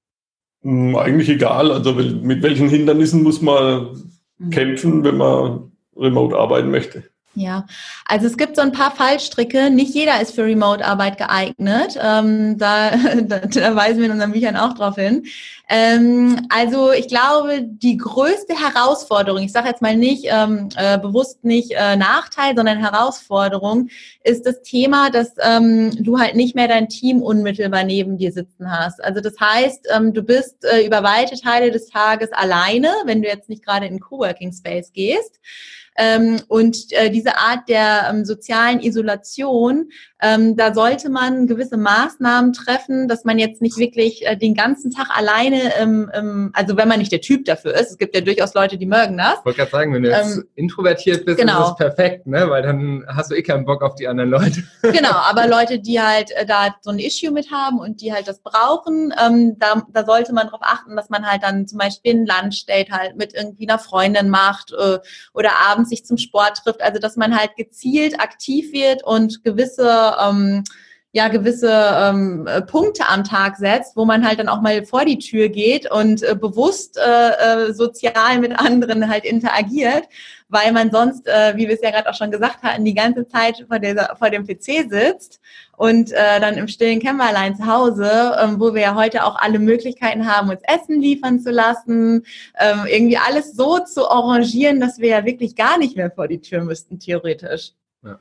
Hm, 0.61 0.95
eigentlich 0.95 1.31
egal. 1.31 1.73
Also 1.73 1.95
mit 1.95 2.43
welchen 2.43 2.69
Hindernissen 2.69 3.23
muss 3.23 3.41
man 3.41 4.13
mhm. 4.37 4.51
kämpfen, 4.51 5.03
wenn 5.03 5.17
man 5.17 5.73
remote 5.97 6.37
arbeiten 6.37 6.71
möchte? 6.71 7.05
Ja, 7.39 7.67
also 8.05 8.27
es 8.27 8.37
gibt 8.37 8.57
so 8.57 8.63
ein 8.63 8.73
paar 8.73 8.91
Fallstricke. 8.91 9.71
Nicht 9.71 9.95
jeder 9.95 10.21
ist 10.21 10.35
für 10.35 10.43
Remote-Arbeit 10.43 11.19
geeignet. 11.19 11.97
Ähm, 12.03 12.59
da, 12.59 12.91
da, 13.23 13.39
da, 13.39 13.77
weisen 13.77 13.99
wir 13.99 14.07
in 14.07 14.13
unseren 14.13 14.33
Büchern 14.33 14.57
auch 14.57 14.75
drauf 14.75 14.97
hin. 14.97 15.25
Ähm, 15.69 16.49
also 16.49 16.91
ich 16.91 17.07
glaube, 17.07 17.63
die 17.63 17.97
größte 17.97 18.55
Herausforderung, 18.55 19.41
ich 19.45 19.53
sage 19.53 19.69
jetzt 19.69 19.83
mal 19.83 19.97
nicht 19.97 20.25
ähm, 20.27 20.71
äh, 20.75 20.99
bewusst 20.99 21.45
nicht 21.45 21.71
äh, 21.77 21.95
Nachteil, 21.95 22.57
sondern 22.57 22.79
Herausforderung, 22.79 23.89
ist 24.25 24.45
das 24.45 24.63
Thema, 24.63 25.11
dass 25.11 25.35
ähm, 25.41 25.93
du 26.03 26.19
halt 26.19 26.35
nicht 26.35 26.57
mehr 26.57 26.67
dein 26.67 26.89
Team 26.89 27.23
unmittelbar 27.23 27.85
neben 27.85 28.19
dir 28.19 28.33
sitzen 28.33 28.69
hast. 28.69 29.03
Also 29.05 29.21
das 29.21 29.39
heißt, 29.39 29.87
ähm, 29.95 30.13
du 30.13 30.23
bist 30.23 30.65
äh, 30.65 30.85
über 30.85 31.05
weite 31.05 31.41
Teile 31.41 31.71
des 31.71 31.89
Tages 31.89 32.33
alleine, 32.33 32.91
wenn 33.05 33.23
du 33.23 33.29
jetzt 33.29 33.49
nicht 33.49 33.65
gerade 33.65 33.87
in 33.87 34.01
Coworking 34.01 34.53
Space 34.53 34.93
gehst. 34.93 35.39
Ähm, 35.99 36.41
und 36.47 36.93
äh, 36.93 37.11
diese 37.11 37.37
Art 37.37 37.69
der 37.69 38.09
ähm, 38.09 38.25
sozialen 38.25 38.81
Isolation 38.81 39.91
ähm, 40.21 40.57
da 40.57 40.75
sollte 40.75 41.11
man 41.11 41.47
gewisse 41.47 41.77
Maßnahmen 41.77 42.53
treffen, 42.53 43.07
dass 43.07 43.25
man 43.25 43.39
jetzt 43.39 43.63
nicht 43.63 43.79
wirklich 43.79 44.27
äh, 44.27 44.37
den 44.37 44.55
ganzen 44.55 44.91
Tag 44.91 45.17
alleine, 45.17 45.73
im, 45.81 46.11
im, 46.13 46.51
also 46.55 46.77
wenn 46.77 46.89
man 46.89 46.99
nicht 46.99 47.13
der 47.13 47.21
Typ 47.21 47.45
dafür 47.45 47.75
ist, 47.75 47.93
es 47.93 47.99
gibt 47.99 48.17
ja 48.17 48.21
durchaus 48.21 48.55
Leute, 48.55 48.79
die 48.79 48.87
mögen 48.87 49.17
das. 49.17 49.39
Ich 49.39 49.45
wollte 49.45 49.59
gerade 49.59 49.71
sagen, 49.71 49.95
wenn 49.95 50.03
du 50.03 50.11
jetzt 50.11 50.39
ähm, 50.39 50.45
introvertiert 50.57 51.25
bist, 51.25 51.39
genau. 51.39 51.63
ist 51.63 51.71
es 51.71 51.77
perfekt, 51.77 52.27
ne? 52.27 52.51
weil 52.51 52.63
dann 52.63 53.05
hast 53.07 53.31
du 53.31 53.37
eh 53.37 53.43
keinen 53.43 53.65
Bock 53.65 53.83
auf 53.83 53.95
die 53.95 54.09
anderen 54.09 54.31
Leute. 54.31 54.65
Genau, 54.99 55.13
aber 55.13 55.47
Leute, 55.47 55.79
die 55.79 56.01
halt 56.01 56.31
äh, 56.33 56.47
da 56.47 56.75
so 56.81 56.91
ein 56.91 56.99
Issue 56.99 57.31
mit 57.31 57.53
haben 57.53 57.79
und 57.79 58.01
die 58.01 58.13
halt 58.13 58.27
das 58.27 58.41
brauchen, 58.41 59.13
ähm, 59.25 59.57
da, 59.59 59.83
da 59.93 60.05
sollte 60.05 60.33
man 60.33 60.47
darauf 60.47 60.63
achten, 60.63 60.97
dass 60.97 61.11
man 61.11 61.27
halt 61.27 61.43
dann 61.43 61.67
zum 61.67 61.79
Beispiel 61.79 62.15
ein 62.15 62.27
Lunchdate 62.27 62.91
halt 62.91 63.17
mit 63.17 63.35
irgendwie 63.35 63.69
einer 63.69 63.79
Freundin 63.79 64.31
macht 64.31 64.73
äh, 64.73 64.99
oder 65.35 65.51
abends 65.69 65.91
sich 65.91 66.05
zum 66.05 66.17
Sport 66.17 66.63
trifft. 66.65 66.83
Also 66.83 66.99
dass 66.99 67.17
man 67.17 67.39
halt 67.39 67.55
gezielt 67.57 68.19
aktiv 68.19 68.73
wird 68.73 69.05
und 69.05 69.45
gewisse 69.45 70.08
ähm, 70.21 70.65
ja 71.13 71.29
gewisse 71.29 71.71
ähm, 71.71 72.47
äh, 72.47 72.61
Punkte 72.61 73.09
am 73.09 73.25
Tag 73.25 73.57
setzt, 73.57 73.97
wo 73.97 74.05
man 74.05 74.27
halt 74.27 74.39
dann 74.39 74.49
auch 74.49 74.61
mal 74.61 74.85
vor 74.85 75.07
die 75.07 75.19
Tür 75.19 75.49
geht 75.49 75.91
und 75.91 76.23
äh, 76.23 76.35
bewusst 76.35 76.99
äh, 76.99 77.69
äh, 77.69 77.73
sozial 77.73 78.39
mit 78.41 78.59
anderen 78.59 79.09
halt 79.09 79.25
interagiert, 79.25 80.05
weil 80.49 80.71
man 80.73 80.91
sonst, 80.91 81.27
äh, 81.27 81.57
wie 81.57 81.67
wir 81.67 81.75
es 81.75 81.83
ja 81.83 81.91
gerade 81.91 82.11
auch 82.11 82.15
schon 82.15 82.31
gesagt 82.31 82.63
hatten, 82.63 82.85
die 82.85 82.95
ganze 82.95 83.27
Zeit 83.27 83.65
vor, 83.67 83.79
dieser, 83.79 84.17
vor 84.19 84.29
dem 84.29 84.47
PC 84.47 84.91
sitzt 84.91 85.41
und 85.79 86.13
äh, 86.13 86.41
dann 86.41 86.59
im 86.59 86.69
stillen 86.69 87.01
Kämmerlein 87.01 87.57
zu 87.57 87.67
Hause, 87.67 88.37
ähm, 88.43 88.61
wo 88.61 88.75
wir 88.75 88.83
ja 88.83 88.95
heute 88.95 89.25
auch 89.25 89.37
alle 89.37 89.59
Möglichkeiten 89.59 90.27
haben, 90.27 90.51
uns 90.51 90.61
Essen 90.65 91.01
liefern 91.01 91.41
zu 91.41 91.51
lassen, 91.51 92.27
ähm, 92.59 92.85
irgendwie 92.87 93.19
alles 93.19 93.55
so 93.55 93.79
zu 93.79 94.11
arrangieren, 94.11 94.79
dass 94.79 94.99
wir 94.99 95.09
ja 95.09 95.25
wirklich 95.25 95.57
gar 95.57 95.79
nicht 95.79 95.97
mehr 95.97 96.11
vor 96.11 96.29
die 96.29 96.41
Tür 96.41 96.63
müssten, 96.63 96.99
theoretisch. 96.99 97.73
Ja. 98.05 98.19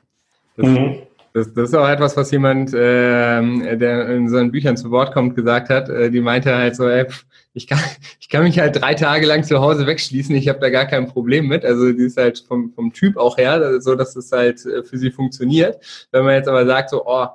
Das, 1.34 1.54
das, 1.54 1.70
ist 1.70 1.76
auch 1.76 1.88
etwas, 1.88 2.18
was 2.18 2.32
jemand, 2.32 2.74
äh, 2.74 3.78
der 3.78 4.10
in 4.10 4.30
seinen 4.30 4.52
Büchern 4.52 4.78
zu 4.78 4.92
Wort 4.92 5.14
kommt, 5.14 5.36
gesagt 5.36 5.70
hat. 5.70 5.90
Äh, 5.90 6.10
die 6.10 6.22
meinte 6.22 6.56
halt 6.56 6.76
so, 6.76 6.88
ey, 6.88 7.06
ich, 7.54 7.68
kann, 7.68 7.80
ich 8.20 8.30
kann 8.30 8.44
mich 8.44 8.60
halt 8.60 8.82
drei 8.82 8.94
Tage 8.94 9.26
lang 9.26 9.44
zu 9.44 9.60
Hause 9.60 9.88
wegschließen, 9.88 10.36
ich 10.36 10.48
habe 10.48 10.60
da 10.60 10.70
gar 10.70 10.86
kein 10.86 11.08
Problem 11.08 11.48
mit. 11.48 11.66
Also 11.66 11.92
die 11.92 12.04
ist 12.06 12.18
halt 12.18 12.44
vom, 12.48 12.72
vom 12.72 12.94
Typ 12.94 13.18
auch 13.18 13.38
her, 13.38 13.82
so 13.82 13.96
dass 13.96 14.16
es 14.16 14.32
halt 14.32 14.66
äh, 14.66 14.84
für 14.84 14.98
sie 14.98 15.12
funktioniert. 15.12 16.08
Wenn 16.12 16.24
man 16.24 16.36
jetzt 16.36 16.48
aber 16.48 16.66
sagt, 16.66 16.90
so, 16.90 17.06
oh, 17.06 17.28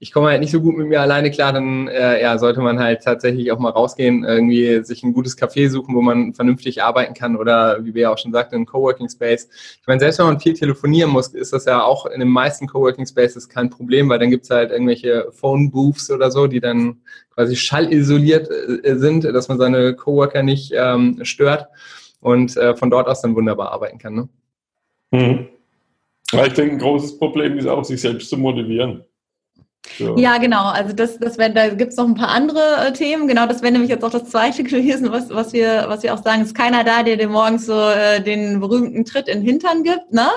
ich 0.00 0.12
komme 0.12 0.28
halt 0.28 0.40
nicht 0.40 0.52
so 0.52 0.60
gut 0.60 0.76
mit 0.76 0.86
mir 0.86 1.00
alleine 1.00 1.30
klar, 1.30 1.52
dann 1.52 1.88
äh, 1.88 2.22
ja, 2.22 2.38
sollte 2.38 2.60
man 2.60 2.78
halt 2.78 3.02
tatsächlich 3.02 3.50
auch 3.50 3.58
mal 3.58 3.70
rausgehen, 3.70 4.22
irgendwie 4.22 4.84
sich 4.84 5.02
ein 5.02 5.12
gutes 5.12 5.36
Café 5.36 5.68
suchen, 5.68 5.94
wo 5.94 6.00
man 6.00 6.34
vernünftig 6.34 6.84
arbeiten 6.84 7.14
kann 7.14 7.36
oder 7.36 7.84
wie 7.84 7.94
wir 7.94 8.02
ja 8.02 8.12
auch 8.12 8.18
schon 8.18 8.32
sagten, 8.32 8.54
ein 8.54 8.66
Coworking 8.66 9.08
Space. 9.08 9.48
Ich 9.80 9.86
meine, 9.88 9.98
selbst 9.98 10.20
wenn 10.20 10.26
man 10.26 10.38
viel 10.38 10.54
telefonieren 10.54 11.10
muss, 11.10 11.28
ist 11.28 11.52
das 11.52 11.64
ja 11.64 11.82
auch 11.82 12.06
in 12.06 12.20
den 12.20 12.28
meisten 12.28 12.68
Coworking 12.68 13.06
Spaces 13.06 13.48
kein 13.48 13.70
Problem, 13.70 14.08
weil 14.08 14.20
dann 14.20 14.30
gibt's 14.30 14.50
halt 14.50 14.70
irgendwelche 14.70 15.32
Phone 15.32 15.70
Booths 15.72 16.12
oder 16.12 16.30
so, 16.30 16.46
die 16.46 16.60
dann 16.60 16.98
quasi 17.34 17.56
schallisoliert 17.56 18.48
äh, 18.84 18.96
sind, 18.96 19.24
dass 19.24 19.48
man 19.48 19.58
seine 19.58 19.94
Coworker 19.94 20.44
nicht 20.44 20.72
ähm, 20.76 21.18
stört 21.24 21.66
und 22.20 22.56
äh, 22.56 22.76
von 22.76 22.90
dort 22.90 23.08
aus 23.08 23.20
dann 23.20 23.34
wunderbar 23.34 23.72
arbeiten 23.72 23.98
kann. 23.98 24.14
Ne? 24.14 24.28
Mhm. 25.10 25.48
Ja, 26.30 26.46
ich 26.46 26.52
denke, 26.52 26.74
ein 26.74 26.78
großes 26.78 27.18
Problem 27.18 27.58
ist 27.58 27.66
auch, 27.66 27.82
sich 27.84 28.00
selbst 28.00 28.28
zu 28.28 28.36
motivieren. 28.36 29.02
Ja. 29.98 30.16
ja, 30.16 30.38
genau. 30.38 30.64
Also 30.64 30.92
das, 30.92 31.18
das 31.18 31.38
wär, 31.38 31.48
da 31.48 31.68
gibt's 31.68 31.96
noch 31.96 32.06
ein 32.06 32.14
paar 32.14 32.28
andere 32.28 32.86
äh, 32.86 32.92
Themen. 32.92 33.26
Genau, 33.26 33.46
das 33.46 33.62
wäre 33.62 33.72
nämlich 33.72 33.90
jetzt 33.90 34.04
auch 34.04 34.10
das 34.10 34.24
zweite 34.24 34.62
gewesen, 34.64 35.10
was, 35.10 35.30
was 35.30 35.52
wir, 35.52 35.86
was 35.88 36.02
wir 36.02 36.14
auch 36.14 36.22
sagen. 36.22 36.42
Es 36.42 36.48
ist 36.48 36.56
keiner 36.56 36.84
da, 36.84 37.02
der 37.02 37.16
dir 37.16 37.28
morgens 37.28 37.66
so 37.66 37.78
äh, 37.90 38.20
den 38.20 38.60
berühmten 38.60 39.04
Tritt 39.04 39.28
in 39.28 39.40
den 39.40 39.46
Hintern 39.46 39.82
gibt, 39.82 40.12
ne? 40.12 40.28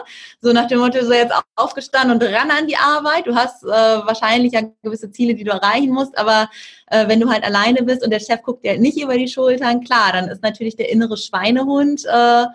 So 0.41 0.53
nach 0.53 0.67
dem 0.67 0.79
Motto, 0.79 1.03
so 1.03 1.13
jetzt 1.13 1.33
aufgestanden 1.55 2.11
und 2.11 2.23
ran 2.23 2.51
an 2.51 2.67
die 2.67 2.77
Arbeit. 2.77 3.27
Du 3.27 3.35
hast 3.35 3.63
äh, 3.63 3.67
wahrscheinlich 3.67 4.53
ja 4.53 4.61
gewisse 4.83 5.11
Ziele, 5.11 5.35
die 5.35 5.43
du 5.43 5.51
erreichen 5.51 5.91
musst, 5.91 6.17
aber 6.17 6.49
äh, 6.87 7.07
wenn 7.07 7.19
du 7.19 7.29
halt 7.29 7.43
alleine 7.43 7.83
bist 7.83 8.03
und 8.03 8.11
der 8.11 8.19
Chef 8.19 8.41
guckt 8.41 8.63
dir 8.63 8.71
halt 8.71 8.81
nicht 8.81 9.01
über 9.01 9.17
die 9.17 9.27
Schultern, 9.27 9.83
klar, 9.83 10.11
dann 10.13 10.29
ist 10.29 10.43
natürlich 10.43 10.75
der 10.75 10.89
innere 10.89 11.17
Schweinehund 11.17 12.05
äh, 12.05 12.45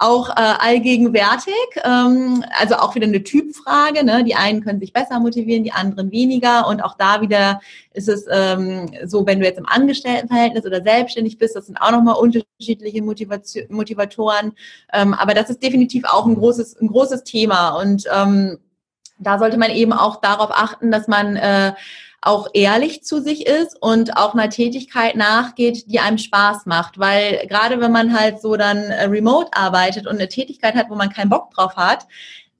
auch 0.00 0.30
äh, 0.30 0.32
allgegenwärtig. 0.36 1.54
Ähm, 1.84 2.44
also 2.58 2.76
auch 2.76 2.94
wieder 2.94 3.06
eine 3.06 3.22
Typfrage. 3.22 4.04
Ne? 4.04 4.24
Die 4.24 4.34
einen 4.34 4.62
können 4.62 4.80
sich 4.80 4.92
besser 4.92 5.20
motivieren, 5.20 5.62
die 5.62 5.72
anderen 5.72 6.10
weniger. 6.10 6.66
Und 6.66 6.82
auch 6.82 6.96
da 6.96 7.20
wieder 7.20 7.60
ist 7.92 8.08
es 8.08 8.26
ähm, 8.30 8.90
so, 9.04 9.26
wenn 9.26 9.40
du 9.40 9.46
jetzt 9.46 9.58
im 9.58 9.66
Angestelltenverhältnis 9.66 10.64
oder 10.64 10.82
selbstständig 10.82 11.38
bist, 11.38 11.54
das 11.54 11.66
sind 11.66 11.76
auch 11.80 11.90
nochmal 11.90 12.16
unterschiedliche 12.16 13.02
Motivation, 13.02 13.66
Motivatoren. 13.68 14.52
Ähm, 14.92 15.14
aber 15.14 15.34
das 15.34 15.50
ist 15.50 15.62
definitiv 15.62 16.04
auch 16.04 16.26
ein 16.26 16.34
großes, 16.34 16.80
ein 16.80 16.88
großes 16.88 17.24
Thema. 17.24 17.80
Und 17.80 18.04
ähm, 18.12 18.58
da 19.18 19.38
sollte 19.38 19.58
man 19.58 19.70
eben 19.70 19.92
auch 19.92 20.20
darauf 20.20 20.50
achten, 20.50 20.90
dass 20.90 21.08
man 21.08 21.36
äh, 21.36 21.74
auch 22.22 22.48
ehrlich 22.52 23.02
zu 23.02 23.22
sich 23.22 23.46
ist 23.46 23.76
und 23.80 24.16
auch 24.16 24.34
einer 24.34 24.50
Tätigkeit 24.50 25.16
nachgeht, 25.16 25.84
die 25.90 26.00
einem 26.00 26.18
Spaß 26.18 26.66
macht. 26.66 26.98
Weil 26.98 27.46
gerade 27.48 27.80
wenn 27.80 27.92
man 27.92 28.18
halt 28.18 28.40
so 28.40 28.56
dann 28.56 28.78
äh, 28.78 29.04
remote 29.04 29.50
arbeitet 29.52 30.06
und 30.06 30.16
eine 30.16 30.28
Tätigkeit 30.28 30.74
hat, 30.74 30.90
wo 30.90 30.94
man 30.94 31.10
keinen 31.10 31.30
Bock 31.30 31.50
drauf 31.52 31.76
hat, 31.76 32.06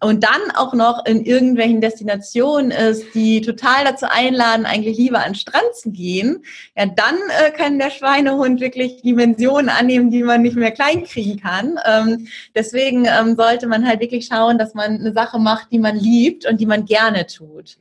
und 0.03 0.25
dann 0.25 0.51
auch 0.57 0.73
noch 0.73 1.05
in 1.05 1.25
irgendwelchen 1.25 1.81
Destinationen 1.81 2.71
ist, 2.71 3.15
die 3.15 3.43
total 3.43 3.85
dazu 3.85 4.07
einladen, 4.09 4.65
eigentlich 4.65 4.97
lieber 4.97 5.19
an 5.19 5.33
den 5.33 5.35
Strand 5.35 5.75
zu 5.75 5.91
gehen, 5.91 6.43
ja, 6.75 6.87
dann 6.87 7.17
äh, 7.45 7.51
kann 7.51 7.79
der 7.79 7.91
Schweinehund 7.91 8.61
wirklich 8.61 9.03
Dimensionen 9.03 9.69
annehmen, 9.69 10.11
die 10.11 10.23
man 10.23 10.43
nicht 10.43 10.57
mehr 10.57 10.71
klein 10.71 11.05
kriegen 11.05 11.39
kann. 11.39 11.79
Ähm, 11.87 12.29
deswegen 12.55 13.05
ähm, 13.05 13.37
sollte 13.37 13.67
man 13.67 13.87
halt 13.87 14.01
wirklich 14.01 14.27
schauen, 14.27 14.57
dass 14.57 14.75
man 14.75 15.01
eine 15.01 15.13
Sache 15.13 15.39
macht, 15.39 15.71
die 15.71 15.79
man 15.79 15.97
liebt 15.97 16.47
und 16.47 16.61
die 16.61 16.67
man 16.67 16.87
gerne 16.87 17.27
tut. 17.27 17.77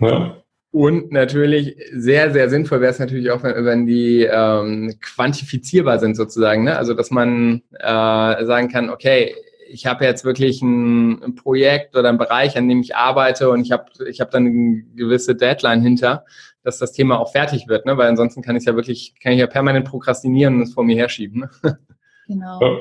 Ja. 0.00 0.36
Und 0.74 1.12
natürlich 1.12 1.76
sehr, 1.92 2.32
sehr 2.32 2.50
sinnvoll 2.50 2.80
wäre 2.80 2.90
es 2.90 2.98
natürlich 2.98 3.30
auch, 3.30 3.44
wenn, 3.44 3.64
wenn 3.64 3.86
die 3.86 4.24
ähm, 4.24 4.92
quantifizierbar 5.00 6.00
sind 6.00 6.16
sozusagen. 6.16 6.64
Ne? 6.64 6.76
Also 6.76 6.94
dass 6.94 7.12
man 7.12 7.62
äh, 7.78 8.44
sagen 8.44 8.68
kann, 8.70 8.90
okay, 8.90 9.36
ich 9.68 9.86
habe 9.86 10.04
jetzt 10.04 10.24
wirklich 10.24 10.62
ein, 10.62 11.22
ein, 11.22 11.36
Projekt 11.36 11.94
oder 11.94 12.08
ein 12.08 12.18
Bereich, 12.18 12.56
an 12.56 12.68
dem 12.68 12.80
ich 12.80 12.96
arbeite 12.96 13.50
und 13.50 13.60
ich 13.60 13.70
habe 13.70 13.84
ich 14.10 14.20
hab 14.20 14.32
dann 14.32 14.46
eine 14.46 14.82
gewisse 14.96 15.36
Deadline 15.36 15.80
hinter, 15.80 16.24
dass 16.64 16.78
das 16.78 16.90
Thema 16.90 17.20
auch 17.20 17.30
fertig 17.30 17.68
wird, 17.68 17.86
ne? 17.86 17.96
weil 17.96 18.08
ansonsten 18.08 18.42
kann 18.42 18.56
ich 18.56 18.64
ja 18.64 18.74
wirklich, 18.74 19.14
kann 19.22 19.32
ich 19.32 19.38
ja 19.38 19.46
permanent 19.46 19.86
prokrastinieren 19.86 20.56
und 20.56 20.62
es 20.62 20.74
vor 20.74 20.82
mir 20.82 20.96
herschieben. 20.96 21.42
Ne? 21.62 21.78
Genau. 22.26 22.60
Ja. 22.60 22.78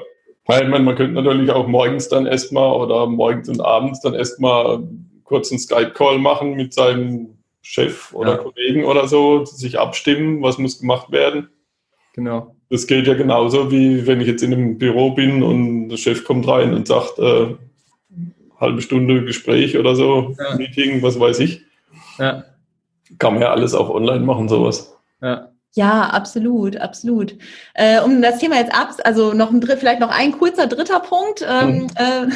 Weil 0.48 0.68
man, 0.68 0.84
man 0.84 0.96
könnte 0.96 1.22
natürlich 1.22 1.52
auch 1.52 1.68
morgens 1.68 2.10
dann 2.10 2.26
erstmal 2.26 2.72
oder 2.72 3.06
morgens 3.06 3.50
und 3.50 3.62
abends 3.62 4.02
dann 4.02 4.16
erstmal 4.16 4.82
kurz 5.26 5.52
einen 5.52 5.60
Skype-Call 5.60 6.18
machen 6.18 6.56
mit 6.56 6.74
seinem 6.74 7.38
Chef 7.64 8.14
oder 8.14 8.32
ja. 8.34 8.38
Kollegen 8.38 8.84
oder 8.84 9.08
so 9.08 9.46
sich 9.46 9.80
abstimmen, 9.80 10.42
was 10.44 10.58
muss 10.58 10.80
gemacht 10.80 11.12
werden. 11.12 11.50
Genau. 12.14 12.56
Das 12.70 12.86
geht 12.86 13.08
ja 13.08 13.14
genauso, 13.14 13.72
wie 13.72 14.06
wenn 14.06 14.22
ich 14.22 14.28
jetzt 14.28 14.44
in 14.44 14.54
einem 14.54 14.78
Büro 14.78 15.12
bin 15.12 15.42
und 15.42 15.90
der 15.90 15.98
Chef 15.98 16.24
kommt 16.26 16.48
rein 16.48 16.74
und 16.74 16.88
sagt, 16.88 17.18
äh, 17.20 17.56
halbe 18.60 18.82
Stunde 18.82 19.24
Gespräch 19.24 19.78
oder 19.78 19.96
so, 19.96 20.36
ja. 20.38 20.56
Meeting, 20.58 21.02
was 21.02 21.20
weiß 21.20 21.40
ich. 21.40 21.62
Ja. 22.20 22.44
Kann 23.18 23.34
man 23.34 23.42
ja 23.42 23.52
alles 23.52 23.74
auch 23.74 23.90
online 23.90 24.26
machen, 24.26 24.50
sowas. 24.50 24.98
Ja. 25.22 25.53
Ja, 25.76 26.02
absolut, 26.02 26.78
absolut. 26.78 27.36
Äh, 27.74 28.00
um 28.02 28.22
das 28.22 28.38
Thema 28.38 28.58
jetzt 28.58 28.76
ab, 28.76 28.96
also 29.06 29.34
noch 29.34 29.50
ein 29.50 29.60
vielleicht 29.64 30.02
noch 30.02 30.12
ein 30.12 30.32
kurzer 30.34 30.68
dritter 30.68 31.00
Punkt, 31.00 31.44
ähm, 31.50 31.78
mhm. 31.78 31.88
äh, 31.96 32.28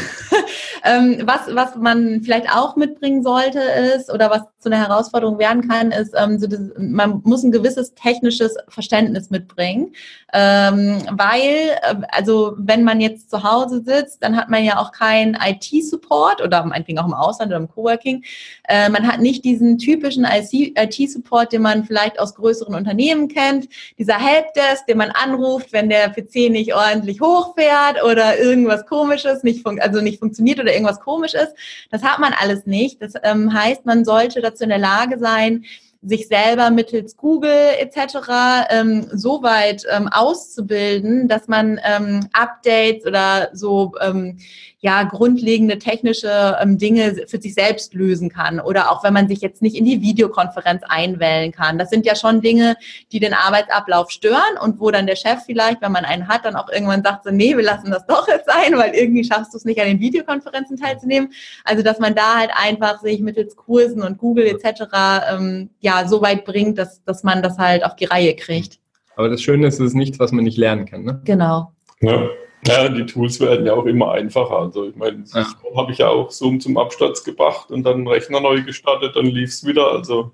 ähm, 0.84 1.22
was 1.24 1.42
was 1.54 1.76
man 1.76 2.24
vielleicht 2.24 2.50
auch 2.50 2.76
mitbringen 2.78 3.22
sollte 3.22 3.60
ist 3.60 4.12
oder 4.12 4.32
was 4.32 4.42
zu 4.58 4.70
einer 4.70 4.80
Herausforderung 4.80 5.38
werden 5.38 5.68
kann, 5.68 5.92
ist, 5.92 6.16
ähm, 6.18 6.40
so 6.40 6.48
das, 6.48 6.62
man 6.80 7.22
muss 7.26 7.44
ein 7.44 7.52
gewisses 7.52 7.94
technisches 7.94 8.56
Verständnis 8.70 9.30
mitbringen, 9.30 9.94
ähm, 10.34 11.04
weil 11.12 11.78
äh, 11.84 11.96
also 12.10 12.56
wenn 12.58 12.84
man 12.84 13.00
jetzt 13.00 13.30
zu 13.30 13.44
Hause 13.44 13.84
sitzt, 13.86 14.24
dann 14.24 14.36
hat 14.36 14.50
man 14.50 14.64
ja 14.64 14.80
auch 14.80 14.92
keinen 14.92 15.36
IT-Support 15.36 16.42
oder 16.42 16.66
meinetwegen 16.66 16.98
auch 16.98 17.06
im 17.06 17.14
Ausland 17.14 17.52
oder 17.52 17.60
im 17.60 17.70
Coworking. 17.70 18.24
Äh, 18.68 18.90
man 18.90 19.08
hat 19.08 19.20
nicht 19.20 19.46
diesen 19.46 19.78
typischen 19.78 20.26
IT-Support, 20.26 21.54
den 21.54 21.62
man 21.62 21.86
vielleicht 21.86 22.20
aus 22.20 22.34
größeren 22.34 22.74
Unternehmen 22.74 23.27
kennt, 23.28 23.68
dieser 23.98 24.18
Helpdesk, 24.18 24.86
den 24.88 24.98
man 24.98 25.12
anruft, 25.12 25.74
wenn 25.74 25.90
der 25.90 26.10
PC 26.10 26.50
nicht 26.50 26.74
ordentlich 26.74 27.22
hochfährt 27.22 28.04
oder 28.04 28.40
irgendwas 28.40 28.86
komisches 28.86 29.44
nicht 29.44 29.66
also 29.66 30.02
nicht 30.02 30.20
funktioniert 30.20 30.60
oder 30.60 30.74
irgendwas 30.74 31.00
komisch 31.00 31.34
ist. 31.34 31.54
Das 31.92 32.04
hat 32.04 32.20
man 32.20 32.34
alles 32.34 32.66
nicht. 32.66 33.02
Das 33.02 33.14
ähm, 33.24 33.54
heißt, 33.54 33.86
man 33.86 34.06
sollte 34.06 34.42
dazu 34.42 34.64
in 34.64 34.70
der 34.70 34.78
Lage 34.78 35.20
sein, 35.20 35.66
sich 36.02 36.28
selber 36.28 36.70
mittels 36.70 37.18
Google 37.18 37.72
etc. 37.80 38.70
Ähm, 38.70 39.08
so 39.12 39.44
weit 39.44 39.84
ähm, 39.90 40.08
auszubilden, 40.08 41.28
dass 41.28 41.48
man 41.48 41.80
ähm, 41.84 42.28
Updates 42.34 43.06
oder 43.06 43.50
so 43.54 43.94
ähm, 44.00 44.38
ja 44.80 45.04
grundlegende 45.04 45.80
technische 45.80 46.56
ähm, 46.62 46.78
Dinge 46.78 47.26
für 47.28 47.42
sich 47.42 47.56
selbst 47.56 47.94
lösen 47.96 48.30
kann 48.30 48.60
oder 48.60 48.92
auch 48.92 49.04
wenn 49.04 49.14
man 49.14 49.28
sich 49.28 49.42
jetzt 49.42 49.62
nicht 49.62 49.76
in 49.76 49.86
die 49.86 50.02
Videokonferenz 50.02 50.84
einwählen 50.88 51.52
kann. 51.52 51.80
Das 51.80 51.90
sind 51.90 52.06
ja 52.06 52.16
schon 52.16 52.42
Dinge, 52.42 52.78
die 53.12 53.20
den 53.20 53.34
Arbeitsablauf 53.34 54.12
stören 54.12 54.58
und 54.62 54.80
wo 54.80 54.92
dann 54.92 55.08
der 55.08 55.16
Chef 55.16 55.40
vielleicht, 55.46 55.82
wenn 55.82 55.92
man 55.92 56.06
einen 56.06 56.28
hat, 56.28 56.46
dann 56.46 56.56
auch 56.56 56.70
irgendwann 56.70 57.02
sagt 57.02 57.24
so, 57.24 57.32
nee, 57.32 57.58
wir 57.58 57.64
lassen 57.64 57.90
das 57.90 58.06
doch 58.08 58.28
jetzt 58.28 58.46
sein, 58.46 58.78
weil 58.78 58.94
irgendwie 58.94 59.24
schaffst 59.24 59.54
du 59.54 59.58
es 59.58 59.66
nicht 59.66 59.82
an 59.82 59.88
den 59.88 60.00
Videokonferenzen 60.00 60.78
teilzunehmen. 60.78 61.32
Also 61.64 61.82
dass 61.82 62.00
man 62.00 62.14
da 62.14 62.38
halt 62.38 62.52
einfach 62.54 63.02
sich 63.02 63.20
mittels 63.20 63.56
Kursen 63.56 64.04
und 64.04 64.20
Google 64.20 64.46
etc. 64.46 64.84
Ähm, 65.32 65.70
ja 65.80 66.08
so 66.08 66.22
weit 66.22 66.46
bringt, 66.46 66.78
dass, 66.78 67.04
dass 67.04 67.24
man 67.24 67.42
das 67.42 67.58
halt 67.58 67.84
auf 67.84 67.96
die 67.96 68.06
Reihe 68.06 68.36
kriegt. 68.36 68.80
Aber 69.16 69.30
das 69.30 69.42
Schöne 69.42 69.66
ist, 69.66 69.80
es 69.80 69.88
ist 69.88 69.96
nichts, 69.96 70.20
was 70.20 70.32
man 70.32 70.44
nicht 70.44 70.58
lernen 70.58 70.86
kann. 70.86 71.04
Ne? 71.04 71.20
Genau. 71.26 71.72
Ja. 72.02 72.28
Ja, 72.66 72.89
die 72.89 73.05
Tools 73.05 73.39
werden 73.39 73.66
ja 73.66 73.74
auch 73.74 73.86
immer 73.86 74.12
einfacher. 74.12 74.60
Also 74.60 74.86
ich 74.86 74.95
meine, 74.95 75.24
ja. 75.34 75.45
habe 75.76 75.91
ich 75.91 75.99
ja 75.99 76.10
auch 76.10 76.32
Zoom 76.32 76.60
zum 76.60 76.78
Absturz 76.78 77.24
gebracht 77.24 77.72
und 77.72 77.84
dann 77.84 77.95
einen 77.95 78.08
Rechner 78.08 78.39
neu 78.39 78.64
gestartet, 78.64 79.16
dann 79.16 79.26
lief 79.26 79.49
es 79.49 79.66
wieder. 79.66 79.91
Also 79.91 80.32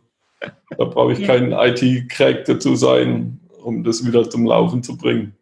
da 0.78 0.86
brauche 0.86 1.14
ich 1.14 1.20
ja. 1.20 1.28
keinen 1.28 1.52
IT-Crack 1.52 2.46
dazu 2.46 2.76
sein, 2.76 3.40
um 3.62 3.84
das 3.84 4.06
wieder 4.06 4.30
zum 4.30 4.46
Laufen 4.46 4.84
zu 4.84 4.98
bringen. 4.98 5.36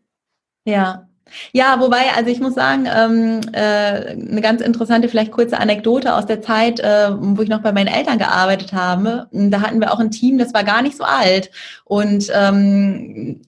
Ja. 0.66 1.08
Ja, 1.54 1.80
wobei, 1.80 2.12
also 2.14 2.30
ich 2.30 2.42
muss 2.42 2.56
sagen, 2.56 2.88
ähm, 2.94 3.40
äh, 3.54 4.12
eine 4.12 4.42
ganz 4.42 4.62
interessante, 4.62 5.08
vielleicht 5.08 5.32
kurze 5.32 5.58
Anekdote 5.60 6.14
aus 6.14 6.26
der 6.26 6.42
Zeit, 6.42 6.82
äh, 6.82 7.10
wo 7.10 7.42
ich 7.42 7.48
noch 7.48 7.62
bei 7.62 7.72
meinen 7.72 7.88
Eltern 7.88 8.18
gearbeitet 8.18 8.74
habe. 8.74 9.28
Da 9.32 9.62
hatten 9.62 9.80
wir 9.80 9.94
auch 9.94 10.00
ein 10.00 10.12
Team, 10.12 10.38
das 10.38 10.54
war 10.54 10.66
gar 10.66 10.82
nicht 10.82 10.98
so 10.98 11.06
alt. 11.06 11.50
Und 11.86 12.30
ähm, 12.34 13.42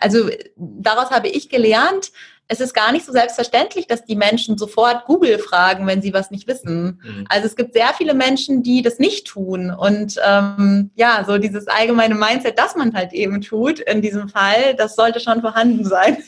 also 0.00 0.28
daraus 0.56 1.12
habe 1.12 1.28
ich 1.28 1.48
gelernt, 1.48 2.10
es 2.50 2.60
ist 2.60 2.72
gar 2.72 2.92
nicht 2.92 3.04
so 3.04 3.12
selbstverständlich, 3.12 3.86
dass 3.86 4.06
die 4.06 4.16
Menschen 4.16 4.56
sofort 4.56 5.04
Google 5.04 5.38
fragen, 5.38 5.86
wenn 5.86 6.00
sie 6.00 6.14
was 6.14 6.30
nicht 6.30 6.48
wissen. 6.48 6.98
Mhm. 7.04 7.26
Also 7.28 7.46
es 7.46 7.56
gibt 7.56 7.74
sehr 7.74 7.92
viele 7.96 8.14
Menschen, 8.14 8.62
die 8.62 8.80
das 8.80 8.98
nicht 8.98 9.26
tun. 9.26 9.70
Und 9.70 10.18
ähm, 10.26 10.90
ja, 10.96 11.24
so 11.26 11.36
dieses 11.36 11.68
allgemeine 11.68 12.14
Mindset, 12.14 12.58
das 12.58 12.74
man 12.74 12.94
halt 12.94 13.12
eben 13.12 13.42
tut 13.42 13.80
in 13.80 14.00
diesem 14.00 14.30
Fall, 14.30 14.74
das 14.76 14.96
sollte 14.96 15.20
schon 15.20 15.42
vorhanden 15.42 15.84
sein. 15.84 16.16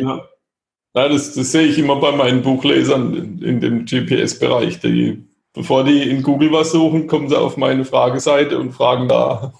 Ja, 0.00 0.22
ja 0.94 1.08
das, 1.08 1.34
das 1.34 1.52
sehe 1.52 1.66
ich 1.66 1.78
immer 1.78 1.96
bei 1.96 2.12
meinen 2.12 2.42
Buchlesern 2.42 3.14
in, 3.14 3.42
in 3.42 3.60
dem 3.60 3.84
GPS-Bereich. 3.84 4.80
Die, 4.80 5.24
bevor 5.52 5.84
die 5.84 6.08
in 6.08 6.22
Google 6.22 6.52
was 6.52 6.72
suchen, 6.72 7.06
kommen 7.06 7.28
sie 7.28 7.38
auf 7.38 7.56
meine 7.56 7.84
Frageseite 7.84 8.58
und 8.58 8.72
fragen 8.72 9.08
da. 9.08 9.52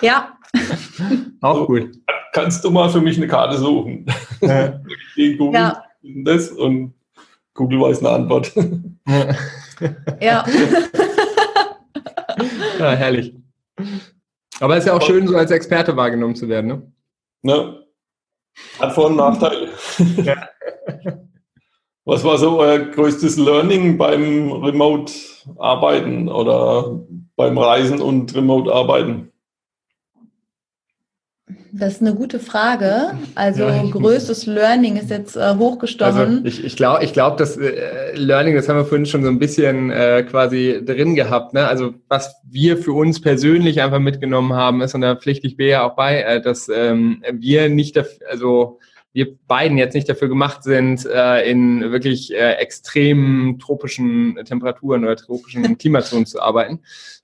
Ja. 0.00 0.36
Auch 1.40 1.66
gut 1.66 1.90
kannst 2.32 2.64
du 2.64 2.70
mal 2.70 2.88
für 2.88 3.00
mich 3.00 3.16
eine 3.16 3.28
Karte 3.28 3.58
suchen? 3.58 4.06
Ja. 4.40 4.80
ich 5.16 5.38
Google 5.38 5.60
ja. 5.60 5.84
das 6.02 6.50
und 6.50 6.94
Google 7.54 7.80
weiß 7.80 8.00
eine 8.00 8.10
Antwort. 8.10 8.52
Ja. 10.20 10.44
ja, 12.78 12.90
herrlich. 12.90 13.34
Aber 14.60 14.74
es 14.74 14.80
ist 14.80 14.88
ja 14.88 14.92
auch 14.92 15.00
schön, 15.00 15.26
so 15.26 15.34
als 15.34 15.50
Experte 15.50 15.96
wahrgenommen 15.96 16.34
zu 16.34 16.50
werden, 16.50 16.66
ne? 16.66 16.92
Ne? 17.40 17.86
Hat 18.78 18.92
Vor- 18.92 19.06
und 19.06 19.16
Nachteile. 19.16 19.70
Ja. 20.22 20.50
Was 22.04 22.22
war 22.24 22.36
so 22.36 22.58
euer 22.58 22.78
größtes 22.78 23.38
Learning 23.38 23.96
beim 23.96 24.52
Remote-Arbeiten 24.52 26.28
oder 26.28 27.00
beim 27.36 27.56
Reisen 27.56 28.02
und 28.02 28.34
Remote-Arbeiten? 28.34 29.32
Das 31.72 31.94
ist 31.94 32.00
eine 32.00 32.14
gute 32.14 32.40
Frage. 32.40 33.12
Also 33.34 33.64
ja, 33.64 33.82
größtes 33.82 34.46
Learning 34.46 34.96
ist 34.96 35.10
jetzt 35.10 35.36
äh, 35.36 35.54
hochgestochen. 35.56 36.16
Also 36.16 36.44
ich, 36.44 36.64
ich 36.64 36.76
glaube, 36.76 37.04
ich 37.04 37.12
glaub, 37.12 37.36
das 37.36 37.56
äh, 37.56 38.14
Learning, 38.14 38.54
das 38.54 38.68
haben 38.68 38.76
wir 38.76 38.84
vorhin 38.84 39.06
schon 39.06 39.22
so 39.22 39.28
ein 39.28 39.38
bisschen 39.38 39.90
äh, 39.90 40.24
quasi 40.28 40.82
drin 40.84 41.14
gehabt. 41.14 41.54
Ne? 41.54 41.66
Also 41.66 41.94
was 42.08 42.34
wir 42.48 42.76
für 42.76 42.92
uns 42.92 43.20
persönlich 43.20 43.80
einfach 43.80 44.00
mitgenommen 44.00 44.52
haben, 44.52 44.80
ist, 44.80 44.94
und 44.94 45.02
da 45.02 45.14
pflichte 45.14 45.46
ich 45.46 45.56
B 45.56 45.68
ja 45.70 45.88
auch 45.88 45.94
bei, 45.94 46.22
äh, 46.22 46.40
dass 46.40 46.68
ähm, 46.68 47.22
wir 47.32 47.68
nicht, 47.68 47.96
dafür, 47.96 48.28
also 48.28 48.78
wir 49.12 49.36
beiden 49.46 49.78
jetzt 49.78 49.94
nicht 49.94 50.08
dafür 50.08 50.28
gemacht 50.28 50.62
sind, 50.62 51.06
äh, 51.06 51.50
in 51.50 51.92
wirklich 51.92 52.32
äh, 52.32 52.52
extremen 52.54 53.58
tropischen 53.58 54.38
Temperaturen 54.44 55.04
oder 55.04 55.16
tropischen 55.16 55.78
Klimazonen 55.78 56.26
zu 56.26 56.40
arbeiten. 56.40 56.80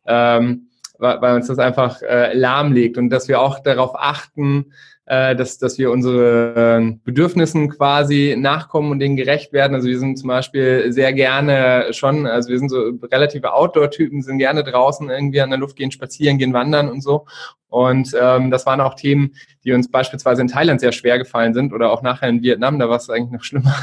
Ähm, 0.06 0.68
weil, 0.98 1.36
uns 1.36 1.46
das 1.46 1.58
einfach 1.58 2.02
äh, 2.02 2.34
lahmlegt 2.34 2.98
und 2.98 3.10
dass 3.10 3.28
wir 3.28 3.40
auch 3.40 3.58
darauf 3.60 3.92
achten, 3.94 4.72
äh, 5.06 5.36
dass, 5.36 5.58
dass 5.58 5.78
wir 5.78 5.90
unsere 5.92 6.80
äh, 6.80 6.96
Bedürfnissen 7.04 7.68
quasi 7.68 8.34
nachkommen 8.36 8.90
und 8.90 8.98
denen 8.98 9.16
gerecht 9.16 9.52
werden. 9.52 9.74
Also 9.74 9.88
wir 9.88 9.98
sind 9.98 10.18
zum 10.18 10.28
Beispiel 10.28 10.92
sehr 10.92 11.12
gerne 11.12 11.92
schon, 11.92 12.26
also 12.26 12.48
wir 12.48 12.58
sind 12.58 12.70
so 12.70 12.92
relative 13.04 13.54
Outdoor-Typen, 13.54 14.22
sind 14.22 14.38
gerne 14.38 14.64
draußen 14.64 15.08
irgendwie 15.08 15.40
an 15.40 15.50
der 15.50 15.60
Luft 15.60 15.76
gehen, 15.76 15.92
spazieren, 15.92 16.38
gehen, 16.38 16.52
wandern 16.52 16.88
und 16.88 17.02
so. 17.02 17.26
Und 17.68 18.16
ähm, 18.20 18.50
das 18.50 18.66
waren 18.66 18.80
auch 18.80 18.94
Themen, 18.94 19.34
die 19.66 19.72
uns 19.72 19.90
beispielsweise 19.90 20.42
in 20.42 20.48
Thailand 20.48 20.80
sehr 20.80 20.92
schwer 20.92 21.18
gefallen 21.18 21.52
sind 21.52 21.72
oder 21.72 21.90
auch 21.90 22.00
nachher 22.00 22.28
in 22.28 22.40
Vietnam, 22.40 22.78
da 22.78 22.88
war 22.88 22.96
es 22.96 23.10
eigentlich 23.10 23.32
noch 23.32 23.42
schlimmer, 23.42 23.74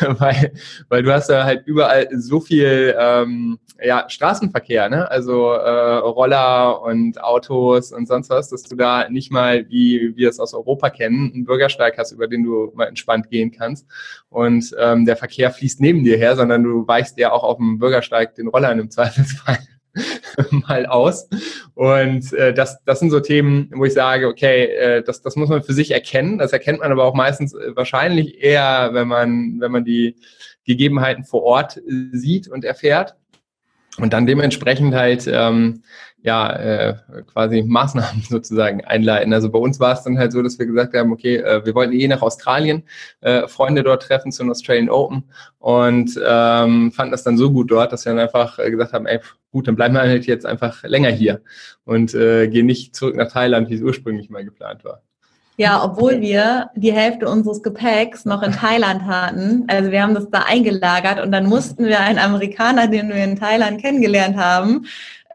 weil, 0.18 0.52
weil 0.90 1.02
du 1.02 1.12
hast 1.12 1.30
da 1.30 1.44
halt 1.44 1.66
überall 1.66 2.06
so 2.12 2.40
viel 2.40 2.94
ähm, 2.98 3.58
ja, 3.82 4.04
Straßenverkehr, 4.08 4.90
ne? 4.90 5.10
also 5.10 5.52
äh, 5.52 5.96
Roller 5.96 6.82
und 6.82 7.22
Autos 7.22 7.92
und 7.92 8.06
sonst 8.06 8.28
was, 8.28 8.50
dass 8.50 8.62
du 8.62 8.76
da 8.76 9.08
nicht 9.08 9.32
mal, 9.32 9.68
wie 9.70 10.14
wir 10.16 10.28
es 10.28 10.38
aus 10.38 10.52
Europa 10.52 10.90
kennen, 10.90 11.32
einen 11.32 11.44
Bürgersteig 11.46 11.96
hast, 11.96 12.12
über 12.12 12.28
den 12.28 12.44
du 12.44 12.70
mal 12.74 12.84
entspannt 12.84 13.30
gehen 13.30 13.50
kannst. 13.50 13.86
Und 14.28 14.74
ähm, 14.78 15.06
der 15.06 15.16
Verkehr 15.16 15.50
fließt 15.50 15.80
neben 15.80 16.04
dir 16.04 16.18
her, 16.18 16.36
sondern 16.36 16.62
du 16.62 16.86
weichst 16.86 17.18
ja 17.18 17.32
auch 17.32 17.42
auf 17.42 17.56
dem 17.56 17.78
Bürgersteig 17.78 18.34
den 18.34 18.48
Roller 18.48 18.70
in 18.70 18.78
dem 18.78 18.90
Zweifelsfall 18.90 19.58
mal 20.50 20.86
aus. 20.86 21.28
Und 21.74 22.32
äh, 22.32 22.52
das, 22.52 22.82
das 22.84 23.00
sind 23.00 23.10
so 23.10 23.20
Themen, 23.20 23.70
wo 23.74 23.84
ich 23.84 23.92
sage, 23.92 24.28
okay, 24.28 24.64
äh, 24.64 25.02
das, 25.02 25.22
das 25.22 25.36
muss 25.36 25.48
man 25.48 25.62
für 25.62 25.72
sich 25.72 25.90
erkennen. 25.90 26.38
Das 26.38 26.52
erkennt 26.52 26.80
man 26.80 26.92
aber 26.92 27.04
auch 27.04 27.14
meistens 27.14 27.54
äh, 27.54 27.74
wahrscheinlich 27.74 28.42
eher, 28.42 28.90
wenn 28.92 29.08
man, 29.08 29.60
wenn 29.60 29.72
man 29.72 29.84
die 29.84 30.16
Gegebenheiten 30.64 31.24
vor 31.24 31.42
Ort 31.42 31.76
äh, 31.78 31.82
sieht 32.12 32.48
und 32.48 32.64
erfährt. 32.64 33.16
Und 33.98 34.12
dann 34.12 34.26
dementsprechend 34.26 34.94
halt 34.94 35.28
ähm, 35.32 35.82
ja, 36.24 36.50
äh, 36.56 36.94
quasi 37.30 37.62
Maßnahmen 37.62 38.22
sozusagen 38.28 38.82
einleiten. 38.84 39.32
Also 39.34 39.50
bei 39.50 39.58
uns 39.58 39.78
war 39.78 39.92
es 39.92 40.02
dann 40.02 40.18
halt 40.18 40.32
so, 40.32 40.42
dass 40.42 40.58
wir 40.58 40.64
gesagt 40.64 40.94
haben, 40.94 41.12
okay, 41.12 41.36
äh, 41.36 41.64
wir 41.66 41.74
wollten 41.74 41.92
eh 41.92 42.08
nach 42.08 42.22
Australien, 42.22 42.82
äh, 43.20 43.46
Freunde 43.46 43.82
dort 43.82 44.04
treffen 44.04 44.32
zum 44.32 44.50
Australian 44.50 44.88
Open 44.88 45.24
und 45.58 46.18
ähm, 46.26 46.92
fanden 46.92 47.12
das 47.12 47.24
dann 47.24 47.36
so 47.36 47.52
gut 47.52 47.70
dort, 47.70 47.92
dass 47.92 48.06
wir 48.06 48.12
dann 48.14 48.22
einfach 48.22 48.58
äh, 48.58 48.70
gesagt 48.70 48.94
haben, 48.94 49.04
ey, 49.04 49.20
gut, 49.52 49.68
dann 49.68 49.76
bleiben 49.76 49.94
wir 49.94 50.00
halt 50.00 50.24
jetzt 50.24 50.46
einfach 50.46 50.82
länger 50.84 51.10
hier 51.10 51.42
und 51.84 52.14
äh, 52.14 52.48
gehen 52.48 52.66
nicht 52.66 52.96
zurück 52.96 53.16
nach 53.16 53.30
Thailand, 53.30 53.68
wie 53.68 53.74
es 53.74 53.82
ursprünglich 53.82 54.30
mal 54.30 54.44
geplant 54.46 54.82
war. 54.82 55.02
Ja, 55.56 55.84
obwohl 55.84 56.20
wir 56.22 56.70
die 56.74 56.92
Hälfte 56.92 57.28
unseres 57.28 57.62
Gepäcks 57.62 58.24
noch 58.24 58.42
in 58.42 58.50
Thailand 58.50 59.04
hatten. 59.04 59.64
Also 59.68 59.92
wir 59.92 60.02
haben 60.02 60.14
das 60.14 60.28
da 60.30 60.40
eingelagert 60.48 61.20
und 61.20 61.30
dann 61.30 61.46
mussten 61.46 61.84
wir 61.84 62.00
einen 62.00 62.18
Amerikaner, 62.18 62.88
den 62.88 63.10
wir 63.10 63.22
in 63.22 63.38
Thailand 63.38 63.80
kennengelernt 63.80 64.36
haben, 64.36 64.86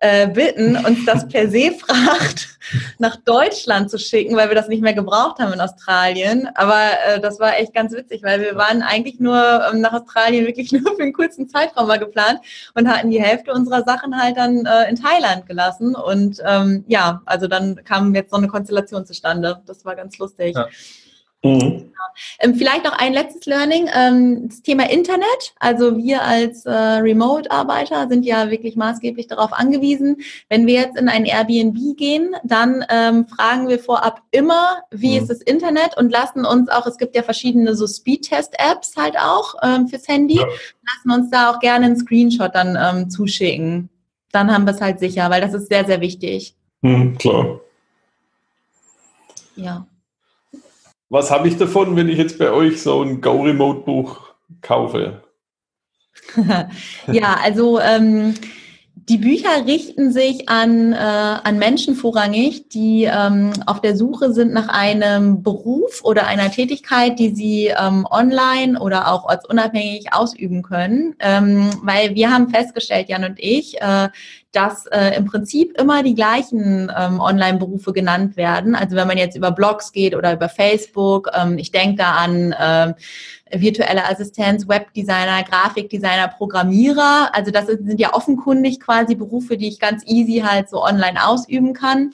äh, 0.01 0.27
bitten, 0.27 0.77
uns 0.77 1.05
das 1.05 1.27
per 1.27 1.49
Seefracht 1.49 2.47
nach 2.99 3.17
Deutschland 3.17 3.91
zu 3.91 3.99
schicken, 3.99 4.35
weil 4.37 4.47
wir 4.47 4.55
das 4.55 4.69
nicht 4.69 4.81
mehr 4.81 4.93
gebraucht 4.93 5.39
haben 5.39 5.51
in 5.51 5.59
Australien. 5.59 6.49
Aber 6.55 6.81
äh, 7.05 7.19
das 7.19 7.39
war 7.39 7.57
echt 7.57 7.73
ganz 7.73 7.93
witzig, 7.93 8.23
weil 8.23 8.39
wir 8.39 8.55
waren 8.55 8.81
eigentlich 8.81 9.19
nur 9.19 9.35
ähm, 9.69 9.81
nach 9.81 9.93
Australien 9.93 10.45
wirklich 10.45 10.71
nur 10.71 10.95
für 10.95 11.01
einen 11.01 11.13
kurzen 11.13 11.49
Zeitraum 11.49 11.87
mal 11.87 11.99
geplant 11.99 12.39
und 12.75 12.87
hatten 12.87 13.11
die 13.11 13.21
Hälfte 13.21 13.51
unserer 13.51 13.83
Sachen 13.83 14.19
halt 14.21 14.37
dann 14.37 14.65
äh, 14.65 14.89
in 14.89 14.95
Thailand 14.95 15.47
gelassen. 15.47 15.95
Und 15.95 16.41
ähm, 16.45 16.85
ja, 16.87 17.21
also 17.25 17.47
dann 17.47 17.83
kam 17.83 18.15
jetzt 18.15 18.31
so 18.31 18.37
eine 18.37 18.47
Konstellation 18.47 19.05
zustande. 19.05 19.61
Das 19.65 19.83
war 19.83 19.95
ganz 19.95 20.17
lustig. 20.17 20.55
Ja. 20.55 20.67
Mhm. 21.43 21.89
Ähm, 22.39 22.55
vielleicht 22.55 22.83
noch 22.83 22.97
ein 22.97 23.13
letztes 23.13 23.45
Learning, 23.45 23.89
ähm, 23.93 24.49
das 24.49 24.61
Thema 24.61 24.89
Internet. 24.89 25.53
Also 25.59 25.97
wir 25.97 26.23
als 26.23 26.65
äh, 26.65 26.71
Remote-Arbeiter 26.71 28.07
sind 28.09 28.25
ja 28.25 28.49
wirklich 28.51 28.75
maßgeblich 28.75 29.27
darauf 29.27 29.53
angewiesen. 29.53 30.17
Wenn 30.49 30.67
wir 30.67 30.75
jetzt 30.75 30.97
in 30.97 31.07
ein 31.09 31.25
Airbnb 31.25 31.97
gehen, 31.97 32.35
dann 32.43 32.85
ähm, 32.89 33.27
fragen 33.27 33.67
wir 33.67 33.79
vorab 33.79 34.21
immer, 34.31 34.83
wie 34.91 35.15
mhm. 35.15 35.21
ist 35.21 35.29
das 35.29 35.41
Internet 35.41 35.97
und 35.97 36.11
lassen 36.11 36.45
uns 36.45 36.69
auch, 36.69 36.85
es 36.85 36.97
gibt 36.97 37.15
ja 37.15 37.23
verschiedene 37.23 37.75
so 37.75 37.87
Speedtest-Apps 37.87 38.95
halt 38.97 39.17
auch 39.17 39.55
fürs 39.89 40.07
Handy, 40.07 40.37
ja. 40.37 40.45
lassen 40.45 41.21
uns 41.21 41.31
da 41.31 41.51
auch 41.51 41.59
gerne 41.59 41.85
einen 41.85 41.97
Screenshot 41.97 42.53
dann 42.53 43.09
zuschicken. 43.09 43.89
Dann 44.31 44.53
haben 44.53 44.65
wir 44.65 44.73
es 44.73 44.81
halt 44.81 44.99
sicher, 44.99 45.29
weil 45.29 45.41
das 45.41 45.53
ist 45.53 45.69
sehr, 45.69 45.85
sehr 45.85 46.01
wichtig. 46.01 46.55
Mhm, 46.81 47.17
klar. 47.17 47.59
Ja 49.55 49.85
was 51.09 51.31
habe 51.31 51.47
ich 51.47 51.57
davon, 51.57 51.95
wenn 51.95 52.09
ich 52.09 52.17
jetzt 52.17 52.39
bei 52.39 52.51
euch 52.51 52.81
so 52.81 53.01
ein 53.01 53.21
Go-Remote-Buch 53.21 54.33
kaufe? 54.61 55.23
ja, 57.11 57.37
also 57.43 57.79
ähm, 57.79 58.35
Die 59.09 59.17
Bücher 59.17 59.65
richten 59.65 60.11
sich 60.11 60.49
an, 60.49 60.93
äh, 60.93 60.95
an 60.95 61.57
Menschen 61.57 61.95
vorrangig, 61.95 62.69
die 62.69 63.05
ähm, 63.05 63.53
auf 63.65 63.81
der 63.81 63.97
Suche 63.97 64.33
sind 64.33 64.53
nach 64.53 64.67
einem 64.67 65.41
Beruf 65.41 66.03
oder 66.03 66.27
einer 66.27 66.51
Tätigkeit, 66.51 67.17
die 67.17 67.33
sie 67.33 67.73
ähm, 67.75 68.05
online 68.11 68.79
oder 68.79 69.11
auch 69.11 69.23
ortsunabhängig 69.23 70.13
ausüben 70.13 70.61
können. 70.61 71.15
Ähm, 71.19 71.71
weil 71.81 72.13
wir 72.13 72.31
haben 72.31 72.49
festgestellt, 72.49 73.09
Jan 73.09 73.23
und 73.23 73.39
ich, 73.39 73.81
äh, 73.81 74.09
dass 74.51 74.87
äh, 74.87 75.15
im 75.15 75.25
Prinzip 75.25 75.79
immer 75.79 76.01
die 76.01 76.15
gleichen 76.15 76.91
ähm, 76.97 77.19
Online-Berufe 77.19 77.93
genannt 77.93 78.35
werden. 78.35 78.73
Also 78.73 78.95
wenn 78.95 79.07
man 79.07 79.17
jetzt 79.17 79.37
über 79.37 79.51
Blogs 79.51 79.91
geht 79.91 80.15
oder 80.15 80.33
über 80.33 80.49
Facebook, 80.49 81.29
ähm, 81.39 81.57
ich 81.59 81.71
denke 81.71 81.97
da 81.97 82.13
an 82.13 82.51
äh, 82.53 82.93
virtuelle 83.51 84.07
Assistenz, 84.07 84.67
Webdesigner, 84.67 85.43
Grafikdesigner, 85.43 86.29
Programmierer. 86.29 87.29
Also 87.33 87.51
das 87.51 87.67
sind 87.67 87.99
ja 87.99 88.13
offenkundig 88.13 88.79
quasi 88.79 89.15
Berufe, 89.15 89.57
die 89.57 89.67
ich 89.67 89.79
ganz 89.79 90.03
easy 90.05 90.43
halt 90.45 90.69
so 90.69 90.83
online 90.83 91.25
ausüben 91.25 91.73
kann. 91.73 92.11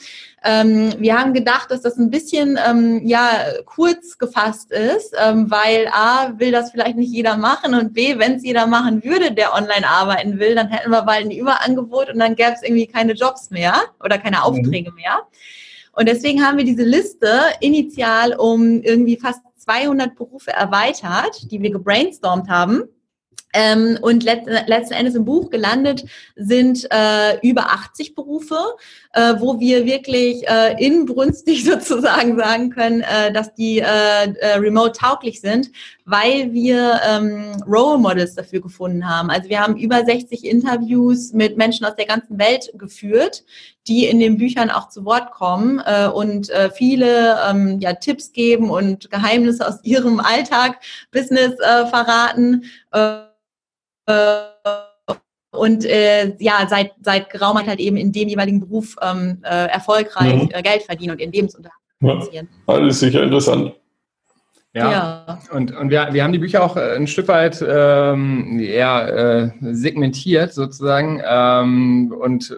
Ähm, 0.48 0.94
wir 1.00 1.18
haben 1.18 1.34
gedacht, 1.34 1.72
dass 1.72 1.82
das 1.82 1.98
ein 1.98 2.12
bisschen 2.12 2.60
ähm, 2.64 3.02
ja 3.04 3.30
kurz 3.66 4.20
gefasst 4.20 4.72
ist, 4.72 5.16
ähm, 5.20 5.50
weil 5.50 5.88
a 5.92 6.34
will 6.38 6.52
das 6.52 6.70
vielleicht 6.70 6.98
nicht 6.98 7.12
jeder 7.12 7.36
machen 7.36 7.74
und 7.74 7.94
b, 7.94 8.20
wenn 8.20 8.36
es 8.36 8.44
jeder 8.44 8.68
machen 8.68 9.04
würde, 9.04 9.32
der 9.32 9.56
online 9.56 9.88
arbeiten 9.88 10.38
will, 10.38 10.54
dann 10.54 10.68
hätten 10.68 10.92
wir 10.92 11.02
bald 11.02 11.26
ein 11.26 11.32
Überangebot 11.32 12.12
und 12.12 12.20
dann 12.20 12.36
gäbe 12.36 12.54
es 12.54 12.62
irgendwie 12.62 12.86
keine 12.86 13.14
Jobs 13.14 13.50
mehr 13.50 13.74
oder 14.04 14.20
keine 14.20 14.38
mhm. 14.38 14.44
Aufträge 14.44 14.92
mhm. 14.92 14.98
mehr. 14.98 15.22
Und 15.94 16.08
deswegen 16.08 16.46
haben 16.46 16.58
wir 16.58 16.66
diese 16.66 16.84
Liste 16.84 17.42
initial 17.60 18.36
um 18.36 18.82
irgendwie 18.84 19.18
fast 19.18 19.42
200 19.58 20.16
Berufe 20.16 20.52
erweitert, 20.52 21.52
die 21.52 21.62
wir 21.62 21.72
gebrainstormt 21.72 22.50
haben. 22.50 22.84
Ähm, 23.56 23.98
und 24.02 24.24
let, 24.24 24.46
letzten 24.68 24.94
Endes 24.94 25.16
im 25.16 25.24
Buch 25.24 25.50
gelandet 25.50 26.04
sind 26.36 26.86
äh, 26.92 27.40
über 27.40 27.72
80 27.72 28.14
Berufe, 28.14 28.58
äh, 29.16 29.40
wo 29.40 29.60
wir 29.60 29.86
wirklich 29.86 30.48
äh, 30.48 30.76
inbrünstig 30.78 31.64
sozusagen 31.66 32.38
sagen 32.38 32.70
können, 32.70 33.02
äh, 33.02 33.32
dass 33.32 33.54
die 33.56 33.80
äh, 33.80 34.34
äh, 34.34 34.58
remote 34.58 34.92
tauglich 34.92 35.40
sind, 35.40 35.72
weil 36.04 36.52
wir 36.52 37.00
ähm, 37.08 37.54
Role 37.66 37.98
Models 37.98 38.36
dafür 38.36 38.60
gefunden 38.60 39.10
haben. 39.10 39.30
Also 39.30 39.50
wir 39.50 39.62
haben 39.62 39.78
über 39.78 40.04
60 40.04 40.44
Interviews 40.44 41.32
mit 41.32 41.58
Menschen 41.58 41.86
aus 41.86 41.96
der 41.96 42.06
ganzen 42.06 42.38
Welt 42.38 42.72
geführt, 42.76 43.46
die 43.88 44.06
in 44.06 44.20
den 44.20 44.38
Büchern 44.38 44.70
auch 44.70 44.90
zu 44.90 45.06
Wort 45.06 45.32
kommen 45.32 45.82
äh, 45.86 46.08
und 46.08 46.50
äh, 46.50 46.70
viele 46.70 47.38
ähm, 47.50 47.80
ja, 47.80 47.94
Tipps 47.94 48.34
geben 48.34 48.70
und 48.70 49.10
Geheimnisse 49.10 49.66
aus 49.66 49.80
ihrem 49.84 50.20
Alltag, 50.20 50.82
Business 51.12 51.54
äh, 51.62 51.86
verraten. 51.88 52.66
Äh, 52.92 53.20
äh, 54.08 54.55
und 55.58 55.86
äh, 55.86 56.36
ja, 56.40 56.66
seit, 56.70 56.92
seit 57.02 57.30
geraumer 57.30 57.62
Zeit 57.62 57.70
halt 57.70 57.80
eben 57.80 57.98
in 57.98 58.12
dem 58.12 58.28
jeweiligen 58.28 58.60
Beruf 58.60 58.96
ähm, 59.02 59.40
äh, 59.44 59.68
erfolgreich 59.68 60.44
mhm. 60.44 60.50
äh, 60.52 60.62
Geld 60.62 60.84
verdienen 60.84 61.12
und 61.12 61.22
in 61.22 61.32
Lebensunterhalt 61.32 61.80
finanzieren. 62.00 62.50
Ja, 62.68 62.74
alles 62.74 63.00
sicher 63.00 63.24
interessant. 63.24 63.74
Ja. 64.74 64.92
ja. 64.92 65.40
Und, 65.52 65.76
und 65.76 65.90
wir, 65.90 66.10
wir 66.12 66.24
haben 66.24 66.34
die 66.34 66.40
Bücher 66.40 66.64
auch 66.64 66.76
äh, 66.76 66.96
ein 66.96 67.08
Stück 67.08 67.30
weit 67.30 67.64
ähm, 67.66 68.60
eher 68.60 69.54
äh, 69.62 69.74
segmentiert 69.74 70.54
sozusagen 70.54 71.22
ähm, 71.26 72.14
und 72.20 72.54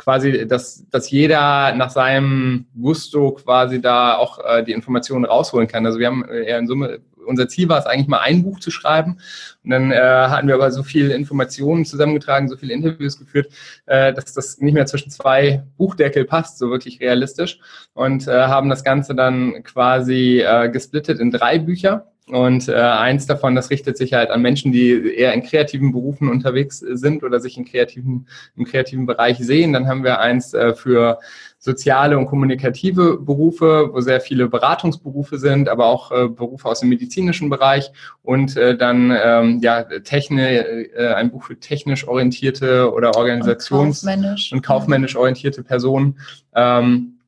quasi, 0.00 0.46
dass, 0.48 0.88
dass 0.90 1.10
jeder 1.10 1.74
nach 1.74 1.90
seinem 1.90 2.66
Gusto 2.80 3.32
quasi 3.32 3.80
da 3.80 4.16
auch 4.16 4.38
äh, 4.44 4.64
die 4.64 4.72
Informationen 4.72 5.26
rausholen 5.26 5.68
kann. 5.68 5.84
Also 5.86 5.98
wir 5.98 6.06
haben 6.06 6.24
eher 6.24 6.58
in 6.58 6.66
Summe 6.66 7.00
unser 7.30 7.48
Ziel 7.48 7.68
war 7.68 7.78
es 7.78 7.86
eigentlich 7.86 8.08
mal 8.08 8.20
ein 8.20 8.42
Buch 8.42 8.60
zu 8.60 8.70
schreiben. 8.70 9.18
Und 9.64 9.70
dann 9.70 9.90
äh, 9.90 9.96
hatten 9.96 10.48
wir 10.48 10.54
aber 10.54 10.70
so 10.70 10.82
viele 10.82 11.14
Informationen 11.14 11.84
zusammengetragen, 11.84 12.48
so 12.48 12.56
viele 12.56 12.74
Interviews 12.74 13.18
geführt, 13.18 13.50
äh, 13.86 14.12
dass 14.12 14.34
das 14.34 14.58
nicht 14.58 14.74
mehr 14.74 14.86
zwischen 14.86 15.10
zwei 15.10 15.62
Buchdeckel 15.78 16.24
passt, 16.24 16.58
so 16.58 16.70
wirklich 16.70 17.00
realistisch. 17.00 17.58
Und 17.94 18.28
äh, 18.28 18.32
haben 18.32 18.68
das 18.68 18.84
Ganze 18.84 19.14
dann 19.14 19.62
quasi 19.62 20.40
äh, 20.40 20.68
gesplittet 20.68 21.20
in 21.20 21.30
drei 21.30 21.58
Bücher. 21.58 22.06
Und 22.30 22.68
äh, 22.68 22.74
eins 22.74 23.26
davon, 23.26 23.56
das 23.56 23.70
richtet 23.70 23.96
sich 23.96 24.12
halt 24.12 24.30
an 24.30 24.40
Menschen, 24.40 24.70
die 24.70 25.14
eher 25.16 25.32
in 25.32 25.42
kreativen 25.42 25.92
Berufen 25.92 26.28
unterwegs 26.28 26.78
sind 26.78 27.24
oder 27.24 27.40
sich 27.40 27.56
in 27.56 27.64
kreativen, 27.64 28.28
im 28.56 28.64
kreativen 28.64 29.06
Bereich 29.06 29.38
sehen. 29.38 29.72
Dann 29.72 29.88
haben 29.88 30.04
wir 30.04 30.20
eins 30.20 30.54
äh, 30.54 30.74
für 30.74 31.18
soziale 31.60 32.16
und 32.16 32.26
kommunikative 32.26 33.18
Berufe, 33.18 33.90
wo 33.92 34.00
sehr 34.00 34.20
viele 34.20 34.48
Beratungsberufe 34.48 35.38
sind, 35.38 35.68
aber 35.68 35.86
auch 35.86 36.10
äh, 36.10 36.26
Berufe 36.26 36.66
aus 36.66 36.80
dem 36.80 36.88
medizinischen 36.88 37.50
Bereich 37.50 37.92
und 38.22 38.56
äh, 38.56 38.76
dann 38.76 39.14
ähm, 39.22 39.60
ja 39.62 39.82
Techne, 39.82 40.64
äh, 40.94 41.14
ein 41.14 41.30
Buch 41.30 41.44
für 41.44 41.60
technisch 41.60 42.08
orientierte 42.08 42.90
oder 42.90 43.10
organisations- 43.10 44.02
und 44.02 44.10
kaufmännisch, 44.10 44.52
und 44.52 44.62
kaufmännisch 44.62 45.16
orientierte 45.16 45.62
Personen. 45.62 46.18
Ähm, 46.54 47.19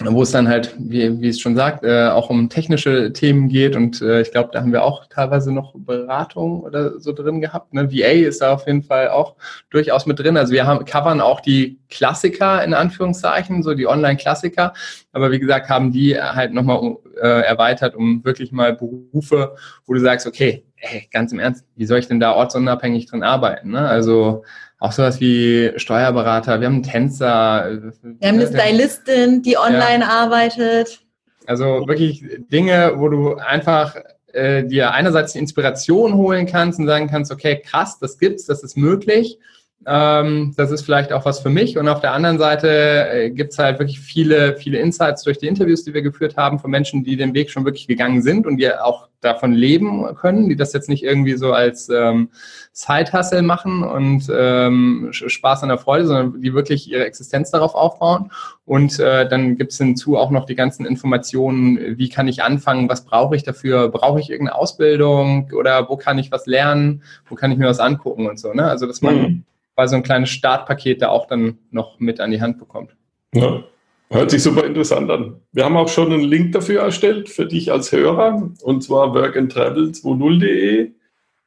wo 0.00 0.22
es 0.22 0.30
dann 0.30 0.48
halt, 0.48 0.74
wie, 0.78 1.20
wie 1.20 1.28
es 1.28 1.38
schon 1.38 1.54
sagt, 1.54 1.84
äh, 1.84 2.08
auch 2.08 2.30
um 2.30 2.48
technische 2.48 3.12
Themen 3.12 3.48
geht 3.48 3.76
und 3.76 4.00
äh, 4.00 4.22
ich 4.22 4.30
glaube, 4.30 4.48
da 4.52 4.60
haben 4.60 4.72
wir 4.72 4.84
auch 4.84 5.06
teilweise 5.06 5.52
noch 5.52 5.74
Beratung 5.76 6.62
oder 6.62 6.98
so 6.98 7.12
drin 7.12 7.42
gehabt. 7.42 7.74
Ne? 7.74 7.92
VA 7.92 8.26
ist 8.26 8.40
da 8.40 8.54
auf 8.54 8.66
jeden 8.66 8.82
Fall 8.82 9.10
auch 9.10 9.36
durchaus 9.68 10.06
mit 10.06 10.18
drin. 10.18 10.38
Also 10.38 10.54
wir 10.54 10.66
haben 10.66 10.84
covern 10.86 11.20
auch 11.20 11.40
die 11.40 11.78
Klassiker 11.90 12.64
in 12.64 12.72
Anführungszeichen, 12.72 13.62
so 13.62 13.74
die 13.74 13.86
Online-Klassiker, 13.86 14.72
aber 15.12 15.30
wie 15.30 15.38
gesagt, 15.38 15.68
haben 15.68 15.92
die 15.92 16.18
halt 16.18 16.54
nochmal 16.54 16.96
äh, 17.20 17.42
erweitert, 17.42 17.94
um 17.94 18.24
wirklich 18.24 18.50
mal 18.50 18.74
Berufe, 18.74 19.54
wo 19.84 19.92
du 19.92 20.00
sagst, 20.00 20.26
okay, 20.26 20.64
ey, 20.76 21.06
ganz 21.12 21.32
im 21.32 21.38
Ernst, 21.38 21.66
wie 21.76 21.84
soll 21.84 21.98
ich 21.98 22.08
denn 22.08 22.18
da 22.18 22.32
ortsunabhängig 22.32 23.06
drin 23.06 23.22
arbeiten? 23.22 23.72
Ne? 23.72 23.86
Also 23.86 24.44
auch 24.82 24.90
sowas 24.90 25.20
wie 25.20 25.70
Steuerberater, 25.76 26.58
wir 26.58 26.66
haben 26.66 26.74
einen 26.74 26.82
Tänzer. 26.82 27.70
Wir 28.02 28.28
haben 28.28 28.40
eine 28.40 28.48
Stylistin, 28.48 29.40
die 29.40 29.56
online 29.56 30.00
ja. 30.00 30.08
arbeitet. 30.08 30.98
Also 31.46 31.86
wirklich 31.86 32.24
Dinge, 32.50 32.94
wo 32.96 33.08
du 33.08 33.36
einfach 33.36 33.94
äh, 34.32 34.64
dir 34.64 34.90
einerseits 34.90 35.34
die 35.34 35.38
Inspiration 35.38 36.14
holen 36.14 36.46
kannst 36.46 36.80
und 36.80 36.86
sagen 36.86 37.06
kannst, 37.06 37.30
okay, 37.30 37.62
krass, 37.64 38.00
das 38.00 38.18
gibt's, 38.18 38.46
das 38.46 38.64
ist 38.64 38.76
möglich. 38.76 39.38
Ähm, 39.86 40.54
das 40.56 40.70
ist 40.70 40.82
vielleicht 40.82 41.12
auch 41.12 41.24
was 41.24 41.40
für 41.40 41.50
mich. 41.50 41.76
Und 41.76 41.88
auf 41.88 42.00
der 42.00 42.12
anderen 42.12 42.38
Seite 42.38 42.68
äh, 42.68 43.30
gibt 43.30 43.52
es 43.52 43.58
halt 43.58 43.78
wirklich 43.78 44.00
viele, 44.00 44.56
viele 44.56 44.78
Insights 44.78 45.22
durch 45.24 45.38
die 45.38 45.48
Interviews, 45.48 45.84
die 45.84 45.94
wir 45.94 46.02
geführt 46.02 46.36
haben, 46.36 46.58
von 46.58 46.70
Menschen, 46.70 47.04
die 47.04 47.16
den 47.16 47.34
Weg 47.34 47.50
schon 47.50 47.64
wirklich 47.64 47.88
gegangen 47.88 48.22
sind 48.22 48.46
und 48.46 48.58
die 48.58 48.72
auch 48.72 49.08
davon 49.20 49.52
leben 49.52 50.04
können, 50.16 50.48
die 50.48 50.56
das 50.56 50.72
jetzt 50.72 50.88
nicht 50.88 51.04
irgendwie 51.04 51.34
so 51.34 51.52
als 51.52 51.88
ähm, 51.88 52.30
Side-Hustle 52.72 53.42
machen 53.42 53.84
und 53.84 54.28
ähm, 54.34 55.08
Spaß 55.12 55.62
an 55.62 55.68
der 55.68 55.78
Freude, 55.78 56.06
sondern 56.06 56.40
die 56.40 56.54
wirklich 56.54 56.90
ihre 56.90 57.04
Existenz 57.04 57.50
darauf 57.50 57.74
aufbauen. 57.74 58.30
Und 58.64 58.98
äh, 58.98 59.28
dann 59.28 59.56
gibt 59.56 59.72
es 59.72 59.78
hinzu 59.78 60.16
auch 60.16 60.30
noch 60.30 60.44
die 60.44 60.56
ganzen 60.56 60.86
Informationen, 60.86 61.98
wie 61.98 62.08
kann 62.08 62.28
ich 62.28 62.42
anfangen, 62.42 62.88
was 62.88 63.04
brauche 63.04 63.36
ich 63.36 63.44
dafür, 63.44 63.88
brauche 63.88 64.20
ich 64.20 64.30
irgendeine 64.30 64.58
Ausbildung 64.58 65.50
oder 65.56 65.88
wo 65.88 65.96
kann 65.96 66.18
ich 66.18 66.32
was 66.32 66.46
lernen, 66.46 67.02
wo 67.28 67.34
kann 67.34 67.52
ich 67.52 67.58
mir 67.58 67.68
was 67.68 67.80
angucken 67.80 68.28
und 68.28 68.38
so. 68.38 68.52
Ne? 68.52 68.64
Also 68.64 68.86
dass 68.86 69.02
man 69.02 69.16
mhm 69.16 69.44
weil 69.74 69.88
so 69.88 69.96
ein 69.96 70.02
kleines 70.02 70.30
Startpaket 70.30 71.02
da 71.02 71.08
auch 71.08 71.26
dann 71.26 71.58
noch 71.70 71.98
mit 71.98 72.20
an 72.20 72.30
die 72.30 72.40
Hand 72.40 72.58
bekommt. 72.58 72.96
Ja, 73.34 73.64
hört 74.10 74.30
sich 74.30 74.42
super 74.42 74.64
interessant 74.64 75.10
an. 75.10 75.40
Wir 75.52 75.64
haben 75.64 75.76
auch 75.76 75.88
schon 75.88 76.12
einen 76.12 76.24
Link 76.24 76.52
dafür 76.52 76.82
erstellt 76.82 77.28
für 77.28 77.46
dich 77.46 77.72
als 77.72 77.92
Hörer 77.92 78.50
und 78.62 78.82
zwar 78.82 79.14
workandtravel20.de 79.14 80.92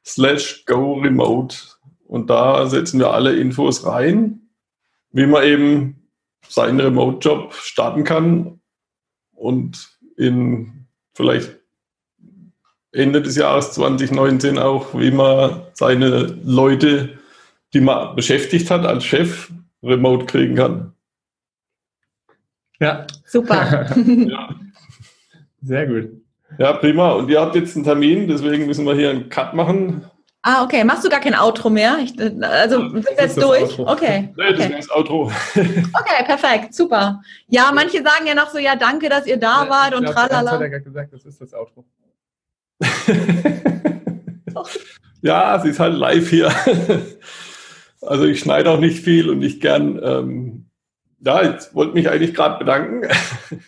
slash 0.04 0.64
go 0.66 0.94
remote 0.94 1.56
und 2.06 2.30
da 2.30 2.66
setzen 2.66 3.00
wir 3.00 3.12
alle 3.12 3.36
Infos 3.36 3.86
rein, 3.86 4.48
wie 5.12 5.26
man 5.26 5.44
eben 5.44 6.08
seinen 6.48 6.80
Remote-Job 6.80 7.54
starten 7.54 8.04
kann 8.04 8.60
und 9.32 9.98
in 10.16 10.86
vielleicht 11.14 11.56
Ende 12.92 13.20
des 13.20 13.36
Jahres 13.36 13.72
2019 13.72 14.58
auch, 14.58 14.98
wie 14.98 15.10
man 15.10 15.62
seine 15.74 16.38
Leute 16.44 17.18
die 17.76 17.82
man 17.82 18.16
beschäftigt 18.16 18.70
hat 18.70 18.86
als 18.86 19.04
Chef, 19.04 19.50
remote 19.82 20.24
kriegen 20.24 20.54
kann. 20.54 20.94
Ja. 22.80 23.06
Super. 23.26 23.86
ja. 24.06 24.48
Sehr 25.60 25.86
gut. 25.86 26.08
Ja, 26.56 26.72
prima. 26.72 27.12
Und 27.12 27.28
ihr 27.28 27.38
habt 27.38 27.54
jetzt 27.54 27.76
einen 27.76 27.84
Termin, 27.84 28.28
deswegen 28.28 28.64
müssen 28.64 28.86
wir 28.86 28.94
hier 28.94 29.10
einen 29.10 29.28
Cut 29.28 29.52
machen. 29.52 30.06
Ah, 30.40 30.64
okay. 30.64 30.84
Machst 30.84 31.04
du 31.04 31.10
gar 31.10 31.20
kein 31.20 31.34
Outro 31.34 31.68
mehr? 31.68 31.98
Ich, 32.02 32.18
also 32.18 32.80
ja, 32.80 32.88
sind 32.88 33.04
wir 33.04 33.12
jetzt 33.18 33.36
durch? 33.36 33.78
Outro. 33.78 33.92
Okay. 33.92 34.32
Nee, 34.34 34.54
das 34.54 34.70
ist 34.70 34.88
das 34.88 34.90
Outro. 34.92 35.24
okay, 35.56 36.24
perfekt. 36.24 36.72
Super. 36.72 37.20
Ja, 37.46 37.72
manche 37.74 37.98
sagen 38.02 38.26
ja 38.26 38.34
noch 38.34 38.48
so, 38.48 38.56
ja, 38.56 38.74
danke, 38.74 39.10
dass 39.10 39.26
ihr 39.26 39.36
da 39.36 39.64
ja, 39.64 39.70
wart 39.70 39.94
und 39.94 40.04
glaub, 40.04 40.14
tralala. 40.14 40.52
hat 40.52 40.62
er 40.62 40.80
gesagt, 40.80 41.12
das 41.12 41.26
ist 41.26 41.42
das 41.42 41.52
Outro. 41.52 41.84
ja, 45.20 45.60
sie 45.60 45.68
ist 45.68 45.78
halt 45.78 45.94
live 45.94 46.30
hier. 46.30 46.50
Also 48.06 48.24
ich 48.24 48.40
schneide 48.40 48.70
auch 48.70 48.80
nicht 48.80 49.02
viel 49.02 49.28
und 49.30 49.38
nicht 49.38 49.60
gern. 49.60 50.00
Ähm, 50.02 50.66
ja, 51.20 51.42
ich 51.42 51.74
wollte 51.74 51.94
mich 51.94 52.08
eigentlich 52.08 52.34
gerade 52.34 52.58
bedanken. 52.58 53.08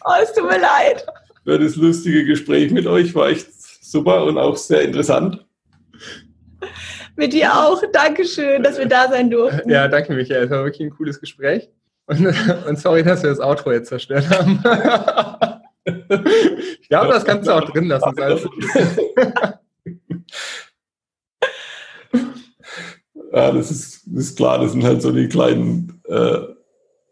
Oh, 0.05 0.12
es 0.20 0.32
tut 0.32 0.45
mir 0.45 0.59
leid. 0.59 1.07
Für 1.45 1.59
das 1.59 1.76
lustige 1.76 2.24
Gespräch 2.24 2.72
mit 2.72 2.86
euch 2.86 3.14
war 3.14 3.28
echt 3.28 3.47
super 3.84 4.24
und 4.24 4.36
auch 4.36 4.57
sehr 4.57 4.82
interessant. 4.82 5.47
Mit 7.14 7.32
dir 7.32 7.55
auch. 7.55 7.82
Dankeschön, 7.93 8.62
dass 8.62 8.76
wir 8.76 8.86
da 8.86 9.09
sein 9.09 9.30
durften. 9.30 9.70
Ja, 9.70 9.86
danke, 9.86 10.14
Michael. 10.14 10.45
Es 10.45 10.51
war 10.51 10.64
wirklich 10.64 10.89
ein 10.89 10.91
cooles 10.91 11.20
Gespräch. 11.20 11.68
Und, 12.07 12.26
und 12.68 12.78
sorry, 12.78 13.03
dass 13.03 13.22
wir 13.22 13.30
das 13.30 13.41
Outro 13.41 13.72
jetzt 13.72 13.89
zerstört 13.89 14.28
haben. 14.30 14.62
ich 16.80 16.89
glaube, 16.89 17.12
das 17.12 17.24
kannst 17.24 17.49
du 17.49 17.53
auch 17.53 17.70
drin 17.70 17.86
lassen. 17.86 18.14
Ja, 23.33 23.53
das 23.53 23.70
ist, 23.70 24.03
das 24.07 24.24
ist 24.24 24.37
klar, 24.37 24.59
das 24.59 24.72
sind 24.72 24.85
halt 24.85 25.03
so 25.03 25.12
die 25.12 25.29
kleinen 25.29 26.03
äh, 26.09 26.39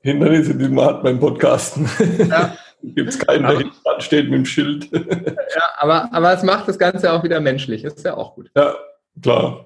Hindernisse, 0.02 0.54
die 0.54 0.68
man 0.68 0.84
hat 0.84 1.02
beim 1.02 1.20
Podcasten. 1.20 1.88
Ja. 2.28 2.56
Gibt 2.82 3.08
es 3.08 3.18
keinen, 3.18 3.42
der 3.42 3.58
hinten 3.58 3.74
steht 3.98 4.26
mit 4.26 4.34
dem 4.34 4.44
Schild. 4.44 4.88
ja, 4.92 5.62
aber, 5.78 6.08
aber 6.12 6.32
es 6.32 6.42
macht 6.42 6.68
das 6.68 6.78
Ganze 6.78 7.12
auch 7.12 7.24
wieder 7.24 7.40
menschlich. 7.40 7.82
ist 7.82 8.04
ja 8.04 8.16
auch 8.16 8.34
gut. 8.34 8.50
Ja, 8.54 8.74
klar. 9.20 9.64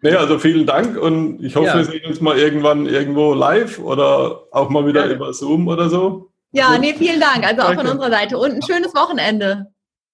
Nee, 0.00 0.14
also 0.14 0.38
vielen 0.38 0.66
Dank 0.66 0.96
und 0.96 1.44
ich 1.44 1.54
hoffe, 1.54 1.66
ja. 1.66 1.76
wir 1.76 1.84
sehen 1.84 2.04
uns 2.06 2.20
mal 2.20 2.38
irgendwann 2.38 2.86
irgendwo 2.86 3.34
live 3.34 3.78
oder 3.78 4.42
auch 4.50 4.68
mal 4.68 4.86
wieder 4.86 5.06
ja. 5.06 5.12
über 5.12 5.32
Zoom 5.32 5.68
oder 5.68 5.88
so. 5.88 6.30
Ja, 6.52 6.76
nee, 6.78 6.94
vielen 6.94 7.20
Dank. 7.20 7.46
Also 7.46 7.62
auch 7.62 7.74
von 7.74 7.86
unserer 7.86 8.10
Seite. 8.10 8.38
Und 8.38 8.52
ein 8.52 8.62
schönes 8.62 8.94
Wochenende. 8.94 9.66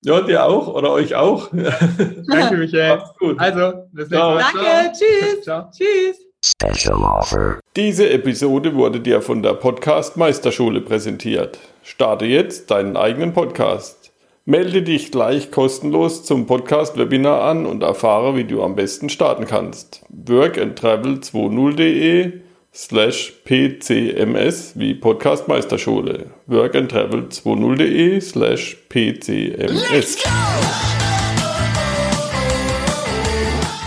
Ja, 0.03 0.21
dir 0.21 0.45
auch 0.45 0.69
oder 0.69 0.93
euch 0.93 1.15
auch. 1.15 1.49
Danke, 1.53 2.57
Michael. 2.59 2.97
Macht's 2.97 3.19
gut. 3.19 3.39
Also, 3.39 3.73
bis 3.93 4.11
nächstes 4.11 4.19
Mal. 4.19 4.39
Danke, 4.39 4.93
tschüss. 4.93 5.43
Ciao. 5.43 5.71
Tschüss. 5.73 6.19
Special 6.45 7.03
Offer. 7.03 7.59
Diese 7.75 8.09
Episode 8.11 8.75
wurde 8.75 9.01
dir 9.01 9.21
von 9.21 9.43
der 9.43 9.55
Podcast 9.55 10.17
Meisterschule 10.17 10.81
präsentiert. 10.81 11.59
Starte 11.83 12.27
jetzt 12.27 12.71
deinen 12.71 12.97
eigenen 12.97 13.33
Podcast. 13.33 14.13
Melde 14.45 14.83
dich 14.83 15.11
gleich 15.11 15.51
kostenlos 15.51 16.25
zum 16.25 16.47
Podcast-Webinar 16.47 17.43
an 17.43 17.67
und 17.67 17.83
erfahre, 17.83 18.37
wie 18.37 18.45
du 18.45 18.63
am 18.63 18.77
besten 18.77 19.09
starten 19.09 19.47
kannst. 19.47 20.05
workandtravel20.de 20.15 22.46
slash 22.77 23.33
pcms 23.45 24.73
wie 24.75 24.95
Podcast 24.95 25.49
Meisterschule. 25.49 26.27
workandtravel20.de 26.47 28.21
slash 28.21 28.77
pcms. 28.91 30.19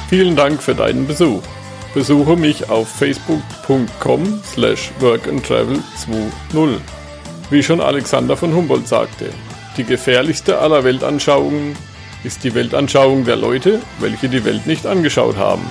Vielen 0.09 0.35
Dank 0.35 0.63
für 0.63 0.73
deinen 0.73 1.05
Besuch. 1.05 1.43
Besuche 1.93 2.35
mich 2.35 2.69
auf 2.71 2.89
facebook.com 2.89 4.41
slash 4.43 4.91
workandtravel20. 4.99 6.79
Wie 7.51 7.61
schon 7.61 7.81
Alexander 7.81 8.35
von 8.35 8.55
Humboldt 8.55 8.87
sagte, 8.87 9.29
die 9.77 9.83
gefährlichste 9.83 10.57
aller 10.57 10.83
Weltanschauungen 10.83 11.75
ist 12.23 12.43
die 12.43 12.55
Weltanschauung 12.55 13.23
der 13.23 13.35
Leute, 13.35 13.81
welche 13.99 14.29
die 14.29 14.43
Welt 14.45 14.65
nicht 14.65 14.87
angeschaut 14.87 15.37
haben. 15.37 15.61